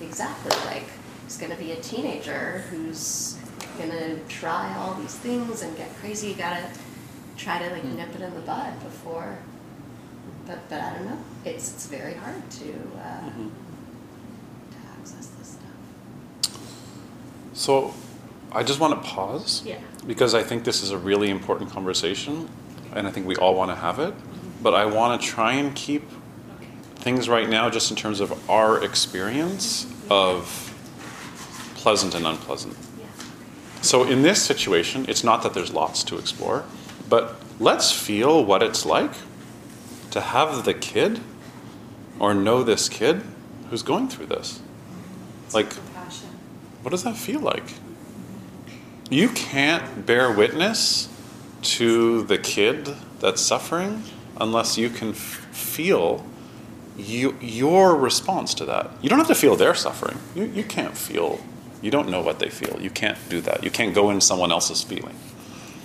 exactly 0.03 0.51
like 0.67 0.85
he's 1.25 1.39
going 1.39 1.51
to 1.53 1.59
be 1.59 1.73
a 1.73 1.77
teenager 1.77 2.59
who's 2.71 3.39
going 3.79 3.91
to 3.91 4.19
try 4.29 4.75
all 4.77 4.95
these 4.95 5.15
things 5.15 5.63
and 5.63 5.75
get 5.77 5.95
crazy. 5.97 6.29
You 6.29 6.35
gotta 6.35 6.65
try 7.37 7.59
to 7.59 7.71
like 7.71 7.85
nip 7.85 8.15
it 8.15 8.21
in 8.21 8.35
the 8.35 8.41
bud 8.41 8.79
before. 8.83 9.39
But 10.47 10.69
but 10.69 10.81
I 10.81 10.93
don't 10.95 11.07
know. 11.07 11.19
It's 11.45 11.73
it's 11.73 11.87
very 11.87 12.15
hard 12.15 12.51
to 12.51 12.69
uh, 12.99 13.21
Mhm. 13.31 13.51
to 14.73 14.77
access 15.01 15.27
this 15.39 15.57
stuff. 15.59 16.61
So 17.55 17.95
I 18.53 18.63
just 18.63 18.79
want 18.79 19.03
to 19.03 19.09
pause 19.09 19.63
Yeah. 19.65 19.79
because 20.07 20.35
I 20.35 20.43
think 20.43 20.65
this 20.65 20.83
is 20.83 20.91
a 20.91 20.99
really 20.99 21.31
important 21.31 21.71
conversation 21.71 22.49
and 22.95 23.07
I 23.07 23.11
think 23.11 23.27
we 23.27 23.37
all 23.37 23.55
want 23.55 23.71
to 23.71 23.75
have 23.77 23.99
it. 23.99 24.15
But 24.65 24.73
I 24.73 24.87
want 24.87 25.21
to 25.21 25.29
try 25.29 25.53
and 25.53 25.75
keep 25.75 26.09
things 26.97 27.29
right 27.29 27.51
now 27.51 27.69
just 27.69 27.91
in 27.91 27.99
terms 27.99 28.21
of 28.21 28.49
our 28.49 28.83
experience 28.83 29.87
of 30.09 30.75
pleasant 31.75 32.15
and 32.15 32.27
unpleasant. 32.27 32.75
So 33.83 34.05
in 34.05 34.23
this 34.23 34.43
situation, 34.43 35.05
it's 35.07 35.23
not 35.23 35.43
that 35.43 35.53
there's 35.53 35.71
lots 35.71 36.03
to 36.05 36.17
explore, 36.17 36.65
but 37.11 37.37
let's 37.61 37.93
feel 37.93 38.43
what 38.43 38.63
it's 38.63 38.87
like 38.87 39.13
to 40.13 40.23
have 40.23 40.65
the 40.65 40.73
kid 40.73 41.21
or 42.19 42.33
know 42.33 42.63
this 42.63 42.89
kid 42.89 43.21
who's 43.69 43.83
going 43.83 44.09
through 44.09 44.27
this. 44.27 44.63
Like, 45.53 45.75
what 46.81 46.93
does 46.93 47.03
that 47.03 47.19
feel 47.19 47.41
like? 47.41 47.75
You 49.11 49.29
can't 49.29 50.07
bear 50.07 50.33
witness 50.33 51.11
to 51.65 52.23
the 52.23 52.39
kid 52.39 52.95
that's 53.21 53.43
suffering 53.43 54.05
unless 54.41 54.77
you 54.79 54.89
can 54.91 55.11
f- 55.11 55.17
feel 55.53 56.25
you, 56.97 57.37
your 57.41 57.97
response 57.97 58.55
to 58.55 58.65
that. 58.67 58.91
You 59.03 59.09
don't 59.09 59.19
have 59.19 59.29
to 59.29 59.35
feel 59.35 59.57
their 59.57 59.75
suffering. 59.75 60.19
You, 60.35 60.45
you 60.45 60.63
can't 60.65 60.97
feel, 60.97 61.41
you 61.83 61.91
don't 61.91 62.09
know 62.09 62.21
what 62.21 62.39
they 62.39 62.49
feel. 62.51 62.81
You 62.81 62.91
can't 62.91 63.19
do 63.29 63.41
that. 63.43 63.65
You 63.65 63.71
can't 63.71 63.95
go 63.95 64.11
in 64.11 64.21
someone 64.21 64.53
else's 64.53 64.83
feeling. 64.83 65.15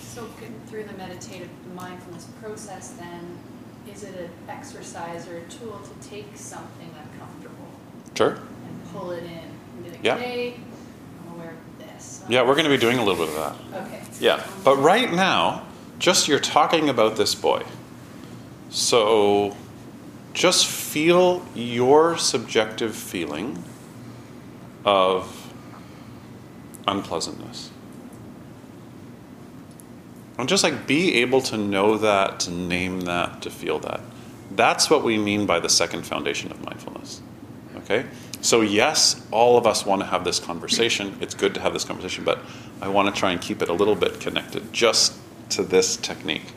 So 0.02 0.26
through 0.68 0.84
the 0.84 0.92
meditative 0.94 1.48
mindfulness 1.74 2.26
process, 2.40 2.90
then, 2.90 3.38
is 3.92 4.04
it 4.04 4.14
an 4.14 4.30
exercise 4.48 5.26
or 5.28 5.38
a 5.38 5.44
tool 5.44 5.80
to 5.80 6.08
take 6.08 6.26
something 6.36 6.90
uncomfortable 7.12 7.56
Sure? 8.16 8.32
and 8.34 8.92
pull 8.92 9.10
it 9.10 9.24
in 9.24 9.90
like, 9.90 10.04
Yeah. 10.04 10.14
I'm 10.14 11.34
aware 11.34 11.50
of 11.50 11.78
this. 11.86 12.22
Yeah, 12.28 12.42
we're 12.42 12.54
going 12.54 12.64
to 12.64 12.70
be 12.70 12.76
doing 12.78 12.98
a 12.98 13.04
little 13.04 13.26
bit 13.26 13.34
of 13.36 13.58
that. 13.72 13.82
Okay. 13.86 14.02
Yeah, 14.20 14.46
but 14.64 14.76
right 14.76 15.10
now, 15.12 15.66
just 15.98 16.28
you're 16.28 16.38
talking 16.38 16.88
about 16.88 17.16
this 17.16 17.34
boy. 17.34 17.64
So 18.70 19.56
just 20.32 20.66
feel 20.66 21.44
your 21.54 22.16
subjective 22.16 22.94
feeling 22.94 23.62
of 24.84 25.52
unpleasantness. 26.86 27.70
And 30.38 30.48
just 30.48 30.64
like 30.64 30.86
be 30.86 31.16
able 31.16 31.42
to 31.42 31.58
know 31.58 31.98
that, 31.98 32.40
to 32.40 32.50
name 32.50 33.02
that, 33.02 33.42
to 33.42 33.50
feel 33.50 33.78
that. 33.80 34.00
That's 34.52 34.88
what 34.88 35.04
we 35.04 35.18
mean 35.18 35.46
by 35.46 35.60
the 35.60 35.68
second 35.68 36.06
foundation 36.06 36.50
of 36.50 36.64
mindfulness. 36.64 37.20
Okay? 37.76 38.06
So, 38.40 38.62
yes, 38.62 39.26
all 39.30 39.58
of 39.58 39.66
us 39.66 39.84
want 39.84 40.00
to 40.00 40.06
have 40.06 40.24
this 40.24 40.38
conversation. 40.38 41.18
It's 41.20 41.34
good 41.34 41.54
to 41.54 41.60
have 41.60 41.74
this 41.74 41.84
conversation, 41.84 42.24
but 42.24 42.38
I 42.80 42.88
want 42.88 43.14
to 43.14 43.18
try 43.18 43.32
and 43.32 43.40
keep 43.40 43.60
it 43.60 43.68
a 43.68 43.72
little 43.74 43.94
bit 43.94 44.18
connected 44.18 44.72
just 44.72 45.14
to 45.50 45.62
this 45.62 45.96
technique. 45.98 46.54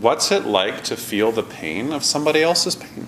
What's 0.00 0.32
it 0.32 0.46
like 0.46 0.82
to 0.84 0.96
feel 0.96 1.30
the 1.30 1.42
pain 1.42 1.92
of 1.92 2.04
somebody 2.04 2.42
else's 2.42 2.74
pain? 2.74 3.06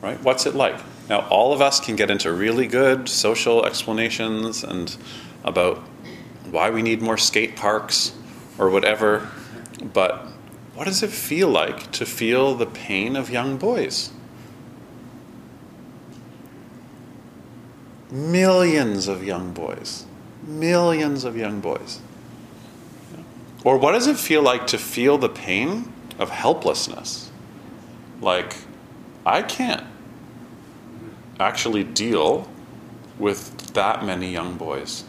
Right? 0.00 0.22
What's 0.22 0.46
it 0.46 0.54
like? 0.54 0.80
Now, 1.08 1.26
all 1.28 1.52
of 1.52 1.60
us 1.60 1.80
can 1.80 1.96
get 1.96 2.12
into 2.12 2.32
really 2.32 2.68
good 2.68 3.08
social 3.08 3.66
explanations 3.66 4.62
and 4.62 4.96
about 5.42 5.78
why 6.48 6.70
we 6.70 6.80
need 6.80 7.02
more 7.02 7.18
skate 7.18 7.56
parks 7.56 8.12
or 8.56 8.70
whatever, 8.70 9.28
but 9.92 10.28
what 10.74 10.84
does 10.84 11.02
it 11.02 11.10
feel 11.10 11.48
like 11.48 11.90
to 11.90 12.06
feel 12.06 12.54
the 12.54 12.66
pain 12.66 13.16
of 13.16 13.30
young 13.30 13.56
boys? 13.56 14.10
Millions 18.12 19.08
of 19.08 19.24
young 19.24 19.52
boys. 19.52 20.06
Millions 20.46 21.24
of 21.24 21.36
young 21.36 21.60
boys. 21.60 22.00
Or 23.64 23.76
what 23.76 23.92
does 23.92 24.06
it 24.06 24.16
feel 24.16 24.42
like 24.42 24.66
to 24.68 24.78
feel 24.78 25.18
the 25.18 25.28
pain 25.28 25.92
of 26.18 26.30
helplessness? 26.30 27.30
Like, 28.20 28.56
I 29.24 29.42
can't 29.42 29.86
actually 31.38 31.84
deal 31.84 32.50
with 33.18 33.74
that 33.74 34.04
many 34.04 34.30
young 34.30 34.56
boys 34.56 35.04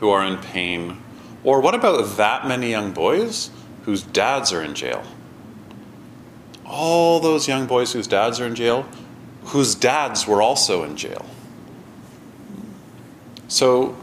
who 0.00 0.10
are 0.10 0.24
in 0.24 0.38
pain. 0.38 0.98
Or 1.44 1.60
what 1.60 1.74
about 1.74 2.16
that 2.16 2.46
many 2.46 2.70
young 2.70 2.92
boys 2.92 3.50
whose 3.84 4.02
dads 4.02 4.52
are 4.52 4.62
in 4.62 4.74
jail? 4.74 5.04
all 6.72 7.20
those 7.20 7.46
young 7.46 7.66
boys 7.66 7.92
whose 7.92 8.06
dads 8.06 8.40
are 8.40 8.46
in 8.46 8.54
jail, 8.54 8.86
whose 9.44 9.74
dads 9.74 10.26
were 10.26 10.40
also 10.40 10.84
in 10.84 10.96
jail. 10.96 11.26
So, 13.48 13.94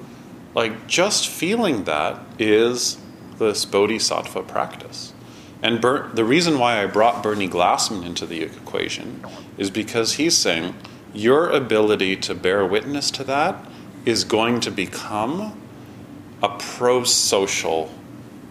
like, 0.56 0.88
just 0.88 1.28
feeling 1.28 1.84
that 1.86 2.20
is 2.38 2.98
this 3.38 3.66
bodhisattva 3.66 4.44
practice. 4.44 5.14
And 5.62 5.82
Ber- 5.82 6.10
the 6.14 6.24
reason 6.24 6.58
why 6.60 6.82
I 6.82 6.86
brought 6.86 7.22
Bernie 7.22 7.50
Glassman 7.50 8.06
into 8.06 8.26
the 8.26 8.42
equation 8.42 9.24
is 9.58 9.70
because 9.70 10.14
he's 10.14 10.38
saying 10.38 10.76
your 11.14 11.50
ability 11.50 12.16
to 12.18 12.36
bear 12.36 12.66
witness 12.66 13.12
to 13.12 13.24
that 13.26 13.66
is 14.06 14.24
going 14.24 14.60
to 14.62 14.72
become 14.72 15.60
a 16.42 16.50
pro 16.58 17.04
social 17.04 17.92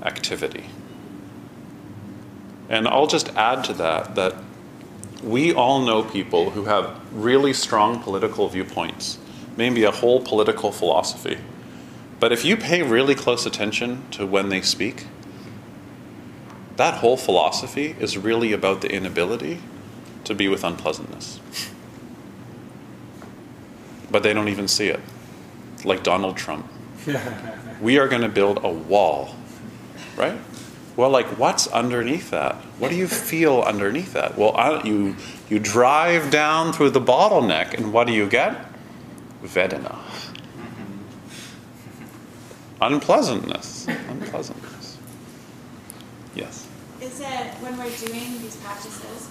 activity. 0.02 0.66
And 2.68 2.86
I'll 2.86 3.06
just 3.06 3.28
add 3.30 3.64
to 3.64 3.72
that 3.74 4.14
that 4.16 4.34
we 5.22 5.52
all 5.52 5.80
know 5.80 6.02
people 6.02 6.50
who 6.50 6.64
have 6.64 7.00
really 7.12 7.52
strong 7.52 8.00
political 8.02 8.48
viewpoints, 8.48 9.18
maybe 9.56 9.84
a 9.84 9.90
whole 9.90 10.20
political 10.20 10.70
philosophy. 10.70 11.38
But 12.20 12.32
if 12.32 12.44
you 12.44 12.56
pay 12.56 12.82
really 12.82 13.14
close 13.14 13.46
attention 13.46 14.08
to 14.12 14.26
when 14.26 14.48
they 14.48 14.60
speak, 14.60 15.06
that 16.76 16.94
whole 16.94 17.16
philosophy 17.16 17.96
is 17.98 18.16
really 18.16 18.52
about 18.52 18.80
the 18.80 18.90
inability 18.92 19.60
to 20.24 20.34
be 20.34 20.48
with 20.48 20.64
unpleasantness. 20.64 21.40
But 24.10 24.22
they 24.22 24.32
don't 24.32 24.48
even 24.48 24.68
see 24.68 24.88
it. 24.88 25.00
Like 25.84 26.02
Donald 26.02 26.36
Trump. 26.36 26.66
we 27.80 27.98
are 27.98 28.08
going 28.08 28.22
to 28.22 28.28
build 28.28 28.60
a 28.62 28.68
wall, 28.68 29.34
right? 30.16 30.38
Well, 30.96 31.10
like, 31.10 31.26
what's 31.38 31.68
underneath 31.68 32.30
that? 32.30 32.56
What 32.78 32.90
do 32.90 32.96
you 32.96 33.06
feel 33.06 33.62
underneath 33.62 34.14
that? 34.14 34.36
Well, 34.36 34.56
I, 34.56 34.82
you, 34.82 35.14
you 35.48 35.60
drive 35.60 36.30
down 36.30 36.72
through 36.72 36.90
the 36.90 37.00
bottleneck, 37.00 37.74
and 37.74 37.92
what 37.92 38.08
do 38.08 38.12
you 38.12 38.28
get? 38.28 38.66
Vedana. 39.44 39.96
Unpleasantness. 42.80 43.88
Unpleasantness. 44.08 44.98
Yes. 46.34 46.68
Is 47.00 47.20
it 47.20 47.46
when 47.60 47.76
we're 47.76 47.90
doing 47.96 48.40
these 48.40 48.56
practices, 48.56 49.28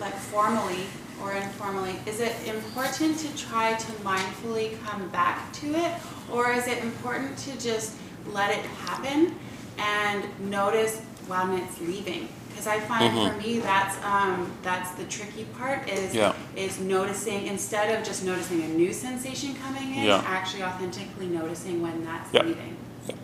like 0.00 0.14
formally 0.14 0.86
or 1.22 1.32
informally, 1.32 1.96
is 2.06 2.20
it 2.20 2.34
important 2.46 3.18
to 3.18 3.36
try 3.36 3.74
to 3.74 3.92
mindfully 4.02 4.80
come 4.84 5.08
back 5.08 5.52
to 5.54 5.74
it? 5.74 5.92
Or 6.32 6.52
is 6.52 6.66
it 6.66 6.82
important 6.82 7.38
to 7.38 7.60
just 7.60 7.96
let 8.32 8.50
it 8.50 8.64
happen 8.64 9.34
and 9.78 10.50
notice 10.50 11.00
when 11.26 11.50
it's 11.58 11.80
leaving? 11.80 12.28
Because 12.58 12.72
I 12.76 12.80
find 12.80 13.14
Mhm. 13.14 13.30
for 13.30 13.40
me 13.40 13.60
that's 13.60 13.94
um, 14.04 14.50
that's 14.64 14.90
the 14.92 15.04
tricky 15.04 15.44
part 15.56 15.88
is 15.88 16.12
Yeah. 16.12 16.32
is 16.56 16.80
noticing 16.80 17.46
instead 17.46 17.96
of 17.96 18.04
just 18.04 18.24
noticing 18.24 18.62
a 18.62 18.66
new 18.66 18.92
sensation 18.92 19.54
coming 19.64 19.94
in, 19.94 20.02
Yeah. 20.06 20.24
actually 20.26 20.64
authentically 20.64 21.26
noticing 21.26 21.80
when 21.80 22.04
that's 22.04 22.34
Yeah. 22.34 22.42
leaving. 22.42 22.76
Yeah. 23.06 23.14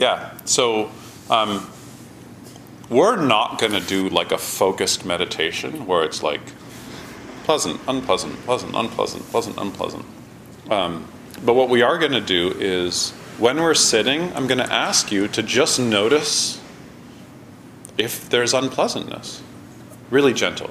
Yeah. 0.00 0.30
So 0.44 0.90
um, 1.30 1.68
we're 2.90 3.14
not 3.14 3.60
going 3.60 3.72
to 3.74 3.80
do 3.80 4.08
like 4.08 4.32
a 4.32 4.38
focused 4.38 5.04
meditation 5.04 5.86
where 5.86 6.02
it's 6.02 6.20
like 6.24 6.40
pleasant, 7.44 7.80
unpleasant, 7.86 8.44
pleasant, 8.44 8.74
unpleasant, 8.74 9.30
pleasant, 9.30 9.56
unpleasant. 9.56 10.04
Um, 10.68 11.04
but 11.44 11.54
what 11.54 11.68
we 11.68 11.80
are 11.82 11.96
going 11.96 12.10
to 12.12 12.20
do 12.20 12.56
is 12.58 13.12
when 13.38 13.60
we're 13.62 13.74
sitting, 13.74 14.32
I'm 14.34 14.48
going 14.48 14.58
to 14.66 14.72
ask 14.72 15.12
you 15.12 15.28
to 15.28 15.44
just 15.44 15.78
notice 15.78 16.58
if 17.98 18.28
there's 18.28 18.54
unpleasantness. 18.54 19.42
Really 20.10 20.32
gentle. 20.34 20.70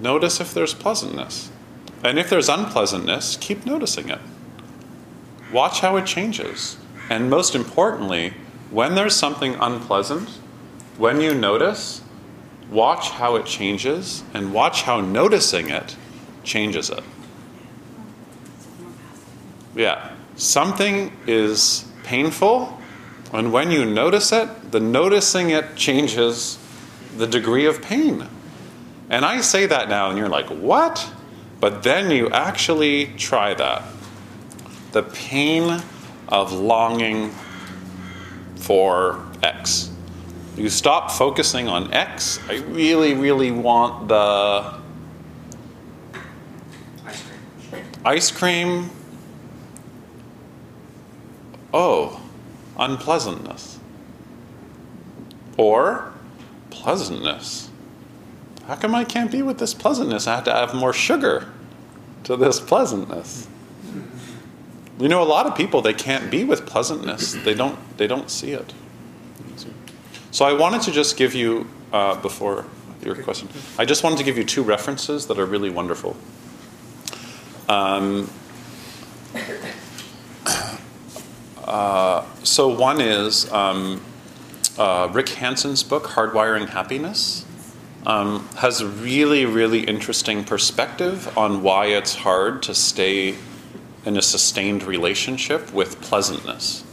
Notice 0.00 0.40
if 0.40 0.54
there's 0.54 0.74
pleasantness. 0.74 1.50
And 2.04 2.18
if 2.18 2.30
there's 2.30 2.48
unpleasantness, 2.48 3.36
keep 3.36 3.66
noticing 3.66 4.08
it. 4.08 4.20
Watch 5.52 5.80
how 5.80 5.96
it 5.96 6.06
changes. 6.06 6.76
And 7.10 7.30
most 7.30 7.54
importantly, 7.54 8.34
when 8.70 8.94
there's 8.94 9.16
something 9.16 9.54
unpleasant, 9.54 10.28
when 10.98 11.20
you 11.20 11.34
notice, 11.34 12.02
watch 12.70 13.10
how 13.10 13.36
it 13.36 13.46
changes 13.46 14.22
and 14.34 14.52
watch 14.52 14.82
how 14.82 15.00
noticing 15.00 15.70
it 15.70 15.96
changes 16.44 16.90
it. 16.90 17.02
Yeah. 19.74 20.12
Something 20.36 21.12
is 21.26 21.84
painful, 22.04 22.77
and 23.32 23.52
when 23.52 23.70
you 23.70 23.84
notice 23.84 24.32
it, 24.32 24.72
the 24.72 24.80
noticing 24.80 25.50
it 25.50 25.76
changes 25.76 26.58
the 27.16 27.26
degree 27.26 27.66
of 27.66 27.82
pain. 27.82 28.26
And 29.10 29.24
I 29.24 29.40
say 29.40 29.66
that 29.66 29.88
now, 29.88 30.08
and 30.08 30.18
you're 30.18 30.28
like, 30.28 30.46
what? 30.46 31.10
But 31.60 31.82
then 31.82 32.10
you 32.10 32.30
actually 32.30 33.06
try 33.16 33.54
that. 33.54 33.82
The 34.92 35.02
pain 35.02 35.82
of 36.28 36.52
longing 36.52 37.32
for 38.56 39.24
X. 39.42 39.90
You 40.56 40.68
stop 40.68 41.10
focusing 41.10 41.68
on 41.68 41.92
X. 41.92 42.40
I 42.48 42.56
really, 42.56 43.14
really 43.14 43.50
want 43.50 44.08
the 44.08 44.74
Ice 47.04 47.20
cream. 47.68 47.84
ice 48.04 48.30
cream. 48.30 48.90
Oh, 51.72 52.20
unpleasantness. 52.78 53.78
Or 55.56 56.12
pleasantness. 56.70 57.70
How 58.66 58.76
come 58.76 58.94
I 58.94 59.04
can't 59.04 59.30
be 59.30 59.42
with 59.42 59.58
this 59.58 59.74
pleasantness? 59.74 60.26
I 60.26 60.36
have 60.36 60.44
to 60.44 60.54
add 60.54 60.74
more 60.74 60.92
sugar 60.92 61.48
to 62.24 62.36
this 62.36 62.60
pleasantness. 62.60 63.48
You 65.00 65.08
know, 65.08 65.22
a 65.22 65.24
lot 65.24 65.46
of 65.46 65.56
people 65.56 65.80
they 65.80 65.94
can't 65.94 66.30
be 66.30 66.44
with 66.44 66.66
pleasantness. 66.66 67.32
They 67.44 67.54
don't. 67.54 67.78
They 67.96 68.06
don't 68.06 68.30
see 68.30 68.52
it. 68.52 68.74
So 70.30 70.44
I 70.44 70.52
wanted 70.52 70.82
to 70.82 70.92
just 70.92 71.16
give 71.16 71.34
you 71.34 71.66
uh, 71.92 72.16
before 72.20 72.66
your 73.02 73.14
question. 73.22 73.48
I 73.78 73.84
just 73.84 74.04
wanted 74.04 74.18
to 74.18 74.24
give 74.24 74.36
you 74.36 74.44
two 74.44 74.62
references 74.62 75.26
that 75.28 75.38
are 75.38 75.46
really 75.46 75.70
wonderful. 75.70 76.16
Um, 77.68 78.30
uh, 81.68 82.24
so 82.42 82.66
one 82.68 83.00
is 83.00 83.50
um, 83.52 84.00
uh, 84.78 85.10
Rick 85.12 85.28
Hanson's 85.28 85.82
book, 85.82 86.04
Hardwiring 86.04 86.70
Happiness, 86.70 87.44
um, 88.06 88.48
has 88.56 88.80
a 88.80 88.86
really, 88.86 89.44
really 89.44 89.80
interesting 89.80 90.44
perspective 90.44 91.36
on 91.36 91.62
why 91.62 91.86
it's 91.86 92.14
hard 92.14 92.62
to 92.62 92.74
stay 92.74 93.34
in 94.06 94.16
a 94.16 94.22
sustained 94.22 94.82
relationship 94.84 95.70
with 95.74 96.00
pleasantness. 96.00 96.84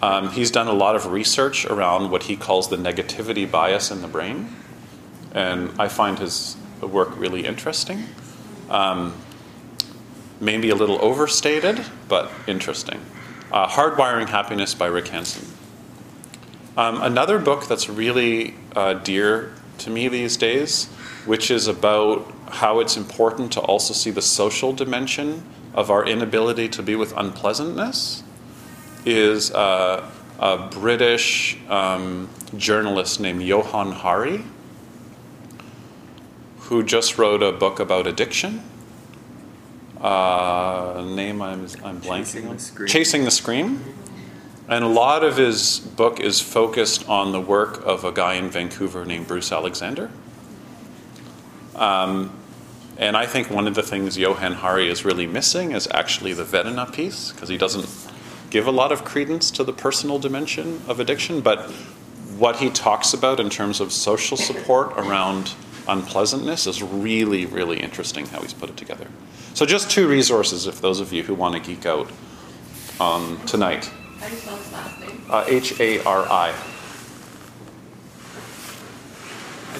Um, 0.00 0.30
he's 0.30 0.52
done 0.52 0.68
a 0.68 0.72
lot 0.72 0.94
of 0.94 1.06
research 1.06 1.64
around 1.64 2.12
what 2.12 2.24
he 2.24 2.36
calls 2.36 2.68
the 2.68 2.76
negativity 2.76 3.50
bias 3.50 3.90
in 3.90 4.02
the 4.02 4.08
brain, 4.08 4.54
and 5.32 5.72
I 5.80 5.88
find 5.88 6.18
his 6.18 6.56
work 6.80 7.18
really 7.18 7.44
interesting. 7.44 8.04
Um, 8.70 9.14
maybe 10.44 10.68
a 10.68 10.74
little 10.74 11.02
overstated, 11.02 11.84
but 12.08 12.30
interesting. 12.46 13.00
Uh, 13.50 13.66
Hardwiring 13.66 14.28
Happiness 14.28 14.74
by 14.74 14.86
Rick 14.86 15.08
Hanson. 15.08 15.48
Um, 16.76 17.00
another 17.02 17.38
book 17.38 17.66
that's 17.66 17.88
really 17.88 18.54
uh, 18.76 18.94
dear 18.94 19.54
to 19.78 19.90
me 19.90 20.08
these 20.08 20.36
days, 20.36 20.86
which 21.24 21.50
is 21.50 21.66
about 21.66 22.30
how 22.48 22.80
it's 22.80 22.96
important 22.96 23.52
to 23.52 23.60
also 23.60 23.94
see 23.94 24.10
the 24.10 24.22
social 24.22 24.72
dimension 24.72 25.42
of 25.72 25.90
our 25.90 26.06
inability 26.06 26.68
to 26.68 26.82
be 26.82 26.94
with 26.94 27.16
unpleasantness, 27.16 28.22
is 29.04 29.50
uh, 29.52 30.08
a 30.38 30.68
British 30.70 31.56
um, 31.68 32.28
journalist 32.56 33.20
named 33.20 33.42
Johan 33.42 33.92
Hari, 33.92 34.44
who 36.60 36.82
just 36.82 37.18
wrote 37.18 37.42
a 37.42 37.52
book 37.52 37.78
about 37.78 38.06
addiction. 38.06 38.62
Uh, 40.00 41.02
name 41.14 41.40
I'm, 41.40 41.60
I'm 41.84 42.00
blanking 42.00 42.24
Chasing 42.24 42.48
on. 42.48 42.54
the 42.56 42.62
Scream. 42.62 42.88
Chasing 42.88 43.24
the 43.24 43.30
Scream. 43.30 43.82
And 44.68 44.82
a 44.82 44.88
lot 44.88 45.24
of 45.24 45.36
his 45.36 45.78
book 45.78 46.20
is 46.20 46.40
focused 46.40 47.08
on 47.08 47.32
the 47.32 47.40
work 47.40 47.84
of 47.84 48.04
a 48.04 48.12
guy 48.12 48.34
in 48.34 48.48
Vancouver 48.48 49.04
named 49.04 49.26
Bruce 49.28 49.52
Alexander. 49.52 50.10
Um, 51.74 52.32
and 52.96 53.16
I 53.16 53.26
think 53.26 53.50
one 53.50 53.66
of 53.66 53.74
the 53.74 53.82
things 53.82 54.16
Johan 54.16 54.52
Hari 54.52 54.88
is 54.88 55.04
really 55.04 55.26
missing 55.26 55.72
is 55.72 55.88
actually 55.90 56.32
the 56.32 56.44
Vedana 56.44 56.92
piece, 56.92 57.32
because 57.32 57.48
he 57.48 57.58
doesn't 57.58 57.88
give 58.50 58.66
a 58.66 58.70
lot 58.70 58.92
of 58.92 59.04
credence 59.04 59.50
to 59.50 59.64
the 59.64 59.72
personal 59.72 60.18
dimension 60.18 60.80
of 60.86 61.00
addiction. 61.00 61.40
But 61.40 61.70
what 62.38 62.56
he 62.56 62.70
talks 62.70 63.12
about 63.12 63.40
in 63.40 63.50
terms 63.50 63.80
of 63.80 63.92
social 63.92 64.36
support 64.36 64.92
around 64.96 65.54
unpleasantness 65.88 66.66
is 66.66 66.82
really, 66.82 67.46
really 67.46 67.80
interesting 67.80 68.26
how 68.26 68.40
he's 68.40 68.54
put 68.54 68.70
it 68.70 68.76
together. 68.76 69.06
So, 69.54 69.66
just 69.66 69.90
two 69.90 70.08
resources 70.08 70.66
if 70.66 70.80
those 70.80 71.00
of 71.00 71.12
you 71.12 71.22
who 71.22 71.34
want 71.34 71.54
to 71.54 71.60
geek 71.60 71.86
out 71.86 72.10
um, 73.00 73.40
tonight. 73.46 73.86
How 74.18 74.28
do 74.28 74.34
you 74.34 74.40
spell 74.40 74.56
his 74.56 74.72
last 74.72 75.00
name? 75.00 75.22
Uh, 75.28 75.44
H 75.46 75.80
A 75.80 76.02
R 76.04 76.26
I. 76.30 76.54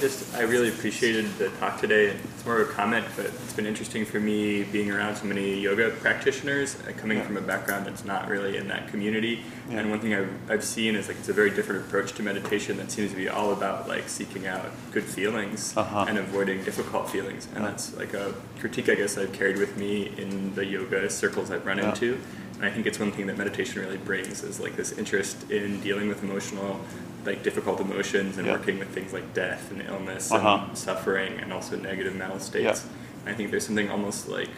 just 0.00 0.34
I 0.34 0.42
really 0.42 0.68
appreciated 0.68 1.26
the 1.38 1.48
talk 1.60 1.80
today. 1.80 2.06
It's 2.06 2.44
more 2.44 2.60
of 2.60 2.68
a 2.68 2.72
comment, 2.72 3.06
but 3.16 3.26
it's 3.26 3.52
been 3.52 3.66
interesting 3.66 4.04
for 4.04 4.20
me 4.20 4.62
being 4.64 4.90
around 4.90 5.16
so 5.16 5.24
many 5.24 5.58
yoga 5.60 5.90
practitioners, 5.90 6.76
uh, 6.86 6.92
coming 6.96 7.18
Yeah. 7.18 7.24
from 7.24 7.36
a 7.36 7.40
background 7.40 7.86
that's 7.86 8.04
not 8.04 8.28
really 8.28 8.56
in 8.56 8.68
that 8.68 8.88
community. 8.88 9.42
Yeah. 9.70 9.78
And 9.80 9.90
one 9.90 10.00
thing 10.00 10.14
I've, 10.14 10.30
I've 10.50 10.64
seen 10.64 10.94
is 10.96 11.08
like 11.08 11.18
it's 11.18 11.28
a 11.28 11.32
very 11.32 11.50
different 11.50 11.86
approach 11.86 12.12
to 12.14 12.22
meditation 12.22 12.76
that 12.78 12.90
seems 12.90 13.10
to 13.10 13.16
be 13.16 13.28
all 13.28 13.52
about 13.52 13.88
like 13.88 14.08
seeking 14.08 14.46
out 14.46 14.66
good 14.92 15.04
feelings 15.04 15.74
Uh-huh. 15.76 16.06
and 16.08 16.18
avoiding 16.18 16.62
difficult 16.64 17.08
feelings. 17.10 17.46
And 17.54 17.64
Yeah. 17.64 17.70
that's 17.70 17.94
like 17.96 18.14
a 18.14 18.34
critique 18.60 18.88
I 18.88 18.94
guess 18.96 19.16
I've 19.16 19.32
carried 19.32 19.58
with 19.58 19.76
me 19.76 20.12
in 20.18 20.54
the 20.54 20.64
yoga 20.64 21.08
circles 21.10 21.50
I've 21.50 21.64
run 21.66 21.78
into. 21.78 22.18
And 22.64 22.72
I 22.72 22.74
think 22.74 22.86
it's 22.86 22.98
one 22.98 23.12
thing 23.12 23.26
that 23.26 23.36
meditation 23.36 23.82
really 23.82 23.98
brings 23.98 24.42
is 24.42 24.58
like 24.58 24.74
this 24.74 24.92
interest 24.92 25.50
in 25.50 25.80
dealing 25.82 26.08
with 26.08 26.22
emotional, 26.22 26.80
like 27.26 27.42
difficult 27.42 27.78
emotions 27.78 28.38
and 28.38 28.46
Yeah. 28.46 28.54
working 28.54 28.78
with 28.78 28.88
things 28.88 29.12
like 29.12 29.34
death 29.34 29.70
and 29.70 29.82
illness 29.86 30.32
Uh-huh. 30.32 30.64
and 30.68 30.78
suffering 30.78 31.34
and 31.42 31.52
also 31.52 31.76
negative 31.76 32.14
mental 32.16 32.40
states. 32.40 32.86
I 33.26 33.34
think 33.34 33.50
there's 33.50 33.66
something 33.66 33.90
almost 33.90 34.28
like 34.30 34.48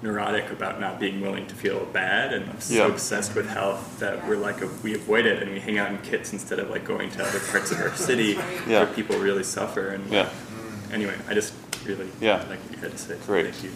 neurotic 0.00 0.50
about 0.50 0.80
not 0.80 0.98
being 0.98 1.20
willing 1.20 1.46
to 1.48 1.54
feel 1.54 1.80
bad 1.92 2.32
and 2.32 2.48
I'm 2.48 2.60
so 2.60 2.74
Yeah. 2.74 2.86
obsessed 2.86 3.34
with 3.34 3.50
health 3.50 3.98
that 3.98 4.26
we're 4.26 4.36
like 4.38 4.62
a, 4.62 4.68
we 4.82 4.94
avoid 4.94 5.26
it 5.26 5.42
and 5.42 5.52
we 5.52 5.60
hang 5.60 5.76
out 5.76 5.90
in 5.90 5.98
kits 5.98 6.32
instead 6.32 6.58
of 6.58 6.70
like 6.70 6.86
going 6.86 7.10
to 7.10 7.22
other 7.22 7.38
parts 7.38 7.70
of 7.70 7.78
our 7.82 7.94
city 8.08 8.38
Yeah. 8.66 8.78
where 8.84 8.86
people 8.86 9.18
really 9.18 9.44
suffer 9.44 9.88
and 9.88 10.10
Yeah. 10.10 10.30
anyway 10.90 11.16
I 11.28 11.34
just 11.34 11.52
really 11.84 12.08
Yeah. 12.18 12.36
like 12.48 12.60
what 12.64 12.72
you 12.72 12.78
had 12.78 12.92
to 12.92 12.98
say 12.98 13.16
Great. 13.26 13.52
thank 13.54 13.64
you 13.64 13.70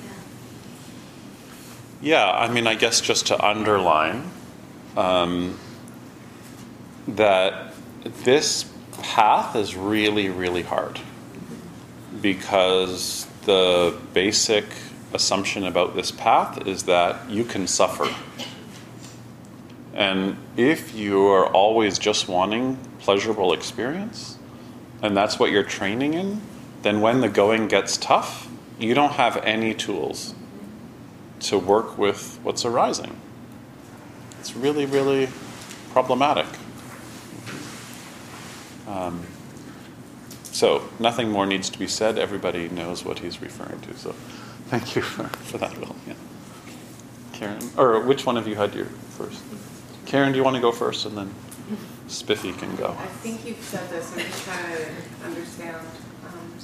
Yeah, 2.03 2.30
I 2.30 2.51
mean, 2.51 2.66
I 2.66 2.74
guess 2.74 3.01
just 3.01 3.26
to 3.28 3.42
underline 3.42 4.30
um, 4.99 5.59
that 7.09 7.72
this 8.05 8.70
path 9.01 9.57
is 9.57 9.74
really, 9.74 10.28
really 10.28 10.62
hard 10.62 11.01
because 12.20 13.26
the 13.47 13.97
basic 14.12 14.64
assumption 15.14 15.64
about 15.64 15.97
this 15.97 16.11
path 16.11 16.66
is 16.66 16.82
that 16.82 17.30
you 17.30 17.44
can 17.44 17.66
suffer. 17.66 18.14
And 19.94 20.36
if 20.59 20.94
you 20.94 21.26
are 21.28 21.47
always 21.47 21.99
just 21.99 22.28
wanting 22.28 22.76
pleasurable 22.99 23.55
experience, 23.55 24.38
and 25.01 25.16
that's 25.16 25.38
what 25.38 25.51
you're 25.51 25.62
training 25.62 26.12
in, 26.12 26.42
then 26.82 27.01
when 27.01 27.22
the 27.22 27.30
going 27.30 27.68
gets 27.68 27.97
tough, 27.97 28.49
you 28.78 28.92
don't 28.92 29.12
have 29.12 29.38
any 29.38 29.72
tools 29.72 30.34
to 31.41 31.59
work 31.59 31.99
with 31.99 32.39
what's 32.43 32.64
arising. 32.64 33.20
It's 34.41 34.55
really, 34.55 34.87
really 34.87 35.28
problematic. 35.91 36.47
Um, 38.87 39.26
so, 40.45 40.89
nothing 40.99 41.30
more 41.30 41.45
needs 41.45 41.68
to 41.70 41.78
be 41.78 41.87
said. 41.87 42.18
Everybody 42.18 42.68
knows 42.68 43.05
what 43.05 43.18
he's 43.18 43.43
referring 43.43 43.80
to. 43.82 43.97
So, 43.97 44.12
thank 44.68 44.97
you 44.97 45.03
for, 45.03 45.24
for 45.24 45.59
that, 45.59 45.76
Will. 45.78 45.97
Yeah. 46.07 46.14
Karen, 47.32 47.70
or 47.76 48.01
which 48.01 48.24
one 48.24 48.37
of 48.37 48.49
you 48.49 48.55
had 48.55 48.74
your 48.74 48.87
first? 48.87 49.43
Karen, 50.07 50.32
do 50.32 50.39
you 50.39 50.45
want 50.45 50.57
to 50.57 50.62
go 50.62 50.72
first, 50.72 51.05
and 51.05 51.16
then 51.16 51.34
Spiffy 52.09 52.53
can 52.53 52.74
go. 52.76 52.97
I 52.99 53.07
think 53.07 53.45
you've 53.45 53.62
said 53.62 53.89
this, 53.91 54.12
I'm 54.12 54.20
just 54.20 54.45
trying 54.45 54.76
to 54.76 54.87
understand, 55.24 55.76
um, 56.26 56.55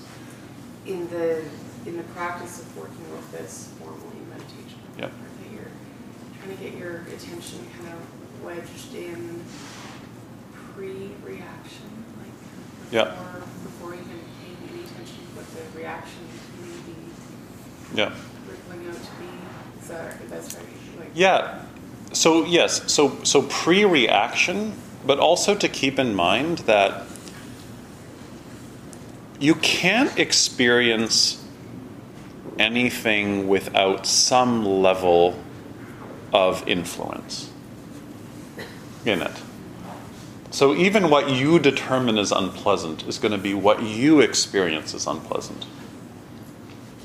in 0.86 1.08
the, 1.10 1.42
in 1.84 1.96
the 1.96 2.04
practice 2.14 2.60
of 2.60 2.76
working 2.76 3.10
with 3.10 3.32
this 3.32 3.72
formally 3.78 4.16
in 4.16 4.28
meditation. 4.30 4.78
Yep. 4.98 5.10
That 5.10 5.52
you're 5.52 5.70
trying 6.42 6.56
to 6.56 6.62
get 6.62 6.74
your 6.74 7.02
attention 7.02 7.60
kind 7.78 7.94
of 7.94 8.44
wedged 8.44 8.94
in 8.94 9.44
pre-reaction, 10.74 12.04
like 12.18 12.92
Yeah. 12.92 13.04
before, 13.04 13.42
before 13.62 13.94
even 13.94 14.20
paying 14.40 14.56
any 14.72 14.82
attention 14.84 15.18
to 15.18 15.36
what 15.36 15.46
the 15.54 15.78
reaction 15.78 16.26
may 16.60 16.92
be 16.92 16.98
Yeah. 17.94 18.10
rippling 18.48 18.88
out 18.88 18.94
to 18.94 19.10
be. 19.20 19.82
Is 19.82 19.88
that, 19.88 20.30
that's 20.30 20.54
right? 20.54 20.64
Like, 20.98 21.10
Yeah. 21.14 21.58
So 22.12 22.44
yes, 22.44 22.92
so 22.92 23.16
so 23.22 23.42
pre-reaction, 23.42 24.74
but 25.06 25.18
also 25.18 25.54
to 25.54 25.68
keep 25.68 25.98
in 25.98 26.14
mind 26.14 26.58
that 26.66 27.04
you 29.40 29.54
can't 29.54 30.18
experience 30.18 31.38
anything 32.58 33.48
without 33.48 34.06
some 34.06 34.64
level 34.64 35.41
of 36.32 36.66
influence 36.66 37.50
in 39.04 39.22
it. 39.22 39.42
So 40.50 40.74
even 40.74 41.08
what 41.08 41.30
you 41.30 41.58
determine 41.58 42.18
as 42.18 42.30
unpleasant 42.30 43.06
is 43.06 43.18
going 43.18 43.32
to 43.32 43.38
be 43.38 43.54
what 43.54 43.82
you 43.82 44.20
experience 44.20 44.94
as 44.94 45.06
unpleasant. 45.06 45.66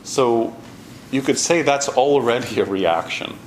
So 0.03 0.55
you 1.11 1.21
could 1.21 1.37
say 1.37 1.61
that's 1.61 1.87
already 1.87 2.59
a 2.59 2.65
reaction, 2.65 3.37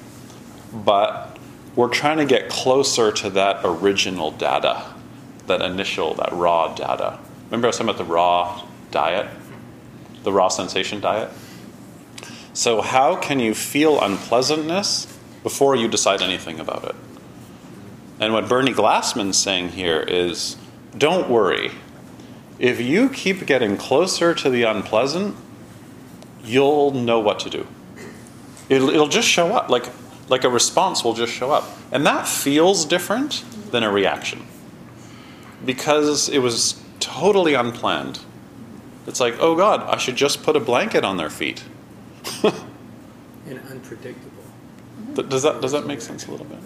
but 0.72 1.38
we're 1.76 1.88
trying 1.88 2.16
to 2.16 2.24
get 2.24 2.48
closer 2.48 3.12
to 3.12 3.30
that 3.30 3.60
original 3.62 4.30
data, 4.30 4.94
that 5.46 5.60
initial, 5.60 6.14
that 6.14 6.32
raw 6.32 6.74
data. 6.74 7.18
Remember 7.46 7.66
I 7.66 7.68
was 7.68 7.76
talking 7.76 7.90
about 7.90 7.98
the 7.98 8.10
raw 8.10 8.64
diet, 8.90 9.28
the 10.22 10.32
raw 10.32 10.48
sensation 10.48 11.00
diet? 11.00 11.30
So, 12.52 12.80
how 12.80 13.16
can 13.16 13.38
you 13.38 13.54
feel 13.54 14.00
unpleasantness 14.00 15.06
before 15.42 15.76
you 15.76 15.88
decide 15.88 16.22
anything 16.22 16.60
about 16.60 16.84
it? 16.84 16.94
And 18.18 18.32
what 18.32 18.48
Bernie 18.48 18.74
Glassman's 18.74 19.38
saying 19.38 19.70
here 19.70 20.00
is 20.00 20.56
don't 20.96 21.30
worry. 21.30 21.70
If 22.58 22.80
you 22.80 23.08
keep 23.08 23.46
getting 23.46 23.76
closer 23.76 24.34
to 24.34 24.50
the 24.50 24.64
unpleasant, 24.64 25.34
you'll 26.44 26.90
know 26.90 27.18
what 27.18 27.40
to 27.40 27.50
do. 27.50 27.66
It'll, 28.68 28.90
it'll 28.90 29.08
just 29.08 29.28
show 29.28 29.52
up. 29.54 29.70
Like, 29.70 29.86
like 30.28 30.44
a 30.44 30.50
response 30.50 31.02
will 31.02 31.14
just 31.14 31.32
show 31.32 31.50
up. 31.50 31.64
And 31.90 32.04
that 32.06 32.28
feels 32.28 32.84
different 32.84 33.44
than 33.70 33.82
a 33.82 33.90
reaction 33.90 34.46
because 35.64 36.28
it 36.28 36.38
was 36.38 36.82
totally 37.00 37.54
unplanned. 37.54 38.20
It's 39.06 39.20
like, 39.20 39.36
oh 39.40 39.56
God, 39.56 39.82
I 39.82 39.96
should 39.96 40.16
just 40.16 40.42
put 40.42 40.56
a 40.56 40.60
blanket 40.60 41.04
on 41.04 41.16
their 41.16 41.30
feet. 41.30 41.64
And 43.46 43.58
unpredictable. 43.68 44.39
Th- 45.14 45.28
Does 45.28 45.42
that, 45.42 45.60
does 45.60 45.72
that 45.72 45.86
make 45.86 46.00
sense 46.00 46.26
a 46.26 46.30
little 46.30 46.46
bit? 46.46 46.58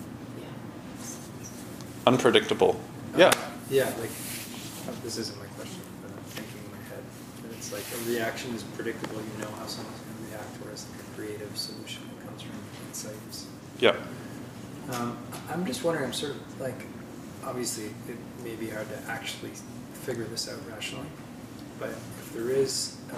Unpredictable. 2.07 2.79
Yeah. 3.17 3.33
Yeah, 3.71 3.87
like, 4.01 4.11
uh, 4.89 4.93
this 5.03 5.17
isn't 5.19 5.39
my 5.39 5.47
question, 5.57 5.81
but 6.03 6.11
I'm 6.13 6.25
thinking 6.25 6.61
in 6.65 6.71
my 6.71 6.83
head, 6.89 7.03
that 7.43 7.57
it's 7.57 7.73
like 7.73 7.85
a 7.95 8.11
reaction 8.11 8.55
is 8.55 8.63
predictable, 8.63 9.17
you 9.17 9.43
know 9.43 9.51
how 9.59 9.67
someone's 9.67 9.99
gonna 10.01 10.31
react, 10.31 10.57
whereas 10.63 10.87
like 10.93 11.01
a 11.01 11.17
creative 11.17 11.57
solution 11.57 12.03
that 12.19 12.27
comes 12.29 12.43
from 12.43 12.53
insights. 12.89 13.47
Yeah. 13.81 13.97
Um, 14.93 15.17
I'm 15.51 15.65
just 15.65 15.83
wondering, 15.83 16.05
I'm 16.07 16.13
sort 16.13 16.33
of 16.33 16.61
like, 16.61 16.85
obviously, 17.45 17.87
it 17.87 18.19
may 18.45 18.55
be 18.57 18.69
hard 18.69 18.87
to 18.91 18.99
actually 19.11 19.53
figure 20.03 20.25
this 20.25 20.47
out 20.53 20.59
rationally, 20.71 21.07
but 21.81 21.89
if 21.89 22.33
there 22.35 22.51
is, 22.51 22.97
uh, 23.11 23.17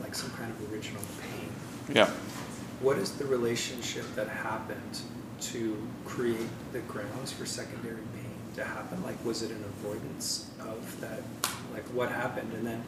like 0.00 0.14
some 0.14 0.30
kind 0.30 0.52
of 0.52 0.72
original 0.72 1.02
pain, 1.20 1.48
Yeah. 1.96 2.08
What 2.80 2.98
is 2.98 3.12
the 3.12 3.24
relationship 3.26 4.04
that 4.14 4.28
happened 4.28 5.00
to 5.40 5.76
create 6.04 6.48
the 6.72 6.80
grounds 6.80 7.32
for 7.32 7.46
secondary 7.46 7.96
pain 8.14 8.34
to 8.56 8.64
happen? 8.64 9.02
Like, 9.02 9.22
was 9.24 9.42
it 9.42 9.50
an 9.50 9.64
avoidance 9.64 10.50
of 10.60 11.00
that? 11.00 11.22
Like, 11.72 11.84
what 11.94 12.10
happened? 12.10 12.52
And 12.54 12.66
then, 12.66 12.84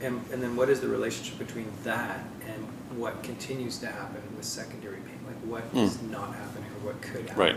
and, 0.00 0.20
and 0.32 0.42
then 0.42 0.56
what 0.56 0.68
is 0.70 0.80
the 0.80 0.88
relationship 0.88 1.38
between 1.38 1.70
that 1.84 2.20
and 2.46 2.98
what 2.98 3.22
continues 3.22 3.78
to 3.78 3.86
happen 3.86 4.22
with 4.36 4.44
secondary 4.44 4.96
pain? 4.96 5.18
Like, 5.26 5.36
what 5.62 5.64
is 5.82 5.96
Hmm. 5.96 6.10
not 6.12 6.34
happening 6.34 6.70
or 6.82 6.86
what 6.92 7.02
could 7.02 7.28
happen? 7.28 7.36
Right. 7.36 7.56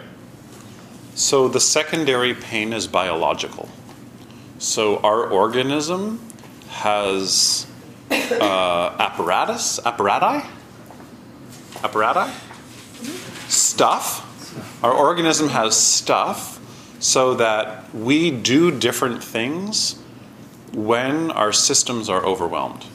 So 1.16 1.48
the 1.48 1.60
secondary 1.60 2.34
pain 2.34 2.74
is 2.74 2.88
biological. 2.88 3.70
So 4.60 4.98
our 5.00 5.26
organism 5.26 6.20
has 6.70 7.66
uh, 8.10 8.96
apparatus, 9.00 9.80
apparati, 9.80 10.46
apparati, 11.82 12.32
stuff. 13.50 14.28
Our 14.84 14.92
organism 14.92 15.50
has 15.50 15.78
stuff 15.78 16.60
so 17.00 17.34
that 17.36 17.94
we 17.94 18.32
do 18.32 18.72
different 18.78 19.24
things 19.24 20.00
when 20.74 21.32
our 21.32 21.52
systems 21.52 22.10
are 22.10 22.24
overwhelmed. 22.26 22.86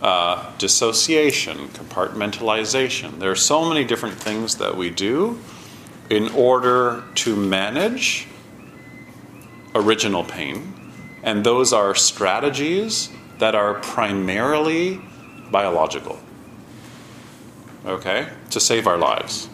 Uh, 0.00 0.50
dissociation, 0.58 1.68
compartmentalization. 1.68 3.18
There 3.20 3.30
are 3.30 3.36
so 3.36 3.68
many 3.68 3.84
different 3.84 4.16
things 4.16 4.56
that 4.56 4.76
we 4.76 4.90
do 4.90 5.38
in 6.10 6.28
order 6.32 7.04
to 7.14 7.36
manage 7.36 8.26
original 9.74 10.24
pain. 10.24 10.74
And 11.22 11.44
those 11.44 11.72
are 11.72 11.94
strategies 11.94 13.10
that 13.38 13.54
are 13.54 13.74
primarily 13.74 15.00
biological, 15.50 16.18
okay, 17.84 18.28
to 18.50 18.60
save 18.60 18.86
our 18.86 18.98
lives. 18.98 19.48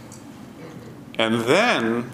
And 1.18 1.42
then 1.42 2.10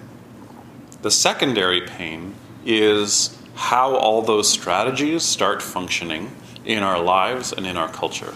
the 1.01 1.11
secondary 1.11 1.81
pain 1.81 2.33
is 2.65 3.37
how 3.55 3.95
all 3.95 4.21
those 4.21 4.49
strategies 4.49 5.23
start 5.23 5.61
functioning 5.61 6.35
in 6.65 6.83
our 6.83 6.99
lives 6.99 7.53
and 7.53 7.65
in 7.65 7.77
our 7.77 7.89
culture. 7.89 8.33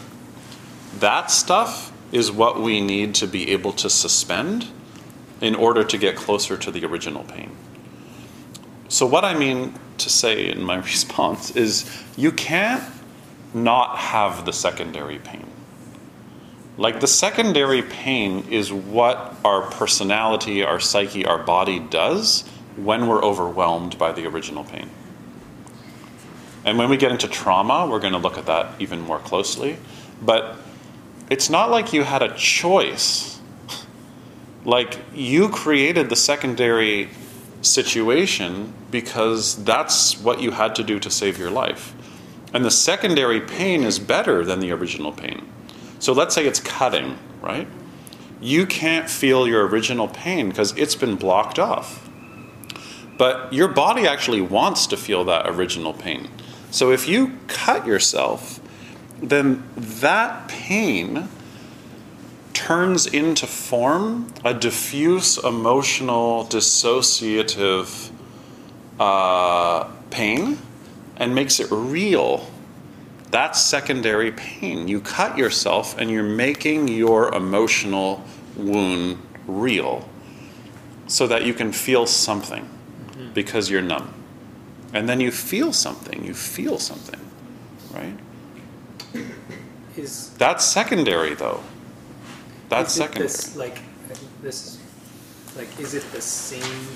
That 0.99 1.31
stuff 1.31 1.91
is 2.11 2.31
what 2.31 2.61
we 2.61 2.81
need 2.81 3.15
to 3.15 3.27
be 3.27 3.51
able 3.51 3.73
to 3.73 3.89
suspend 3.89 4.67
in 5.41 5.55
order 5.55 5.83
to 5.83 5.97
get 5.97 6.15
closer 6.15 6.57
to 6.57 6.71
the 6.71 6.85
original 6.85 7.23
pain. 7.23 7.51
So, 8.87 9.05
what 9.05 9.23
I 9.23 9.37
mean 9.37 9.73
to 9.99 10.09
say 10.09 10.49
in 10.49 10.61
my 10.63 10.75
response 10.91 11.55
is 11.55 11.89
you 12.17 12.31
can't 12.31 12.83
not 13.53 13.97
have 13.97 14.45
the 14.45 14.53
secondary 14.53 15.19
pain. 15.19 15.45
Like, 16.79 17.01
the 17.01 17.07
secondary 17.07 17.81
pain 17.81 18.45
is 18.49 18.71
what 18.71 19.35
our 19.43 19.63
personality, 19.63 20.63
our 20.63 20.79
psyche, 20.79 21.25
our 21.25 21.37
body 21.37 21.77
does 21.77 22.47
when 22.77 23.07
we're 23.07 23.21
overwhelmed 23.21 23.97
by 23.97 24.13
the 24.13 24.25
original 24.25 24.63
pain. 24.63 24.89
And 26.63 26.77
when 26.77 26.89
we 26.89 26.95
get 26.95 27.11
into 27.11 27.27
trauma, 27.27 27.85
we're 27.85 27.99
going 27.99 28.13
to 28.13 28.19
look 28.19 28.37
at 28.37 28.45
that 28.45 28.79
even 28.79 29.01
more 29.01 29.19
closely. 29.19 29.75
But 30.21 30.55
it's 31.29 31.49
not 31.49 31.69
like 31.69 31.91
you 31.91 32.03
had 32.03 32.21
a 32.21 32.33
choice. 32.35 33.41
Like, 34.63 34.99
you 35.13 35.49
created 35.49 36.07
the 36.07 36.15
secondary 36.15 37.09
situation 37.61 38.73
because 38.89 39.61
that's 39.65 40.17
what 40.17 40.39
you 40.39 40.51
had 40.51 40.75
to 40.75 40.83
do 40.83 40.97
to 40.99 41.11
save 41.11 41.37
your 41.37 41.51
life. 41.51 41.93
And 42.53 42.63
the 42.63 42.71
secondary 42.71 43.41
pain 43.41 43.83
is 43.83 43.99
better 43.99 44.45
than 44.45 44.61
the 44.61 44.71
original 44.71 45.11
pain. 45.11 45.45
So 45.99 46.13
let's 46.13 46.33
say 46.33 46.45
it's 46.45 46.59
cutting, 46.59 47.17
right? 47.41 47.67
You 48.41 48.65
can't 48.65 49.09
feel 49.09 49.47
your 49.47 49.67
original 49.67 50.07
pain 50.07 50.49
because 50.49 50.75
it's 50.77 50.95
been 50.95 51.15
blocked 51.15 51.59
off. 51.59 52.09
But 53.17 53.51
your 53.51 53.67
body 53.67 54.07
actually 54.07 54.39
wants 54.39 54.87
to 54.87 54.97
feel 54.97 55.25
that 55.25 55.45
original 55.47 55.93
pain. 55.93 56.29
So 56.71 56.91
if 56.91 57.07
you 57.07 57.37
cut 57.47 57.85
yourself, 57.85 58.61
then 59.21 59.63
that 59.75 60.47
pain 60.47 61.27
turns 62.53 63.05
into 63.05 63.45
form 63.45 64.33
a 64.45 64.53
diffuse 64.53 65.37
emotional 65.37 66.45
dissociative 66.45 68.11
uh, 68.99 69.85
pain 70.09 70.57
and 71.17 71.35
makes 71.35 71.59
it 71.59 71.67
real. 71.71 72.48
That's 73.31 73.61
secondary 73.61 74.31
pain. 74.31 74.87
You 74.87 75.01
cut 75.01 75.37
yourself 75.37 75.97
and 75.97 76.09
you're 76.09 76.23
making 76.23 76.87
your 76.87 77.33
emotional 77.33 78.23
wound 78.55 79.19
real 79.47 80.07
so 81.07 81.27
that 81.27 81.45
you 81.45 81.53
can 81.53 81.71
feel 81.71 82.05
something 82.05 82.65
hmm. 82.65 83.31
because 83.33 83.69
you're 83.69 83.81
numb. 83.81 84.13
And 84.93 85.07
then 85.07 85.19
you 85.19 85.31
feel 85.31 85.71
something, 85.73 86.25
you 86.25 86.33
feel 86.33 86.79
something, 86.79 87.19
right? 87.93 88.17
Is 89.95 90.31
That's 90.37 90.65
secondary 90.65 91.35
though. 91.35 91.61
That's 92.69 92.93
secondary. 92.93 93.27
This, 93.27 93.55
like 93.55 93.81
this, 94.41 94.79
like 95.55 95.79
is 95.79 95.93
it 95.93 96.03
the 96.11 96.21
same 96.21 96.87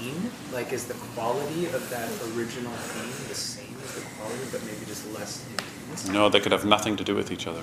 pain? 0.00 0.30
Like 0.52 0.72
is 0.72 0.86
the 0.86 0.94
quality 1.14 1.66
of 1.66 1.88
that 1.90 2.08
original 2.34 2.72
pain 2.94 3.12
the 3.28 3.34
same 3.34 3.76
as 3.84 3.94
the 3.94 4.00
quality, 4.16 4.44
but 4.50 4.64
maybe 4.64 4.84
just 4.86 5.12
less 5.12 5.44
intense? 5.50 5.75
No, 6.10 6.28
they 6.28 6.40
could 6.40 6.52
have 6.52 6.64
nothing 6.64 6.96
to 6.96 7.04
do 7.04 7.14
with 7.14 7.30
each 7.30 7.46
other. 7.46 7.62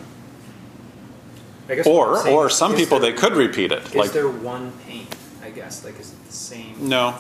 I 1.70 1.76
guess 1.76 1.86
what 1.86 1.94
I'm 2.08 2.14
Or 2.14 2.24
saying 2.24 2.36
or 2.36 2.48
is, 2.48 2.54
some 2.56 2.74
is 2.74 2.80
people 2.80 3.00
there- 3.00 3.12
they 3.12 3.18
could 3.18 3.34
repeat 3.34 3.72
it. 3.72 3.84
Is 3.88 3.96
Like 3.96 4.12
there 4.12 4.28
one 4.28 4.72
pain? 4.86 5.08
I 5.44 5.50
guess 5.50 5.84
like 5.86 6.00
is 6.00 6.12
it 6.12 6.28
the 6.28 6.34
same? 6.34 6.76
no. 6.80 7.16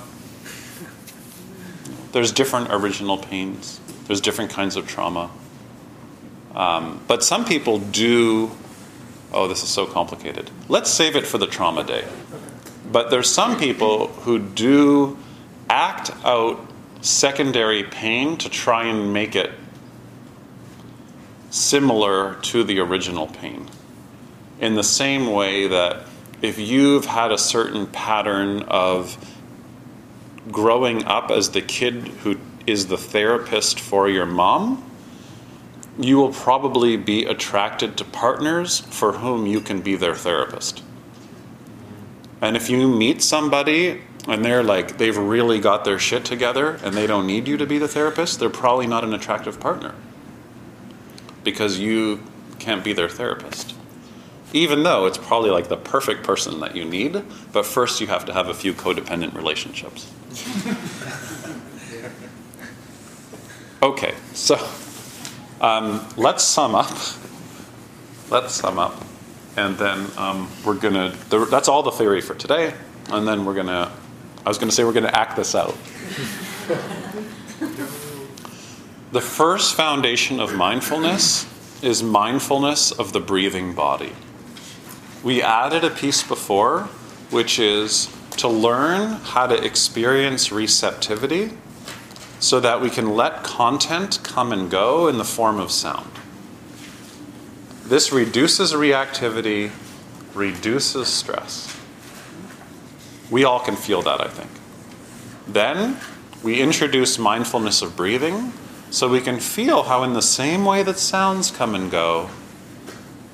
There's 2.11 2.32
different 2.32 2.68
original 2.72 3.18
pains. 3.18 3.80
There's 4.07 4.22
different 4.22 4.51
kinds 4.51 4.76
of 4.76 4.88
trauma. 4.88 5.32
Um, 6.55 6.99
but 7.07 7.24
some 7.24 7.43
people 7.45 7.80
do. 7.80 8.51
Oh, 9.34 9.47
this 9.47 9.64
is 9.64 9.70
so 9.70 9.88
complicated. 9.88 10.51
Let's 10.70 10.91
save 10.91 11.16
it 11.16 11.26
for 11.26 11.39
the 11.39 11.47
trauma 11.47 11.84
day. 11.84 12.05
But 12.91 13.09
there's 13.09 13.30
some 13.30 13.57
people 13.57 14.07
who 14.07 14.38
do 14.38 15.18
act 15.70 16.11
out 16.24 16.59
secondary 17.01 17.84
pain 17.84 18.38
to 18.38 18.49
try 18.49 18.86
and 18.86 19.11
make 19.11 19.36
it 19.36 19.49
similar 21.54 22.34
to 22.41 22.64
the 22.64 22.80
original 22.80 23.28
pain. 23.28 23.70
In 24.60 24.74
the 24.74 24.84
same 24.84 25.32
way 25.32 25.68
that 25.68 26.08
if 26.41 26.58
you've 26.58 27.06
had 27.06 27.32
a 27.32 27.38
certain 27.38 27.86
pattern 27.86 28.64
of 28.64 29.16
growing 30.51 31.04
up 31.06 31.30
as 31.30 31.51
the 31.51 31.62
kid 31.62 32.08
who 32.24 32.39
is 32.66 32.88
the 32.88 32.97
therapist 32.97 33.80
for 33.80 34.10
your 34.10 34.26
mom, 34.26 34.84
you 35.99 36.18
will 36.18 36.34
probably 36.34 36.97
be 36.97 37.24
attracted 37.26 37.97
to 37.97 38.04
partners 38.04 38.80
for 38.80 39.12
whom 39.14 39.45
you 39.45 39.62
can 39.62 39.80
be 39.80 39.95
their 39.95 40.16
therapist. 40.16 40.82
And 42.41 42.58
if 42.58 42.68
you 42.68 42.88
meet 42.88 43.22
somebody 43.22 44.01
and 44.28 44.43
they're 44.43 44.64
like, 44.64 44.97
they've 44.97 45.16
really 45.16 45.60
got 45.60 45.86
their 45.86 45.99
shit 45.99 46.26
together 46.26 46.80
and 46.84 46.95
they 46.95 47.06
don't 47.06 47.28
need 47.28 47.47
you 47.47 47.58
to 47.58 47.68
be 47.68 47.78
the 47.78 47.88
therapist, 47.88 48.39
they're 48.39 48.49
probably 48.49 48.88
not 48.88 49.04
an 49.04 49.14
attractive 49.14 49.60
partner 49.60 49.93
because 51.44 51.80
you 51.80 52.22
can't 52.60 52.84
be 52.84 52.94
their 52.94 53.10
therapist. 53.10 53.76
Even 54.54 54.84
though 54.84 55.06
it's 55.06 55.18
probably 55.18 55.50
like 55.50 55.68
the 55.68 55.78
perfect 55.78 56.24
person 56.24 56.60
that 56.60 56.76
you 56.76 56.86
need, 56.86 57.24
but 57.52 57.66
first 57.66 58.00
you 58.00 58.08
have 58.08 58.26
to 58.26 58.34
have 58.34 58.50
a 58.50 58.54
few 58.54 58.74
codependent 58.74 59.34
relationships. 59.34 60.12
Okay, 63.84 64.14
so 64.32 64.56
um, 65.60 66.08
let's 66.16 66.41
sum 66.41 66.74
up. 66.74 66.89
Let's 68.30 68.54
sum 68.54 68.80
up. 68.80 68.96
And 69.58 69.78
then 69.78 70.08
um, 70.18 70.50
we're 70.66 70.76
going 70.76 70.94
to, 70.94 71.46
that's 71.52 71.68
all 71.68 71.84
the 71.84 71.91
theory 71.91 72.22
for 72.22 72.34
today. 72.34 72.74
And 73.10 73.28
then 73.28 73.44
we're 73.44 73.56
going 73.56 73.68
to, 73.68 73.91
I 74.46 74.48
was 74.48 74.58
going 74.58 74.70
to 74.70 74.74
say 74.74 74.86
we're 74.86 74.94
going 74.94 75.04
to 75.04 75.14
act 75.14 75.36
this 75.36 75.54
out. 75.54 75.76
the 79.14 79.22
first 79.22 79.76
foundation 79.76 80.39
of 80.39 80.55
mindfulness 80.55 81.45
is 81.84 82.01
mindfulness 82.01 82.91
of 82.91 83.14
the 83.14 83.20
breathing 83.20 83.72
body. 83.76 84.11
We 85.24 85.39
added 85.39 85.84
a 85.84 85.91
piece 85.91 86.24
before, 86.24 86.86
which 87.30 87.59
is 87.59 88.09
to 88.38 88.47
learn 88.47 89.11
how 89.22 89.45
to 89.45 89.64
experience 89.64 90.51
receptivity 90.51 91.51
so 92.39 92.59
that 92.59 92.82
we 92.82 92.89
can 92.89 93.16
let 93.16 93.43
content 93.43 94.20
come 94.24 94.51
and 94.51 94.72
go 94.72 95.07
in 95.07 95.20
the 95.20 95.24
form 95.24 95.59
of 95.59 95.70
sound. 95.70 96.09
This 97.86 98.11
reduces 98.11 98.74
reactivity, 98.74 99.70
reduces 100.34 101.07
stress. 101.07 101.80
We 103.30 103.43
all 103.43 103.59
can 103.59 103.76
feel 103.76 104.01
that, 104.01 104.20
I 104.20 104.28
think. 104.28 104.49
Then 105.47 105.99
we 106.41 106.59
introduce 106.59 107.20
mindfulness 107.20 107.84
of 107.84 107.95
breathing 107.95 108.53
so 108.94 109.10
we 109.10 109.20
can 109.20 109.39
feel 109.39 109.82
how, 109.82 110.04
in 110.04 110.14
the 110.14 110.22
same 110.22 110.66
way 110.66 110.84
that 110.84 111.00
sounds 111.00 111.50
come 111.50 111.74
and 111.74 111.89
go, 111.89 112.30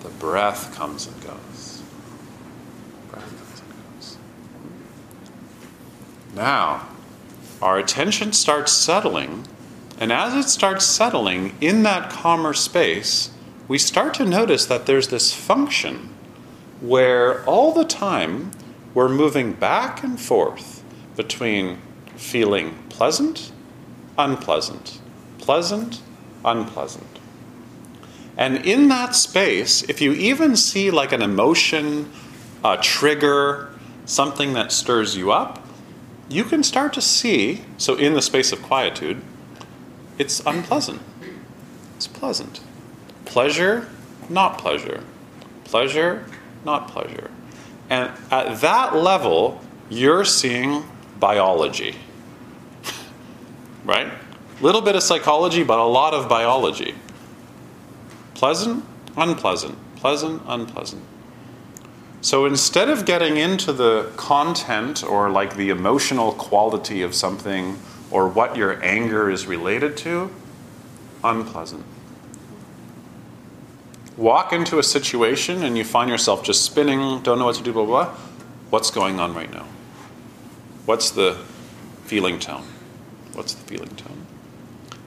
the 0.04 0.10
breath 0.10 0.74
comes 0.74 1.06
and 1.06 1.22
goes. 1.22 1.84
Breath 3.12 3.28
comes 3.28 3.60
and 3.60 4.00
goes. 4.00 4.18
Now, 6.34 6.88
our 7.62 7.78
attention 7.78 8.32
starts 8.32 8.72
settling, 8.72 9.46
and 10.00 10.14
as 10.14 10.34
it 10.34 10.50
starts 10.50 10.86
settling 10.86 11.58
in 11.60 11.84
that 11.84 12.10
calmer 12.10 12.54
space, 12.54 13.32
we 13.68 13.78
start 13.78 14.14
to 14.14 14.24
notice 14.24 14.66
that 14.66 14.86
there's 14.86 15.10
this 15.10 15.34
function 15.34 16.16
where 16.80 17.44
all 17.44 17.74
the 17.74 17.84
time 17.84 18.52
we're 18.94 19.10
moving 19.10 19.52
back 19.52 20.04
and 20.04 20.22
forth 20.22 20.86
between 21.18 21.80
feeling 22.16 22.78
pleasant, 22.88 23.52
unpleasant, 24.18 25.02
pleasant, 25.40 26.02
unpleasant. 26.46 27.20
And 28.38 28.66
in 28.66 28.88
that 28.88 29.16
space, 29.16 29.84
if 29.84 30.00
you 30.00 30.14
even 30.14 30.56
see 30.56 30.92
like 30.92 31.12
an 31.12 31.22
emotion, 31.22 32.10
a 32.64 32.78
trigger, 32.78 33.70
something 34.06 34.54
that 34.54 34.72
stirs 34.72 35.18
you 35.18 35.32
up, 35.32 35.66
you 36.30 36.44
can 36.44 36.64
start 36.64 36.94
to 36.94 37.02
see, 37.02 37.64
so 37.78 37.96
in 37.96 38.14
the 38.14 38.22
space 38.22 38.52
of 38.52 38.62
quietude, 38.62 39.22
it's 40.18 40.42
unpleasant. 40.46 41.02
It's 41.98 42.08
pleasant. 42.08 42.62
Pleasure, 43.26 43.90
not 44.30 44.58
pleasure. 44.58 45.04
Pleasure, 45.66 46.26
not 46.64 46.88
pleasure. 46.88 47.32
And 47.90 48.12
at 48.32 48.62
that 48.62 48.96
level, 48.96 49.62
you're 49.90 50.24
seeing 50.24 50.86
biology. 51.20 51.96
right? 53.84 54.12
Little 54.62 54.82
bit 54.82 54.96
of 54.96 55.04
psychology, 55.04 55.64
but 55.64 55.80
a 55.80 55.84
lot 55.84 56.14
of 56.14 56.28
biology. 56.28 56.96
Pleasant, 58.34 58.84
unpleasant, 59.16 59.78
pleasant, 59.96 60.42
unpleasant. 60.48 61.04
So 62.22 62.46
instead 62.46 62.90
of 62.90 63.06
getting 63.06 63.38
into 63.38 63.72
the 63.72 64.12
content 64.18 65.04
or 65.04 65.30
like 65.30 65.56
the 65.56 65.70
emotional 65.70 66.34
quality 66.34 67.02
of 67.02 67.16
something 67.16 67.80
or 68.12 68.28
what 68.28 68.58
your 68.58 68.84
anger 68.84 69.30
is 69.30 69.48
related 69.48 69.96
to, 69.98 70.30
unpleasant. 71.24 71.86
Walk 74.18 74.52
into 74.52 74.80
a 74.80 74.84
situation 74.84 75.64
and 75.64 75.78
you 75.78 75.86
find 75.86 76.10
yourself 76.10 76.44
just 76.44 76.66
spinning, 76.66 77.22
don't 77.22 77.40
know 77.40 77.46
what 77.46 77.56
to 77.56 77.64
do, 77.64 77.72
blah, 77.72 77.86
blah, 77.86 78.06
blah. 78.06 78.16
What's 78.70 78.92
going 78.92 79.20
on 79.20 79.34
right 79.34 79.52
now? 79.52 79.66
What's 80.86 81.12
the 81.12 81.38
feeling 82.04 82.40
tone? 82.40 82.66
What's 83.34 83.54
the 83.54 83.64
feeling 83.66 83.96
tone? 83.96 84.19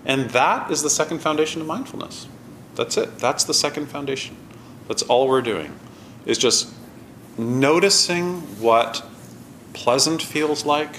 And 0.05 0.31
that 0.31 0.71
is 0.71 0.83
the 0.83 0.91
second 0.91 1.21
foundation 1.21 1.61
of 1.61 1.67
mindfulness. 1.67 2.27
That's 2.75 2.97
it. 2.97 3.19
That's 3.19 3.45
the 3.45 3.55
second 3.55 3.87
foundation. 3.87 4.37
That's 4.89 5.03
all 5.03 5.29
we're 5.29 5.43
doing, 5.43 5.79
is 6.27 6.39
just 6.39 6.73
noticing 7.39 8.41
what 8.61 9.05
pleasant 9.73 10.23
feels 10.23 10.65
like, 10.65 10.97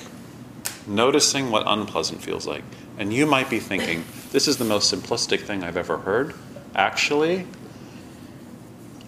noticing 0.88 1.52
what 1.52 1.64
unpleasant 1.66 2.22
feels 2.22 2.48
like. 2.48 2.64
And 2.98 3.14
you 3.14 3.26
might 3.26 3.50
be 3.50 3.60
thinking, 3.60 4.06
this 4.32 4.48
is 4.48 4.58
the 4.58 4.66
most 4.66 4.94
simplistic 4.94 5.42
thing 5.42 5.64
I've 5.64 5.78
ever 5.78 5.98
heard. 5.98 6.34
Actually, 6.76 7.46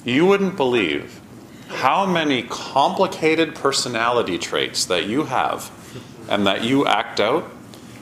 you 0.04 0.26
wouldn't 0.26 0.56
believe 0.56 1.22
how 1.68 2.06
many 2.06 2.43
complicated 2.43 3.56
personality 3.56 4.38
traits 4.38 4.86
that 4.86 5.06
you 5.06 5.24
have 5.24 5.72
and 6.30 6.46
that 6.46 6.64
you 6.64 6.86
act 6.86 7.20
out 7.20 7.50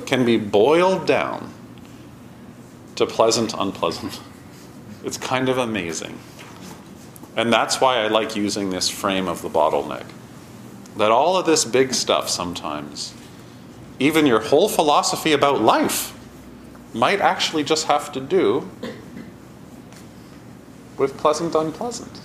can 0.06 0.26
be 0.26 0.38
boiled 0.38 1.08
down 1.08 1.54
to 2.96 3.06
pleasant, 3.06 3.54
unpleasant. 3.58 4.20
It's 5.04 5.18
kind 5.18 5.50
of 5.50 5.58
amazing. 5.58 6.18
And 7.36 7.52
that's 7.52 7.82
why 7.82 7.98
I 7.98 8.08
like 8.08 8.36
using 8.36 8.70
this 8.70 8.90
frame 8.90 9.28
of 9.28 9.42
the 9.42 9.50
bottleneck. 9.50 10.06
That 10.98 11.10
all 11.12 11.36
of 11.36 11.46
this 11.46 11.66
big 11.66 11.94
stuff 11.94 12.30
sometimes, 12.30 13.14
even 14.00 14.26
your 14.26 14.40
whole 14.40 14.70
philosophy 14.70 15.32
about 15.34 15.62
life, 15.62 16.18
might 16.94 17.20
actually 17.20 17.64
just 17.64 17.88
have 17.88 18.12
to 18.12 18.22
do 18.22 18.70
with 20.98 21.18
pleasant, 21.18 21.56
unpleasant. 21.56 22.22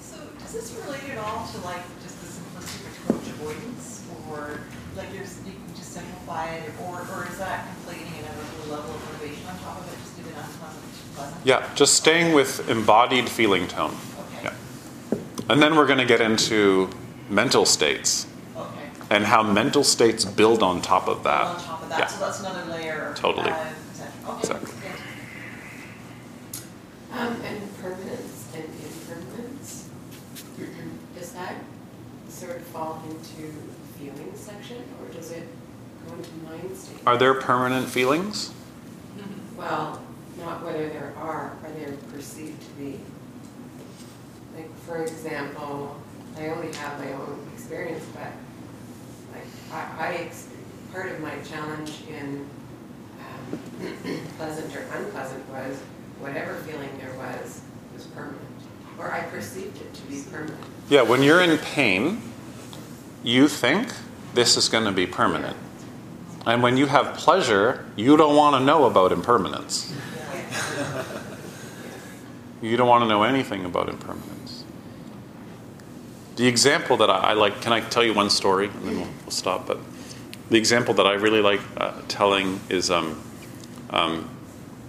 So 0.00 0.18
does 0.38 0.52
this 0.52 0.78
relate 0.84 1.08
at 1.10 1.18
all 1.18 1.46
to 1.46 1.58
like 1.62 1.82
just 2.02 2.20
the 2.20 2.26
simplistic 2.26 3.04
approach 3.04 3.26
avoidance, 3.28 4.04
or 4.30 4.60
like 4.94 5.08
you're, 5.14 5.22
you 5.22 5.52
can 5.52 5.74
just 5.74 5.94
simplify 5.94 6.50
it, 6.50 6.70
or, 6.82 7.00
or 7.00 7.26
is 7.30 7.38
that 7.38 7.68
level 8.70 8.94
of 8.94 9.12
motivation 9.12 9.46
on 9.48 9.58
top 9.60 9.78
of 9.80 9.92
it, 9.92 9.96
just 10.02 10.16
do 10.16 10.22
it 10.22 10.34
unpleasant 10.36 10.82
pleasant? 11.14 11.46
Yeah, 11.46 11.68
just 11.74 11.94
staying 11.94 12.34
with 12.34 12.68
embodied 12.68 13.28
feeling 13.28 13.66
tone. 13.68 13.96
Okay. 14.38 14.44
Yeah. 15.12 15.18
And 15.48 15.62
then 15.62 15.76
we're 15.76 15.86
going 15.86 15.98
to 15.98 16.04
get 16.06 16.20
into 16.20 16.90
mental 17.30 17.64
states 17.64 18.26
Okay. 18.56 18.68
and 19.10 19.24
how 19.24 19.42
mental 19.42 19.82
states 19.84 20.24
build 20.24 20.62
on 20.62 20.80
top 20.82 21.08
of 21.08 21.22
that. 21.24 21.46
On 21.46 21.60
top 21.62 21.82
of 21.82 21.88
that, 21.88 21.98
Yeah. 22.00 22.06
so 22.06 22.20
that's 22.24 22.40
another 22.40 22.64
layer. 22.70 23.12
Totally. 23.16 23.50
added. 23.50 23.72
Okay, 24.28 24.38
Exactly. 24.40 24.70
good. 24.82 24.92
Um, 27.18 27.40
and 27.44 27.78
permanence 27.80 28.44
and 28.54 28.64
impermanence, 28.64 29.88
does 31.18 31.32
that 31.32 31.54
sort 32.28 32.56
of 32.56 32.62
fall 32.64 33.02
into 33.08 33.42
the 33.52 33.98
feeling 33.98 34.32
section, 34.34 34.82
or 35.00 35.12
does 35.14 35.30
it 35.30 35.48
go 36.06 36.14
into 36.14 36.30
mind 36.44 36.76
state? 36.76 36.98
Are 37.06 37.16
there 37.16 37.32
permanent 37.34 37.88
feelings? 37.88 38.50
Well, 39.56 40.02
not 40.38 40.62
whether 40.64 40.88
there 40.88 41.14
are, 41.16 41.56
are 41.62 41.70
they're 41.76 41.96
perceived 42.12 42.60
to 42.60 42.70
be. 42.72 43.00
Like, 44.54 44.76
for 44.80 45.02
example, 45.02 45.96
I 46.38 46.48
only 46.48 46.74
have 46.76 46.98
my 46.98 47.12
own 47.12 47.48
experience, 47.54 48.04
but 48.14 48.32
like, 49.32 49.46
I, 49.72 49.76
I, 50.06 50.32
part 50.92 51.10
of 51.10 51.20
my 51.20 51.34
challenge 51.40 52.02
in 52.08 52.46
um, 53.20 53.58
pleasant 54.36 54.74
or 54.76 54.80
unpleasant 54.94 55.48
was 55.50 55.80
whatever 56.20 56.54
feeling 56.56 56.90
there 56.98 57.14
was, 57.14 57.62
was 57.94 58.04
permanent. 58.06 58.40
Or 58.98 59.12
I 59.12 59.20
perceived 59.22 59.76
it 59.80 59.92
to 59.92 60.02
be 60.02 60.22
permanent. 60.30 60.58
Yeah, 60.88 61.02
when 61.02 61.22
you're 61.22 61.42
in 61.42 61.58
pain, 61.58 62.22
you 63.22 63.48
think 63.48 63.92
this 64.34 64.56
is 64.56 64.68
going 64.68 64.84
to 64.84 64.92
be 64.92 65.06
permanent. 65.06 65.56
And 66.46 66.62
when 66.62 66.76
you 66.76 66.86
have 66.86 67.16
pleasure, 67.16 67.84
you 67.96 68.16
don't 68.16 68.36
want 68.36 68.54
to 68.54 68.64
know 68.64 68.84
about 68.84 69.10
impermanence. 69.10 69.92
You 72.62 72.76
don't 72.76 72.88
want 72.88 73.02
to 73.02 73.08
know 73.08 73.24
anything 73.24 73.64
about 73.64 73.88
impermanence. 73.88 74.64
The 76.36 76.46
example 76.46 76.96
that 76.98 77.10
I, 77.10 77.18
I 77.18 77.32
like, 77.32 77.60
can 77.60 77.72
I 77.72 77.80
tell 77.80 78.04
you 78.04 78.14
one 78.14 78.30
story 78.30 78.68
and 78.68 78.84
then 78.84 78.96
we'll, 79.00 79.08
we'll 79.22 79.30
stop? 79.30 79.66
But 79.66 79.78
the 80.48 80.56
example 80.56 80.94
that 80.94 81.06
I 81.06 81.14
really 81.14 81.40
like 81.40 81.60
uh, 81.76 82.00
telling 82.08 82.60
is 82.68 82.90
um, 82.90 83.20
um, 83.90 84.28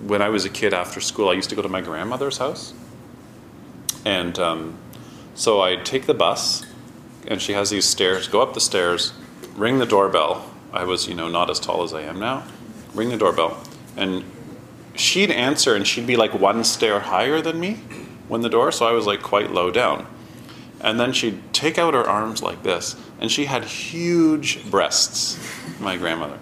when 0.02 0.22
I 0.22 0.30
was 0.30 0.46
a 0.46 0.50
kid 0.50 0.74
after 0.74 1.02
school, 1.02 1.30
I 1.30 1.34
used 1.34 1.50
to 1.50 1.56
go 1.56 1.62
to 1.62 1.70
my 1.70 1.82
grandmother's 1.82 2.38
house. 2.38 2.74
And 4.06 4.38
um, 4.40 4.78
so 5.36 5.62
I'd 5.62 5.86
take 5.86 6.06
the 6.06 6.14
bus, 6.14 6.66
and 7.28 7.42
she 7.42 7.54
has 7.54 7.70
these 7.70 7.86
stairs, 7.86 8.28
go 8.28 8.42
up 8.42 8.54
the 8.54 8.62
stairs, 8.62 9.14
ring 9.56 9.80
the 9.80 9.86
doorbell. 9.86 10.50
I 10.78 10.84
was, 10.84 11.08
you 11.08 11.16
know, 11.16 11.28
not 11.28 11.50
as 11.50 11.60
tall 11.60 11.84
as 11.84 11.94
I 11.94 12.04
am 12.04 12.20
now. 12.20 12.44
Ring 12.94 13.10
the 13.10 13.18
doorbell. 13.18 13.62
And 13.96 14.24
she'd 14.96 15.32
answer, 15.32 15.76
and 15.76 15.86
she'd 15.86 16.08
be 16.08 16.16
like 16.16 16.34
one 16.34 16.64
stair 16.64 17.00
higher 17.00 17.42
than 17.42 17.60
me 17.60 17.80
when 18.28 18.42
the 18.42 18.50
door, 18.50 18.72
so 18.72 18.86
I 18.86 18.92
was 18.92 19.06
like 19.06 19.22
quite 19.22 19.52
low 19.52 19.72
down. 19.72 20.06
And 20.82 21.00
then 21.00 21.12
she'd 21.14 21.42
take 21.54 21.78
out 21.78 21.96
her 21.96 22.08
arms 22.08 22.44
like 22.44 22.62
this, 22.62 22.96
and 23.20 23.32
she 23.32 23.46
had 23.46 23.64
huge 23.64 24.70
breasts, 24.70 25.40
my 25.80 25.98
grandmother. 25.98 26.38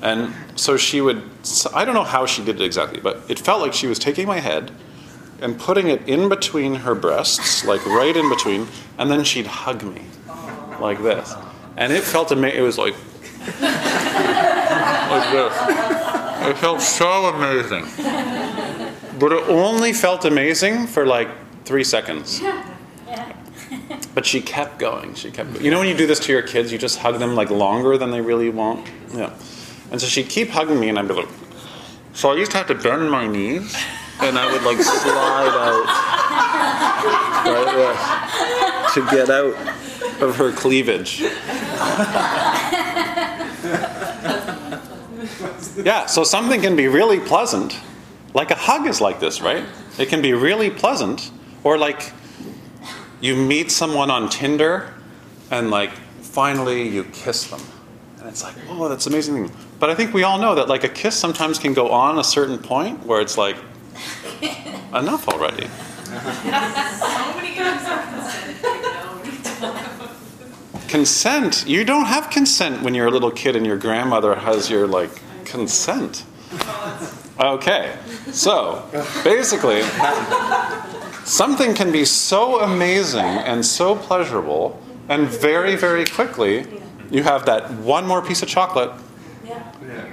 And 0.00 0.32
so 0.56 0.76
she 0.76 1.00
would, 1.00 1.22
I 1.74 1.84
don't 1.84 1.94
know 1.94 2.04
how 2.04 2.26
she 2.26 2.44
did 2.44 2.60
it 2.60 2.64
exactly, 2.64 3.00
but 3.00 3.22
it 3.28 3.38
felt 3.38 3.60
like 3.60 3.72
she 3.72 3.86
was 3.86 3.98
taking 3.98 4.26
my 4.26 4.38
head 4.38 4.70
and 5.40 5.58
putting 5.58 5.88
it 5.88 6.08
in 6.08 6.28
between 6.28 6.76
her 6.76 6.94
breasts, 6.94 7.64
like 7.64 7.84
right 7.86 8.16
in 8.16 8.28
between, 8.28 8.68
and 8.98 9.10
then 9.10 9.24
she'd 9.24 9.46
hug 9.46 9.82
me 9.82 10.02
like 10.80 11.02
this. 11.02 11.34
And 11.76 11.92
it 11.92 12.04
felt 12.04 12.30
amazing. 12.30 12.58
It 12.58 12.62
was 12.62 12.78
like, 12.78 12.94
like 15.10 15.32
this. 15.32 15.54
It 16.48 16.58
felt 16.58 16.80
so 16.80 17.26
amazing. 17.26 17.84
But 19.18 19.32
it 19.32 19.48
only 19.48 19.92
felt 19.92 20.24
amazing 20.24 20.86
for 20.86 21.06
like 21.06 21.28
three 21.64 21.84
seconds. 21.84 22.42
But 24.14 24.26
she 24.26 24.40
kept 24.40 24.78
going. 24.78 25.14
She 25.14 25.30
kept. 25.30 25.60
You 25.60 25.70
know 25.70 25.78
when 25.78 25.88
you 25.88 25.96
do 25.96 26.06
this 26.06 26.20
to 26.20 26.32
your 26.32 26.42
kids, 26.42 26.72
you 26.72 26.78
just 26.78 26.98
hug 26.98 27.18
them 27.18 27.34
like 27.34 27.50
longer 27.50 27.96
than 27.96 28.10
they 28.10 28.20
really 28.20 28.50
want. 28.50 28.86
Yeah. 29.14 29.32
And 29.90 30.00
so 30.00 30.06
she'd 30.06 30.28
keep 30.28 30.50
hugging 30.50 30.78
me, 30.80 30.88
and 30.88 30.98
I'd 30.98 31.08
be 31.08 31.14
like. 31.14 31.28
So 32.14 32.30
I 32.30 32.34
used 32.36 32.50
to 32.50 32.58
have 32.58 32.66
to 32.66 32.74
bend 32.74 33.10
my 33.10 33.26
knees, 33.26 33.74
and 34.20 34.38
I 34.38 34.52
would 34.52 34.62
like 34.64 34.78
slide 34.82 35.54
out 35.56 35.86
like 37.46 37.74
this 37.74 38.94
to 38.94 39.00
get 39.10 39.30
out 39.30 39.54
of 40.22 40.36
her 40.36 40.52
cleavage. 40.52 41.22
Yeah. 45.76 46.06
So 46.06 46.24
something 46.24 46.60
can 46.60 46.76
be 46.76 46.88
really 46.88 47.20
pleasant, 47.20 47.78
like 48.34 48.50
a 48.50 48.54
hug 48.54 48.86
is 48.86 49.00
like 49.00 49.20
this, 49.20 49.40
right? 49.40 49.64
It 49.98 50.08
can 50.08 50.22
be 50.22 50.32
really 50.32 50.70
pleasant, 50.70 51.30
or 51.64 51.78
like 51.78 52.12
you 53.20 53.36
meet 53.36 53.70
someone 53.70 54.10
on 54.10 54.28
Tinder 54.28 54.94
and 55.50 55.70
like 55.70 55.92
finally 56.20 56.88
you 56.88 57.04
kiss 57.04 57.46
them. 57.48 57.60
And 58.18 58.28
it's 58.28 58.42
like, 58.42 58.54
oh, 58.68 58.88
that's 58.88 59.06
amazing 59.06 59.48
thing. 59.48 59.56
But 59.78 59.90
I 59.90 59.94
think 59.94 60.14
we 60.14 60.22
all 60.22 60.38
know 60.38 60.54
that 60.54 60.68
like 60.68 60.84
a 60.84 60.88
kiss 60.88 61.16
sometimes 61.16 61.58
can 61.58 61.74
go 61.74 61.90
on 61.90 62.18
a 62.18 62.24
certain 62.24 62.58
point 62.58 63.04
where 63.04 63.20
it's 63.20 63.36
like 63.36 63.56
enough 64.94 65.28
already. 65.28 65.68
Consent, 70.88 71.64
you 71.66 71.84
don't 71.84 72.04
have 72.04 72.30
consent 72.30 72.82
when 72.82 72.94
you're 72.94 73.06
a 73.06 73.10
little 73.10 73.30
kid 73.30 73.56
and 73.56 73.66
your 73.66 73.78
grandmother 73.78 74.34
has 74.34 74.68
your 74.70 74.86
like 74.86 75.10
consent. 75.52 76.24
Okay. 77.38 77.96
So, 78.32 78.88
basically 79.24 79.82
something 81.24 81.74
can 81.74 81.92
be 81.92 82.04
so 82.04 82.60
amazing 82.60 83.24
and 83.24 83.64
so 83.64 83.94
pleasurable 83.94 84.80
and 85.08 85.28
very 85.28 85.76
very 85.76 86.04
quickly 86.04 86.66
you 87.10 87.22
have 87.22 87.46
that 87.46 87.70
one 87.74 88.06
more 88.06 88.22
piece 88.22 88.42
of 88.42 88.48
chocolate 88.48 88.90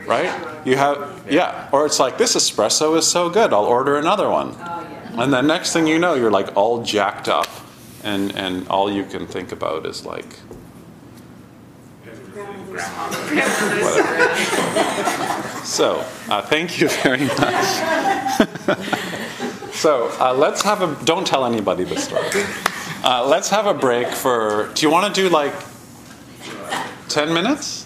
right 0.05 0.31
you 0.65 0.75
have 0.75 0.97
yeah 1.29 1.67
or 1.71 1.85
it's 1.85 1.99
like 1.99 2.17
this 2.17 2.35
espresso 2.35 2.97
is 2.97 3.07
so 3.07 3.29
good 3.29 3.51
i'll 3.53 3.65
order 3.65 3.97
another 3.97 4.29
one 4.29 4.55
and 5.19 5.33
then 5.33 5.47
next 5.47 5.73
thing 5.73 5.87
you 5.87 5.97
know 5.97 6.13
you're 6.13 6.31
like 6.31 6.55
all 6.55 6.83
jacked 6.83 7.27
up 7.27 7.49
and 8.03 8.35
and 8.35 8.67
all 8.67 8.91
you 8.91 9.03
can 9.03 9.25
think 9.25 9.51
about 9.51 9.85
is 9.85 10.05
like 10.05 10.37
so 15.65 16.05
uh, 16.29 16.41
thank 16.43 16.79
you 16.79 16.89
very 16.89 17.25
much 17.25 17.65
so 19.73 20.09
uh, 20.19 20.33
let's 20.33 20.61
have 20.61 20.81
a 20.81 21.05
don't 21.05 21.27
tell 21.27 21.45
anybody 21.45 21.83
this 21.83 22.03
story 22.03 22.23
uh, 23.03 23.25
let's 23.25 23.49
have 23.49 23.65
a 23.65 23.73
break 23.73 24.07
for 24.07 24.69
do 24.73 24.85
you 24.85 24.91
want 24.91 25.13
to 25.13 25.21
do 25.21 25.29
like 25.29 25.53
10 27.09 27.33
minutes 27.33 27.85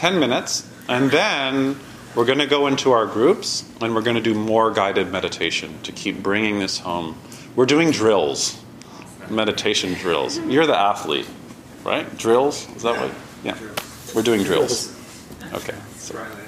10 0.00 0.18
minutes, 0.18 0.66
and 0.88 1.10
then 1.10 1.78
we're 2.14 2.24
going 2.24 2.38
to 2.38 2.46
go 2.46 2.68
into 2.68 2.90
our 2.90 3.04
groups 3.04 3.70
and 3.82 3.94
we're 3.94 4.00
going 4.00 4.16
to 4.16 4.22
do 4.22 4.32
more 4.32 4.70
guided 4.70 5.12
meditation 5.12 5.78
to 5.82 5.92
keep 5.92 6.22
bringing 6.22 6.58
this 6.58 6.78
home. 6.78 7.18
We're 7.54 7.66
doing 7.66 7.90
drills, 7.90 8.58
meditation 9.28 9.92
drills. 9.92 10.38
You're 10.38 10.66
the 10.66 10.78
athlete, 10.78 11.28
right? 11.84 12.16
Drills? 12.16 12.66
Is 12.76 12.82
that 12.82 12.98
what? 12.98 13.14
Yeah. 13.44 13.58
We're 14.14 14.22
doing 14.22 14.42
drills. 14.42 14.96
Okay. 15.52 15.74
So, 15.96 16.14
Dry 16.14 16.22
land 16.22 16.34
drill. 16.34 16.39